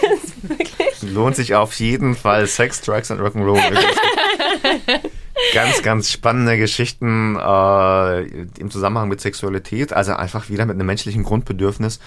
lohnt 1.03 1.37
sich 1.37 1.55
auf 1.55 1.79
jeden 1.79 2.15
Fall. 2.15 2.47
Sex, 2.47 2.81
Drugs 2.81 3.11
und 3.11 3.21
Rock'n'Roll. 3.21 3.61
ganz, 5.55 5.83
ganz 5.83 6.11
spannende 6.11 6.59
Geschichten 6.59 7.37
äh, 7.37 8.21
im 8.59 8.71
Zusammenhang 8.71 9.09
mit 9.09 9.21
Sexualität. 9.21 9.93
Also 9.93 10.13
einfach 10.13 10.49
wieder 10.49 10.67
mit 10.67 10.75
einem 10.75 10.87
menschlichen 10.87 11.23
Grundbedürfnis 11.23 12.01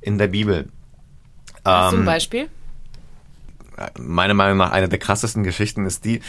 in 0.00 0.18
der 0.18 0.28
Bibel. 0.28 0.68
Ähm, 1.64 2.04
Beispiel? 2.04 2.48
meiner 3.98 4.34
Meinung 4.34 4.58
nach 4.58 4.72
eine 4.72 4.88
der 4.88 4.98
krassesten 4.98 5.42
Geschichten 5.42 5.86
ist 5.86 6.04
die, 6.04 6.20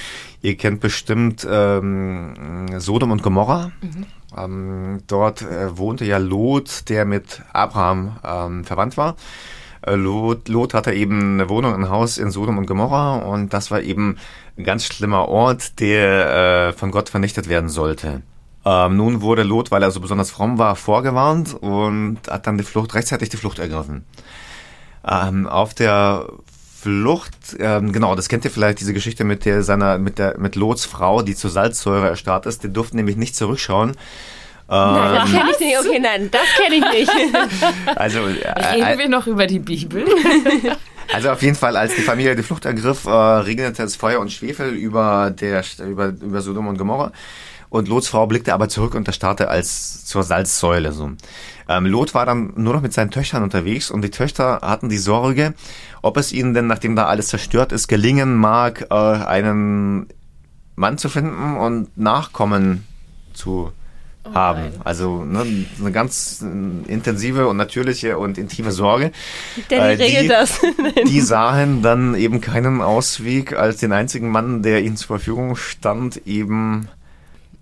ihr 0.42 0.56
kennt 0.56 0.80
bestimmt 0.80 1.46
ähm, 1.50 2.68
Sodom 2.78 3.12
und 3.12 3.24
Gomorra. 3.24 3.72
Mhm. 3.82 4.06
Ähm, 4.38 5.04
dort 5.08 5.42
äh, 5.42 5.78
wohnte 5.78 6.06
ja 6.06 6.18
Lot, 6.18 6.88
der 6.90 7.06
mit 7.06 7.42
Abraham 7.52 8.18
ähm, 8.24 8.64
verwandt 8.64 8.98
war. 8.98 9.16
Äh, 9.82 9.96
Lot, 9.96 10.48
Lot 10.48 10.74
hatte 10.74 10.94
eben 10.94 11.34
eine 11.34 11.50
Wohnung, 11.50 11.74
ein 11.74 11.89
Haus 11.89 12.17
in 12.17 12.32
Sodom 12.32 12.58
und 12.58 12.65
Gomorra 12.65 13.17
und 13.17 13.54
das 13.54 13.72
war 13.72 13.82
eben 13.82 14.17
ein 14.58 14.63
ganz 14.63 14.86
schlimmer 14.86 15.28
Ort, 15.28 15.80
der 15.80 16.70
äh, 16.70 16.74
von 16.74 16.91
Gott 16.91 17.10
vernichtet 17.10 17.50
werden 17.50 17.70
sollte. 17.70 18.22
Ähm, 18.63 18.98
nun 18.98 19.22
wurde 19.22 19.44
Lot, 19.44 19.72
weil 19.72 19.82
er 19.82 19.91
so 19.91 20.00
besonders 20.00 20.30
fromm 20.30 20.58
war, 20.60 20.76
vorgewarnt 20.76 21.56
und 21.56 22.20
hat 22.30 22.46
dann 22.46 22.58
die 22.58 22.63
Flucht, 22.63 22.94
rechtzeitig 22.94 23.30
die 23.30 23.38
Flucht 23.38 23.60
ergriffen. 23.60 24.06
Ähm, 25.08 25.48
auf 25.48 25.74
der 25.74 26.28
Flucht, 26.82 27.36
ähm, 27.60 27.91
genau, 27.91 28.15
das 28.15 28.30
kennt 28.30 28.46
ihr 28.46 28.52
vielleicht, 28.52 28.80
diese 28.80 28.94
Geschichte 28.94 29.24
mit 29.24 29.46
der 29.46 29.63
seiner, 29.63 29.98
mit 29.98 30.20
der, 30.20 30.39
mit 30.39 30.56
Lots 30.56 30.86
Frau, 30.86 31.22
die 31.22 31.36
zur 31.36 31.50
Salzsäure 31.50 32.08
erstarrt 32.08 32.46
ist, 32.46 32.63
die 32.63 32.72
durften 32.72 32.98
nämlich 32.98 33.17
nicht 33.17 33.36
zurückschauen. 33.36 33.94
Nein, 34.72 35.16
das 35.16 35.30
ähm, 35.30 35.36
kenne 35.36 35.52
ich 35.52 35.60
nicht. 35.60 35.80
Okay, 35.80 36.00
nein, 36.00 36.32
das 36.32 36.42
kenne 36.58 36.76
ich 36.76 37.00
nicht. 37.00 37.12
Also, 37.96 38.20
äh, 38.20 38.48
Reden 38.48 38.88
äh, 38.88 38.98
wir 38.98 39.10
noch 39.10 39.28
über 39.28 39.48
die 39.48 39.60
Bibel? 39.60 40.06
Also 41.14 41.30
auf 41.30 41.42
jeden 41.42 41.56
Fall, 41.56 41.76
als 41.76 41.94
die 41.96 42.04
Familie 42.04 42.38
die 42.38 42.44
Flucht 42.44 42.64
ergriff, 42.64 43.04
äh, 43.04 43.10
regnete 43.10 43.84
es 43.84 43.98
Feuer 43.98 44.22
und 44.22 44.32
Schwefel 44.32 44.70
über, 44.70 45.30
der, 45.30 45.62
über, 45.86 46.08
über 46.08 46.42
Sodom 46.42 46.68
und 46.68 46.78
Gomorra. 46.78 47.12
Und 47.68 47.90
Lots 47.90 48.08
Frau 48.08 48.28
blickte 48.28 48.54
aber 48.54 48.70
zurück 48.70 48.96
und 48.96 49.08
erstarrte 49.08 49.50
als 49.50 50.06
zur 50.06 50.24
Salzsäule. 50.24 50.94
So. 50.94 51.12
Ähm, 51.68 51.86
Lot 51.86 52.14
war 52.14 52.26
dann 52.26 52.54
nur 52.56 52.74
noch 52.74 52.82
mit 52.82 52.94
seinen 52.94 53.12
Töchtern 53.12 53.44
unterwegs 53.44 53.92
und 53.92 54.04
die 54.04 54.10
Töchter 54.10 54.62
hatten 54.62 54.88
die 54.88 54.98
Sorge, 54.98 55.54
ob 56.02 56.16
es 56.16 56.32
ihnen 56.32 56.54
denn, 56.54 56.68
nachdem 56.68 56.96
da 56.96 57.08
alles 57.08 57.28
zerstört 57.28 57.74
ist, 57.74 57.90
gelingen 57.90 58.36
mag, 58.36 58.88
äh, 58.90 58.94
einen 58.94 60.08
Mann 60.76 60.98
zu 60.98 61.10
finden 61.10 61.58
und 61.58 61.98
Nachkommen 61.98 62.88
zu 63.34 63.74
oh 64.26 64.34
haben. 64.34 64.72
Also 64.84 65.24
ne, 65.24 65.66
eine 65.80 65.92
ganz 65.92 66.44
intensive 66.88 67.48
und 67.48 67.58
natürliche 67.58 68.18
und 68.18 68.38
intime 68.38 68.72
Sorge. 68.72 69.12
Der 69.70 69.80
äh, 69.80 69.94
regelt 69.96 70.32
das. 70.32 70.62
die 71.08 71.22
sahen 71.22 71.82
dann 71.82 72.16
eben 72.16 72.42
keinen 72.42 72.82
Ausweg, 72.82 73.54
als 73.54 73.78
den 73.78 73.92
einzigen 73.92 74.30
Mann, 74.30 74.64
der 74.64 74.82
ihnen 74.82 74.98
zur 74.98 75.08
Verfügung 75.08 75.56
stand, 75.56 76.26
eben 76.26 76.88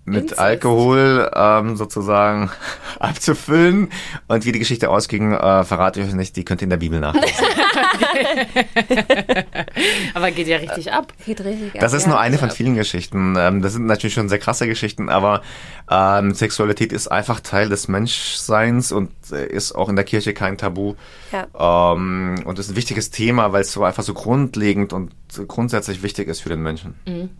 mit 0.04 0.22
Inzest. 0.22 0.40
Alkohol 0.40 1.30
ähm, 1.34 1.76
sozusagen 1.76 2.50
abzufüllen. 2.98 3.88
Und 4.28 4.44
wie 4.44 4.52
die 4.52 4.58
Geschichte 4.58 4.90
ausging, 4.90 5.32
äh, 5.32 5.64
verrate 5.64 6.00
ich 6.00 6.06
euch 6.08 6.14
nicht, 6.14 6.36
die 6.36 6.44
könnt 6.44 6.62
ihr 6.62 6.64
in 6.64 6.70
der 6.70 6.76
Bibel 6.78 7.00
nachlesen. 7.00 7.46
aber 10.14 10.30
geht 10.30 10.46
ja 10.46 10.58
richtig 10.58 10.92
ab. 10.92 11.12
Geht 11.24 11.44
richtig 11.44 11.74
ab. 11.74 11.80
Das 11.80 11.92
ist 11.92 12.04
ja, 12.04 12.10
nur 12.10 12.20
eine 12.20 12.38
von 12.38 12.50
vielen 12.50 12.74
Geschichten. 12.74 13.34
Ähm, 13.38 13.62
das 13.62 13.74
sind 13.74 13.86
natürlich 13.86 14.14
schon 14.14 14.28
sehr 14.28 14.38
krasse 14.38 14.66
Geschichten, 14.66 15.08
aber 15.08 15.42
ähm, 15.90 16.34
Sexualität 16.34 16.92
ist 16.92 17.08
einfach 17.08 17.40
Teil 17.40 17.68
des 17.68 17.88
Menschseins 17.88 18.92
und 18.92 19.10
äh, 19.32 19.46
ist 19.46 19.72
auch 19.72 19.88
in 19.88 19.96
der 19.96 20.04
Kirche 20.04 20.34
kein 20.34 20.58
Tabu. 20.58 20.94
Ja. 21.32 21.92
Ähm, 21.92 22.42
und 22.44 22.58
ist 22.58 22.70
ein 22.70 22.76
wichtiges 22.76 23.10
Thema, 23.10 23.52
weil 23.52 23.62
es 23.62 23.72
so 23.72 23.84
einfach 23.84 24.02
so 24.02 24.14
grundlegend 24.14 24.92
und 24.92 25.12
grundsätzlich 25.48 26.02
wichtig 26.02 26.28
ist 26.28 26.40
für 26.40 26.48
den 26.48 26.62
Menschen. 26.62 26.94
Mhm. 27.06 27.30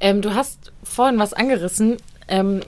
Ähm, 0.00 0.22
du 0.22 0.34
hast 0.34 0.72
vorhin 0.82 1.18
was 1.18 1.32
angerissen, 1.32 1.96
ähm, 2.28 2.60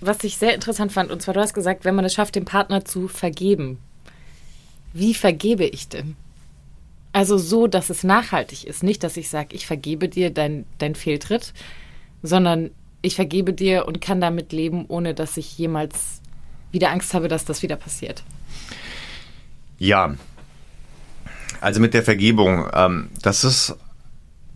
was 0.00 0.24
ich 0.24 0.36
sehr 0.36 0.54
interessant 0.54 0.92
fand. 0.92 1.10
Und 1.10 1.22
zwar, 1.22 1.34
du 1.34 1.40
hast 1.40 1.54
gesagt, 1.54 1.84
wenn 1.84 1.94
man 1.94 2.04
es 2.04 2.14
schafft, 2.14 2.34
dem 2.34 2.44
Partner 2.44 2.84
zu 2.84 3.08
vergeben. 3.08 3.78
Wie 4.92 5.14
vergebe 5.14 5.64
ich 5.64 5.88
denn? 5.88 6.16
Also 7.12 7.38
so, 7.38 7.66
dass 7.66 7.90
es 7.90 8.04
nachhaltig 8.04 8.64
ist. 8.64 8.82
Nicht, 8.82 9.02
dass 9.02 9.16
ich 9.16 9.28
sage, 9.28 9.54
ich 9.54 9.66
vergebe 9.66 10.08
dir 10.08 10.30
dein, 10.30 10.64
dein 10.78 10.94
Fehltritt, 10.94 11.52
sondern 12.22 12.70
ich 13.02 13.16
vergebe 13.16 13.52
dir 13.52 13.86
und 13.86 14.00
kann 14.00 14.20
damit 14.20 14.52
leben, 14.52 14.84
ohne 14.88 15.14
dass 15.14 15.36
ich 15.36 15.58
jemals 15.58 16.20
wieder 16.70 16.90
Angst 16.90 17.14
habe, 17.14 17.28
dass 17.28 17.44
das 17.44 17.62
wieder 17.62 17.76
passiert. 17.76 18.22
Ja. 19.78 20.14
Also 21.60 21.80
mit 21.80 21.94
der 21.94 22.02
Vergebung. 22.02 22.66
Ähm, 22.72 23.08
das 23.22 23.44
ist 23.44 23.76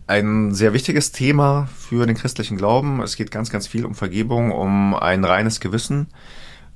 ein 0.07 0.53
sehr 0.53 0.73
wichtiges 0.73 1.11
Thema 1.11 1.67
für 1.75 2.05
den 2.05 2.15
christlichen 2.15 2.57
Glauben. 2.57 3.01
Es 3.01 3.15
geht 3.15 3.31
ganz, 3.31 3.49
ganz 3.49 3.67
viel 3.67 3.85
um 3.85 3.95
Vergebung, 3.95 4.51
um 4.51 4.93
ein 4.93 5.23
reines 5.23 5.59
Gewissen, 5.59 6.07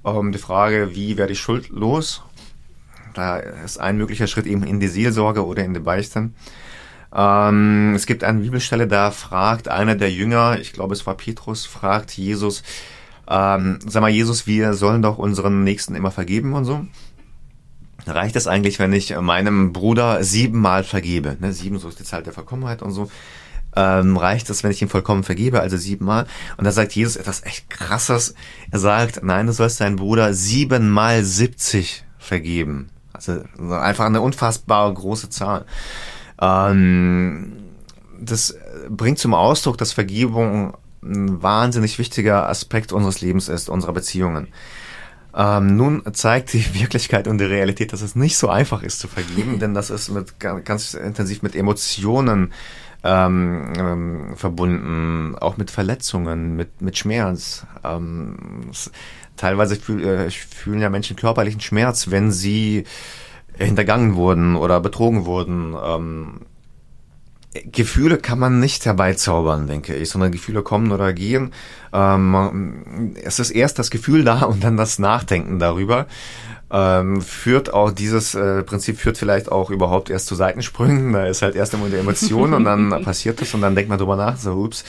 um 0.02 0.32
die 0.32 0.40
Frage, 0.40 0.96
wie 0.96 1.18
werde 1.18 1.34
ich 1.34 1.40
schuldlos? 1.40 2.24
Da 3.14 3.38
ist 3.38 3.80
ein 3.80 3.98
möglicher 3.98 4.28
Schritt 4.28 4.46
eben 4.46 4.64
in 4.64 4.80
die 4.80 4.88
Seelsorge 4.88 5.46
oder 5.46 5.64
in 5.64 5.74
die 5.74 5.80
Beichte. 5.80 6.32
Ähm, 7.14 7.94
es 7.96 8.06
gibt 8.06 8.24
eine 8.24 8.40
Bibelstelle, 8.40 8.88
da 8.88 9.12
fragt 9.12 9.68
einer 9.68 9.96
der 9.96 10.12
Jünger, 10.12 10.60
ich 10.60 10.74
glaube 10.74 10.94
es 10.94 11.08
war 11.08 11.16
Petrus, 11.16 11.66
fragt 11.66 12.12
Jesus, 12.12 12.62
ähm, 13.28 13.80
sag 13.86 14.02
mal 14.02 14.10
Jesus, 14.10 14.48
wir 14.48 14.74
sollen 14.74 15.02
doch 15.02 15.18
unseren 15.18 15.64
Nächsten 15.64 15.96
immer 15.96 16.12
vergeben 16.12 16.54
und 16.54 16.66
so. 16.66 16.86
Reicht 18.06 18.36
es 18.36 18.48
eigentlich, 18.48 18.80
wenn 18.80 18.94
ich 18.94 19.16
meinem 19.20 19.74
Bruder 19.74 20.24
siebenmal 20.24 20.84
vergebe? 20.84 21.38
Ne, 21.40 21.54
sieben, 21.54 21.80
so 21.80 21.90
ist 21.90 22.00
die 22.00 22.04
Zahl 22.04 22.24
der 22.24 22.34
Vollkommenheit 22.34 22.82
und 22.82 22.92
so. 22.92 23.10
Ähm, 23.76 24.18
reicht 24.18 24.50
es, 24.50 24.64
wenn 24.64 24.72
ich 24.72 24.82
ihm 24.82 24.90
vollkommen 24.90 25.24
vergebe, 25.24 25.62
also 25.62 25.78
siebenmal? 25.78 26.26
Und 26.58 26.66
da 26.66 26.72
sagt 26.72 26.94
Jesus 26.94 27.18
etwas 27.18 27.44
echt 27.44 27.70
krasses. 27.70 28.34
Er 28.72 28.80
sagt, 28.80 29.22
nein, 29.24 29.46
du 29.46 29.54
sollst 29.54 29.80
deinen 29.80 29.98
Bruder 29.98 30.34
siebenmal 30.34 31.24
siebzig 31.24 32.04
vergeben. 32.18 32.90
Also 33.14 33.42
einfach 33.72 34.06
eine 34.06 34.22
unfassbar 34.22 34.94
große 34.94 35.30
Zahl. 35.30 35.66
Ähm, 36.42 37.54
das 38.20 38.56
bringt 38.90 39.20
zum 39.20 39.34
Ausdruck, 39.34 39.78
dass 39.78 39.94
Vergebung 39.94 40.76
ein 41.02 41.42
wahnsinnig 41.42 41.98
wichtiger 42.00 42.50
Aspekt 42.50 42.92
unseres 42.92 43.22
Lebens 43.22 43.48
ist, 43.48 43.70
unserer 43.70 43.94
Beziehungen. 43.94 44.50
Ähm, 45.36 45.76
nun 45.76 46.04
zeigt 46.14 46.54
die 46.54 46.74
Wirklichkeit 46.80 47.28
und 47.28 47.38
die 47.38 47.46
Realität, 47.46 47.94
dass 47.94 48.02
es 48.02 48.16
nicht 48.16 48.38
so 48.38 48.50
einfach 48.50 48.84
ist 48.84 49.00
zu 49.00 49.08
vergeben, 49.08 49.60
denn 49.62 49.74
das 49.74 49.90
ist 49.90 50.10
mit 50.10 50.40
ganz 50.40 50.94
intensiv 50.94 51.42
mit 51.42 51.56
Emotionen 51.56 52.54
ähm, 53.04 53.74
ähm, 53.78 54.36
verbunden, 54.36 55.36
auch 55.40 55.56
mit 55.56 55.72
Verletzungen, 55.72 56.56
mit, 56.56 56.82
mit 56.82 56.98
Schmerz. 56.98 57.66
Ähm, 57.84 58.72
teilweise 59.40 59.78
fühl, 59.78 60.04
äh, 60.04 60.30
fühlen 60.30 60.82
ja 60.82 60.90
Menschen 60.90 61.16
körperlichen 61.16 61.62
Schmerz, 61.62 62.12
wenn 62.12 62.32
sie 62.32 62.84
hintergangen 63.58 64.16
wurden 64.16 64.56
oder 64.56 64.80
betrogen 64.82 65.26
wurden. 65.26 65.76
Ähm, 65.82 66.42
Gefühle 67.54 68.18
kann 68.18 68.38
man 68.38 68.60
nicht 68.60 68.86
herbeizaubern, 68.86 69.66
denke 69.66 69.96
ich, 69.96 70.10
sondern 70.10 70.32
Gefühle 70.32 70.62
kommen 70.62 70.92
oder 70.92 71.14
gehen. 71.14 71.52
Ähm, 71.92 73.16
es 73.24 73.40
ist 73.40 73.50
erst 73.50 73.80
das 73.80 73.90
Gefühl 73.90 74.24
da 74.24 74.44
und 74.46 74.64
dann 74.64 74.78
das 74.78 75.00
Nachdenken 75.00 75.60
darüber. 75.60 76.06
Ähm, 76.72 77.24
führt 77.24 77.74
auch 77.74 77.90
dieses 77.90 78.36
äh, 78.36 78.62
Prinzip 78.62 79.00
führt 79.00 79.18
vielleicht 79.18 79.52
auch 79.52 79.72
überhaupt 79.72 80.12
erst 80.12 80.28
zu 80.28 80.36
Seitensprüngen. 80.36 81.14
Da 81.14 81.26
ist 81.26 81.42
halt 81.42 81.56
erst 81.56 81.74
einmal 81.74 81.90
die 81.90 81.96
Emotion 81.96 82.54
und 82.54 82.64
dann 82.64 82.90
passiert 83.04 83.42
das 83.42 83.56
und 83.56 83.62
dann 83.62 83.74
denkt 83.74 83.90
man 83.90 83.98
drüber 83.98 84.16
nach, 84.16 84.38
so 84.38 84.52
ups, 84.52 84.84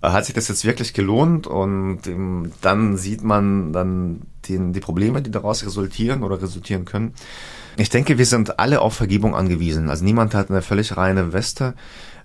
äh, 0.00 0.10
hat 0.10 0.26
sich 0.26 0.34
das 0.36 0.46
jetzt 0.46 0.64
wirklich 0.64 0.94
gelohnt? 0.94 1.48
Und 1.48 2.06
ähm, 2.06 2.52
dann 2.60 2.96
sieht 2.96 3.24
man 3.24 3.72
dann 3.72 4.22
den, 4.48 4.72
die 4.72 4.80
Probleme, 4.80 5.20
die 5.20 5.32
daraus 5.32 5.66
resultieren 5.66 6.22
oder 6.22 6.40
resultieren 6.40 6.84
können. 6.84 7.14
Ich 7.78 7.90
denke, 7.90 8.18
wir 8.18 8.26
sind 8.26 8.58
alle 8.58 8.80
auf 8.80 8.94
Vergebung 8.94 9.34
angewiesen. 9.34 9.88
Also 9.88 10.04
niemand 10.04 10.34
hat 10.34 10.50
eine 10.50 10.62
völlig 10.62 10.96
reine 10.96 11.32
Weste. 11.32 11.74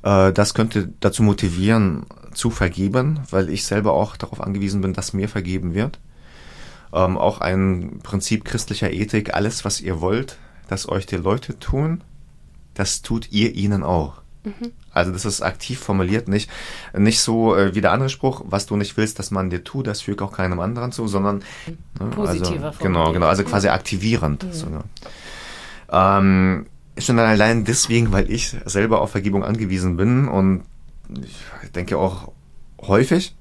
Äh, 0.01 0.33
das 0.33 0.53
könnte 0.53 0.89
dazu 0.99 1.23
motivieren, 1.23 2.05
zu 2.33 2.49
vergeben, 2.49 3.19
weil 3.29 3.49
ich 3.49 3.65
selber 3.65 3.93
auch 3.93 4.17
darauf 4.17 4.41
angewiesen 4.41 4.81
bin, 4.81 4.93
dass 4.93 5.13
mir 5.13 5.29
vergeben 5.29 5.73
wird. 5.75 5.99
Ähm, 6.91 7.17
auch 7.17 7.41
ein 7.41 7.99
Prinzip 8.01 8.45
christlicher 8.45 8.91
Ethik, 8.91 9.33
alles, 9.35 9.65
was 9.65 9.81
ihr 9.81 10.01
wollt, 10.01 10.37
dass 10.67 10.89
euch 10.89 11.05
die 11.05 11.17
Leute 11.17 11.59
tun, 11.59 12.01
das 12.73 13.03
tut 13.03 13.31
ihr 13.31 13.53
ihnen 13.53 13.83
auch. 13.83 14.21
Mhm. 14.43 14.71
Also 14.91 15.11
das 15.11 15.25
ist 15.25 15.41
aktiv 15.41 15.79
formuliert, 15.79 16.27
nicht, 16.27 16.49
nicht 16.95 17.19
so 17.19 17.55
äh, 17.55 17.73
wie 17.75 17.81
der 17.81 17.91
andere 17.91 18.09
Spruch, 18.09 18.43
was 18.45 18.65
du 18.65 18.75
nicht 18.75 18.97
willst, 18.97 19.17
dass 19.19 19.31
man 19.31 19.49
dir 19.49 19.63
tut, 19.63 19.87
das 19.87 20.01
fügt 20.01 20.21
auch 20.21 20.31
keinem 20.31 20.59
anderen 20.59 20.91
zu, 20.91 21.07
sondern 21.07 21.43
ne, 21.99 22.07
positiver 22.07 22.67
also, 22.67 22.79
Genau, 22.79 23.11
genau, 23.13 23.27
also 23.27 23.43
quasi 23.43 23.69
aktivierend. 23.69 24.43
Mhm. 24.43 24.53
Sogar. 24.53 24.83
Ähm, 25.93 26.65
schon 26.97 27.19
allein 27.19 27.63
deswegen, 27.63 28.11
weil 28.11 28.29
ich 28.31 28.55
selber 28.65 29.01
auf 29.01 29.11
Vergebung 29.11 29.43
angewiesen 29.43 29.95
bin 29.95 30.27
und 30.27 30.63
ich 31.21 31.71
denke 31.71 31.97
auch 31.97 32.31
häufig, 32.81 33.35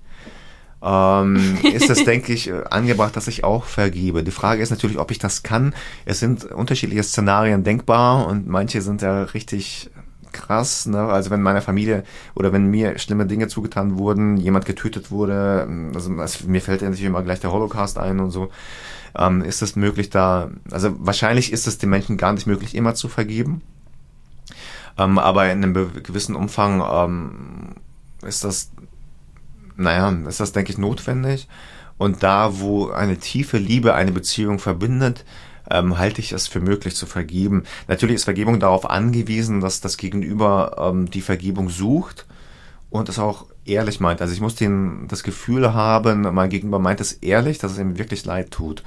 ähm, 0.82 1.58
ist 1.72 1.88
es, 1.88 2.04
denke 2.04 2.32
ich, 2.32 2.52
angebracht, 2.70 3.16
dass 3.16 3.28
ich 3.28 3.44
auch 3.44 3.64
vergebe. 3.64 4.22
Die 4.22 4.30
Frage 4.30 4.62
ist 4.62 4.70
natürlich, 4.70 4.98
ob 4.98 5.10
ich 5.10 5.18
das 5.18 5.42
kann. 5.42 5.74
Es 6.04 6.20
sind 6.20 6.44
unterschiedliche 6.44 7.02
Szenarien 7.02 7.64
denkbar 7.64 8.26
und 8.26 8.46
manche 8.48 8.82
sind 8.82 9.00
ja 9.02 9.22
richtig 9.22 9.90
krass. 10.32 10.86
Ne? 10.86 10.98
Also 10.98 11.30
wenn 11.30 11.42
meiner 11.42 11.62
Familie 11.62 12.04
oder 12.34 12.52
wenn 12.52 12.66
mir 12.66 12.98
schlimme 12.98 13.26
Dinge 13.26 13.48
zugetan 13.48 13.98
wurden, 13.98 14.36
jemand 14.36 14.64
getötet 14.66 15.10
wurde, 15.10 15.68
also, 15.94 16.10
mir 16.10 16.60
fällt 16.60 16.82
natürlich 16.82 17.04
immer 17.04 17.22
gleich 17.22 17.40
der 17.40 17.52
Holocaust 17.52 17.98
ein 17.98 18.18
und 18.20 18.30
so, 18.30 18.50
ähm, 19.16 19.42
ist 19.42 19.62
es 19.62 19.76
möglich 19.76 20.10
da, 20.10 20.50
also 20.70 20.94
wahrscheinlich 20.98 21.52
ist 21.52 21.66
es 21.66 21.78
den 21.78 21.90
Menschen 21.90 22.16
gar 22.16 22.32
nicht 22.32 22.46
möglich, 22.46 22.74
immer 22.74 22.94
zu 22.94 23.08
vergeben. 23.08 23.62
Ähm, 24.98 25.18
aber 25.18 25.50
in 25.50 25.62
einem 25.62 26.02
gewissen 26.02 26.34
Umfang 26.34 26.82
ähm, 26.82 27.74
ist 28.26 28.44
das, 28.44 28.70
naja, 29.76 30.10
ist 30.28 30.40
das, 30.40 30.52
denke 30.52 30.72
ich, 30.72 30.78
notwendig. 30.78 31.48
Und 31.98 32.22
da, 32.22 32.60
wo 32.60 32.90
eine 32.90 33.18
tiefe 33.18 33.58
Liebe 33.58 33.94
eine 33.94 34.12
Beziehung 34.12 34.58
verbindet, 34.58 35.24
ähm, 35.70 35.98
halte 35.98 36.20
ich 36.20 36.32
es 36.32 36.48
für 36.48 36.60
möglich 36.60 36.96
zu 36.96 37.06
vergeben. 37.06 37.64
Natürlich 37.88 38.16
ist 38.16 38.24
Vergebung 38.24 38.60
darauf 38.60 38.88
angewiesen, 38.88 39.60
dass 39.60 39.80
das 39.80 39.96
Gegenüber 39.96 40.76
ähm, 40.78 41.10
die 41.10 41.20
Vergebung 41.20 41.68
sucht 41.68 42.26
und 42.90 43.08
es 43.08 43.18
auch 43.18 43.46
ehrlich 43.64 44.00
meint. 44.00 44.20
Also 44.20 44.32
ich 44.32 44.40
muss 44.40 44.54
den, 44.54 45.06
das 45.08 45.22
Gefühl 45.22 45.74
haben, 45.74 46.22
mein 46.34 46.50
Gegenüber 46.50 46.78
meint 46.78 47.00
es 47.00 47.12
ehrlich, 47.14 47.58
dass 47.58 47.72
es 47.72 47.78
ihm 47.78 47.98
wirklich 47.98 48.24
leid 48.24 48.50
tut. 48.50 48.82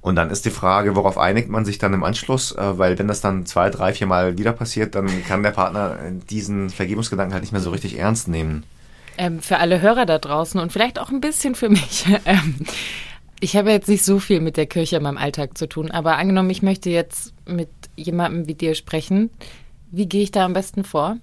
Und 0.00 0.16
dann 0.16 0.30
ist 0.30 0.44
die 0.44 0.50
Frage, 0.50 0.96
worauf 0.96 1.16
einigt 1.16 1.48
man 1.48 1.64
sich 1.64 1.78
dann 1.78 1.94
im 1.94 2.02
Anschluss? 2.02 2.52
Äh, 2.52 2.78
weil 2.78 2.98
wenn 2.98 3.06
das 3.06 3.20
dann 3.20 3.46
zwei, 3.46 3.70
drei, 3.70 3.94
vier 3.94 4.08
Mal 4.08 4.36
wieder 4.36 4.52
passiert, 4.52 4.96
dann 4.96 5.08
kann 5.24 5.44
der 5.44 5.52
Partner 5.52 5.96
diesen 6.28 6.70
Vergebungsgedanken 6.70 7.32
halt 7.32 7.42
nicht 7.42 7.52
mehr 7.52 7.60
so 7.60 7.70
richtig 7.70 7.98
ernst 7.98 8.26
nehmen. 8.26 8.64
Ähm, 9.16 9.40
für 9.40 9.58
alle 9.58 9.80
Hörer 9.80 10.04
da 10.04 10.18
draußen 10.18 10.60
und 10.60 10.72
vielleicht 10.72 10.98
auch 10.98 11.10
ein 11.10 11.20
bisschen 11.20 11.54
für 11.54 11.68
mich. 11.68 12.06
Ähm, 12.24 12.56
ich 13.40 13.56
habe 13.56 13.72
jetzt 13.72 13.88
nicht 13.88 14.04
so 14.04 14.20
viel 14.20 14.40
mit 14.40 14.56
der 14.56 14.66
Kirche 14.66 14.96
in 14.96 15.02
meinem 15.02 15.18
Alltag 15.18 15.58
zu 15.58 15.68
tun, 15.68 15.90
aber 15.90 16.16
angenommen, 16.16 16.50
ich 16.50 16.62
möchte 16.62 16.90
jetzt 16.90 17.34
mit 17.44 17.70
jemandem 17.96 18.46
wie 18.46 18.54
dir 18.54 18.76
sprechen, 18.76 19.30
wie 19.90 20.08
gehe 20.08 20.22
ich 20.22 20.30
da 20.30 20.44
am 20.44 20.52
besten 20.52 20.84
vor? 20.84 21.16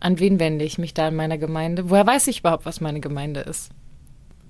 An 0.00 0.18
wen 0.18 0.38
wende 0.38 0.64
ich 0.64 0.78
mich 0.78 0.94
da 0.94 1.08
in 1.08 1.16
meiner 1.16 1.38
Gemeinde? 1.38 1.90
Woher 1.90 2.06
weiß 2.06 2.28
ich 2.28 2.40
überhaupt, 2.40 2.66
was 2.66 2.80
meine 2.80 3.00
Gemeinde 3.00 3.40
ist? 3.40 3.70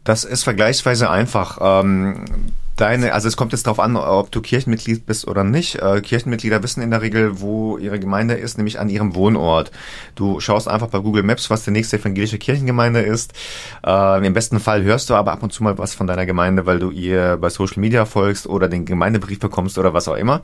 Das 0.05 0.25
ist 0.25 0.45
vergleichsweise 0.45 1.11
einfach. 1.11 1.59
Ähm, 1.61 2.25
deine, 2.81 3.13
also 3.13 3.29
es 3.29 3.37
kommt 3.37 3.53
jetzt 3.53 3.67
darauf 3.67 3.81
an, 3.81 3.97
ob 3.97 4.31
du 4.31 4.41
Kirchenmitglied 4.41 5.05
bist 5.05 5.27
oder 5.27 5.45
nicht. 5.45 5.77
Äh, 5.77 6.01
Kirchenmitglieder 6.01 6.63
wissen 6.63 6.83
in 6.83 6.91
der 6.91 7.03
Regel, 7.03 7.41
wo 7.41 7.77
ihre 7.79 7.99
Gemeinde 7.99 8.35
ist, 8.35 8.57
nämlich 8.57 8.79
an 8.79 8.89
ihrem 8.89 9.15
Wohnort. 9.15 9.71
Du 10.15 10.41
schaust 10.41 10.69
einfach 10.69 10.89
bei 10.89 11.01
Google 11.01 11.23
Maps, 11.23 11.51
was 11.51 11.65
die 11.65 11.71
nächste 11.71 11.99
evangelische 11.99 12.39
Kirchengemeinde 12.39 13.01
ist. 13.01 13.33
Äh, 13.85 14.27
Im 14.27 14.33
besten 14.33 14.61
Fall 14.61 14.83
hörst 14.83 15.11
du 15.11 15.15
aber 15.15 15.33
ab 15.33 15.43
und 15.43 15.53
zu 15.53 15.63
mal 15.63 15.77
was 15.79 15.95
von 15.95 16.07
deiner 16.07 16.27
Gemeinde, 16.27 16.67
weil 16.67 16.79
du 16.79 16.91
ihr 16.91 17.37
bei 17.37 17.51
Social 17.51 17.81
Media 17.81 18.05
folgst 18.05 18.47
oder 18.47 18.69
den 18.69 18.85
Gemeindebrief 18.85 19.41
bekommst 19.41 19.79
oder 19.79 19.93
was 19.93 20.09
auch 20.09 20.17
immer. 20.17 20.43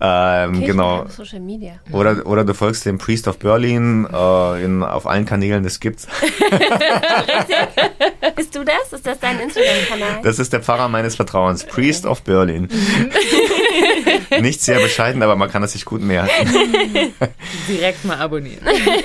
Ähm, 0.00 0.64
genau. 0.64 1.06
Social 1.08 1.40
Media. 1.40 1.74
Oder, 1.92 2.26
oder 2.26 2.44
du 2.44 2.54
folgst 2.54 2.86
dem 2.86 2.98
Priest 2.98 3.28
of 3.28 3.38
Berlin 3.38 4.06
äh, 4.10 4.64
in, 4.64 4.82
auf 4.82 5.06
allen 5.06 5.26
Kanälen, 5.26 5.64
das 5.64 5.80
gibt's. 5.80 6.06
Bist 8.34 8.54
du 8.54 8.64
das? 8.64 8.92
Ist 8.92 9.06
das 9.06 9.18
dein 9.20 9.40
Instagram-Kanal? 9.40 10.20
Das 10.22 10.38
ist 10.38 10.52
der 10.52 10.62
Pfarrer 10.62 10.88
meines 10.88 11.16
Vertrauens. 11.16 11.64
Priest 11.64 12.06
of 12.06 12.22
Berlin. 12.22 12.68
Nicht 14.40 14.60
sehr 14.62 14.80
bescheiden, 14.80 15.22
aber 15.22 15.36
man 15.36 15.50
kann 15.50 15.62
es 15.62 15.72
sich 15.72 15.84
gut 15.84 16.00
merken. 16.00 16.30
Direkt 17.68 18.04
mal 18.04 18.18
abonnieren. 18.18 18.64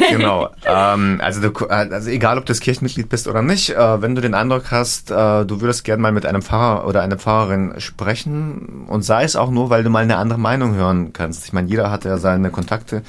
Genau. 0.09 0.49
Ähm, 0.65 1.19
also, 1.23 1.49
du, 1.49 1.65
also 1.67 2.09
egal, 2.09 2.37
ob 2.37 2.45
du 2.45 2.51
das 2.51 2.59
Kirchenmitglied 2.59 3.09
bist 3.09 3.27
oder 3.27 3.41
nicht, 3.41 3.69
äh, 3.71 4.01
wenn 4.01 4.15
du 4.15 4.21
den 4.21 4.33
Eindruck 4.33 4.71
hast, 4.71 5.11
äh, 5.11 5.45
du 5.45 5.61
würdest 5.61 5.83
gerne 5.83 6.01
mal 6.01 6.11
mit 6.11 6.25
einem 6.25 6.41
Pfarrer 6.41 6.87
oder 6.87 7.01
einer 7.01 7.17
Pfarrerin 7.17 7.75
sprechen 7.79 8.85
und 8.87 9.03
sei 9.03 9.23
es 9.23 9.35
auch 9.35 9.49
nur, 9.49 9.69
weil 9.69 9.83
du 9.83 9.89
mal 9.89 10.03
eine 10.03 10.17
andere 10.17 10.39
Meinung 10.39 10.75
hören 10.75 11.13
kannst. 11.13 11.45
Ich 11.45 11.53
meine, 11.53 11.69
jeder 11.69 11.91
hat 11.91 12.05
ja 12.05 12.17
seine 12.17 12.51
Kontakte, 12.51 13.03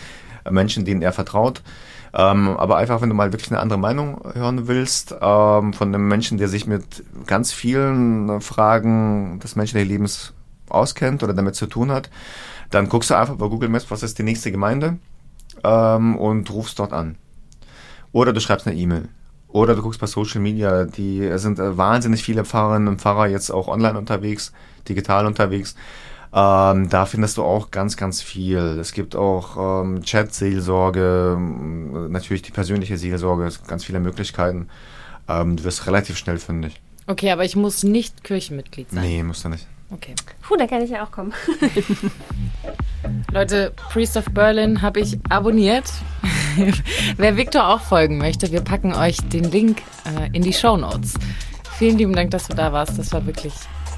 äh, 0.44 0.50
Menschen, 0.50 0.84
denen 0.84 1.02
er 1.02 1.12
vertraut. 1.12 1.62
Ähm, 2.16 2.56
aber 2.56 2.76
einfach, 2.76 3.02
wenn 3.02 3.08
du 3.08 3.14
mal 3.14 3.32
wirklich 3.32 3.50
eine 3.50 3.60
andere 3.60 3.78
Meinung 3.78 4.20
hören 4.34 4.68
willst, 4.68 5.16
ähm, 5.20 5.72
von 5.72 5.88
einem 5.88 6.06
Menschen, 6.06 6.38
der 6.38 6.46
sich 6.46 6.66
mit 6.66 7.02
ganz 7.26 7.52
vielen 7.52 8.40
Fragen 8.40 9.40
des 9.40 9.56
menschlichen 9.56 9.88
Lebens 9.88 10.32
auskennt 10.68 11.24
oder 11.24 11.34
damit 11.34 11.56
zu 11.56 11.66
tun 11.66 11.90
hat, 11.90 12.10
dann 12.70 12.88
guckst 12.88 13.10
du 13.10 13.14
einfach 13.14 13.34
bei 13.34 13.48
Google 13.48 13.68
Maps, 13.68 13.90
was 13.90 14.04
ist 14.04 14.18
die 14.18 14.22
nächste 14.22 14.52
Gemeinde 14.52 14.98
ähm, 15.64 16.16
und 16.16 16.50
rufst 16.52 16.78
dort 16.78 16.92
an. 16.92 17.16
Oder 18.12 18.32
du 18.32 18.40
schreibst 18.40 18.68
eine 18.68 18.76
E-Mail. 18.76 19.08
Oder 19.48 19.74
du 19.74 19.82
guckst 19.82 20.00
bei 20.00 20.06
Social 20.06 20.40
Media, 20.40 20.84
die 20.84 21.30
sind 21.38 21.58
äh, 21.58 21.76
wahnsinnig 21.76 22.22
viele 22.22 22.44
Pfarrerinnen 22.44 22.88
und 22.88 23.00
Pfarrer 23.00 23.26
jetzt 23.26 23.50
auch 23.50 23.66
online 23.66 23.98
unterwegs, 23.98 24.52
digital 24.88 25.26
unterwegs. 25.26 25.74
Ähm, 26.36 26.88
da 26.88 27.06
findest 27.06 27.36
du 27.36 27.44
auch 27.44 27.70
ganz, 27.70 27.96
ganz 27.96 28.20
viel. 28.20 28.58
Es 28.58 28.92
gibt 28.92 29.14
auch 29.14 29.82
ähm, 29.82 30.02
Chat-Seelsorge, 30.02 31.38
natürlich 32.08 32.42
die 32.42 32.50
persönliche 32.50 32.98
Seelsorge, 32.98 33.48
ganz 33.68 33.84
viele 33.84 34.00
Möglichkeiten. 34.00 34.68
Ähm, 35.28 35.56
du 35.56 35.62
wirst 35.62 35.86
relativ 35.86 36.18
schnell 36.18 36.38
fündig. 36.38 36.80
Okay, 37.06 37.30
aber 37.30 37.44
ich 37.44 37.54
muss 37.54 37.84
nicht 37.84 38.24
Kirchenmitglied 38.24 38.90
sein. 38.90 39.02
Nee, 39.04 39.22
musst 39.22 39.44
du 39.44 39.50
nicht. 39.50 39.64
Okay. 39.90 40.14
Puh, 40.42 40.56
da 40.56 40.66
kann 40.66 40.82
ich 40.82 40.90
ja 40.90 41.04
auch 41.04 41.12
kommen. 41.12 41.32
Leute, 43.32 43.72
Priest 43.90 44.16
of 44.16 44.24
Berlin 44.32 44.82
habe 44.82 45.00
ich 45.00 45.18
abonniert. 45.28 45.84
Wer 47.16 47.36
Victor 47.36 47.68
auch 47.68 47.80
folgen 47.80 48.18
möchte, 48.18 48.50
wir 48.50 48.62
packen 48.62 48.92
euch 48.92 49.18
den 49.18 49.44
Link 49.44 49.82
äh, 50.04 50.30
in 50.32 50.42
die 50.42 50.52
Show 50.52 50.76
Notes. 50.76 51.14
Vielen 51.78 51.98
lieben 51.98 52.14
Dank, 52.14 52.32
dass 52.32 52.48
du 52.48 52.54
da 52.54 52.72
warst. 52.72 52.98
Das 52.98 53.12
war 53.12 53.24
wirklich. 53.24 53.52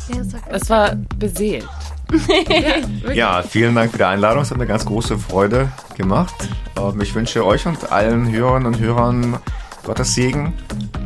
Ja, 0.09 0.18
das 0.18 0.32
war, 0.32 0.41
das 0.51 0.70
war 0.70 0.97
beseelt. 1.18 1.68
ja, 3.15 3.43
vielen 3.43 3.75
Dank 3.75 3.93
für 3.93 3.99
die 3.99 4.05
Einladung. 4.05 4.43
Es 4.43 4.51
hat 4.51 4.59
mir 4.59 4.67
ganz 4.67 4.85
große 4.85 5.19
Freude 5.19 5.71
gemacht. 5.97 6.35
Ähm, 6.79 7.01
ich 7.01 7.15
wünsche 7.15 7.45
euch 7.45 7.67
und 7.67 7.91
allen 7.93 8.31
Hörern 8.31 8.67
und 8.67 8.79
Hörern 8.79 9.39
Gottes 9.85 10.15
Segen 10.15 10.53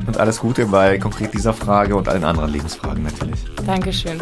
und 0.07 0.18
alles 0.18 0.40
Gute 0.40 0.66
bei 0.66 0.98
konkret 0.98 1.34
dieser 1.34 1.53
Frage 1.53 1.94
und 1.96 2.09
allen 2.09 2.24
anderen 2.24 2.51
Lebensfragen 2.51 3.03
natürlich. 3.03 3.44
Dankeschön. 3.66 4.20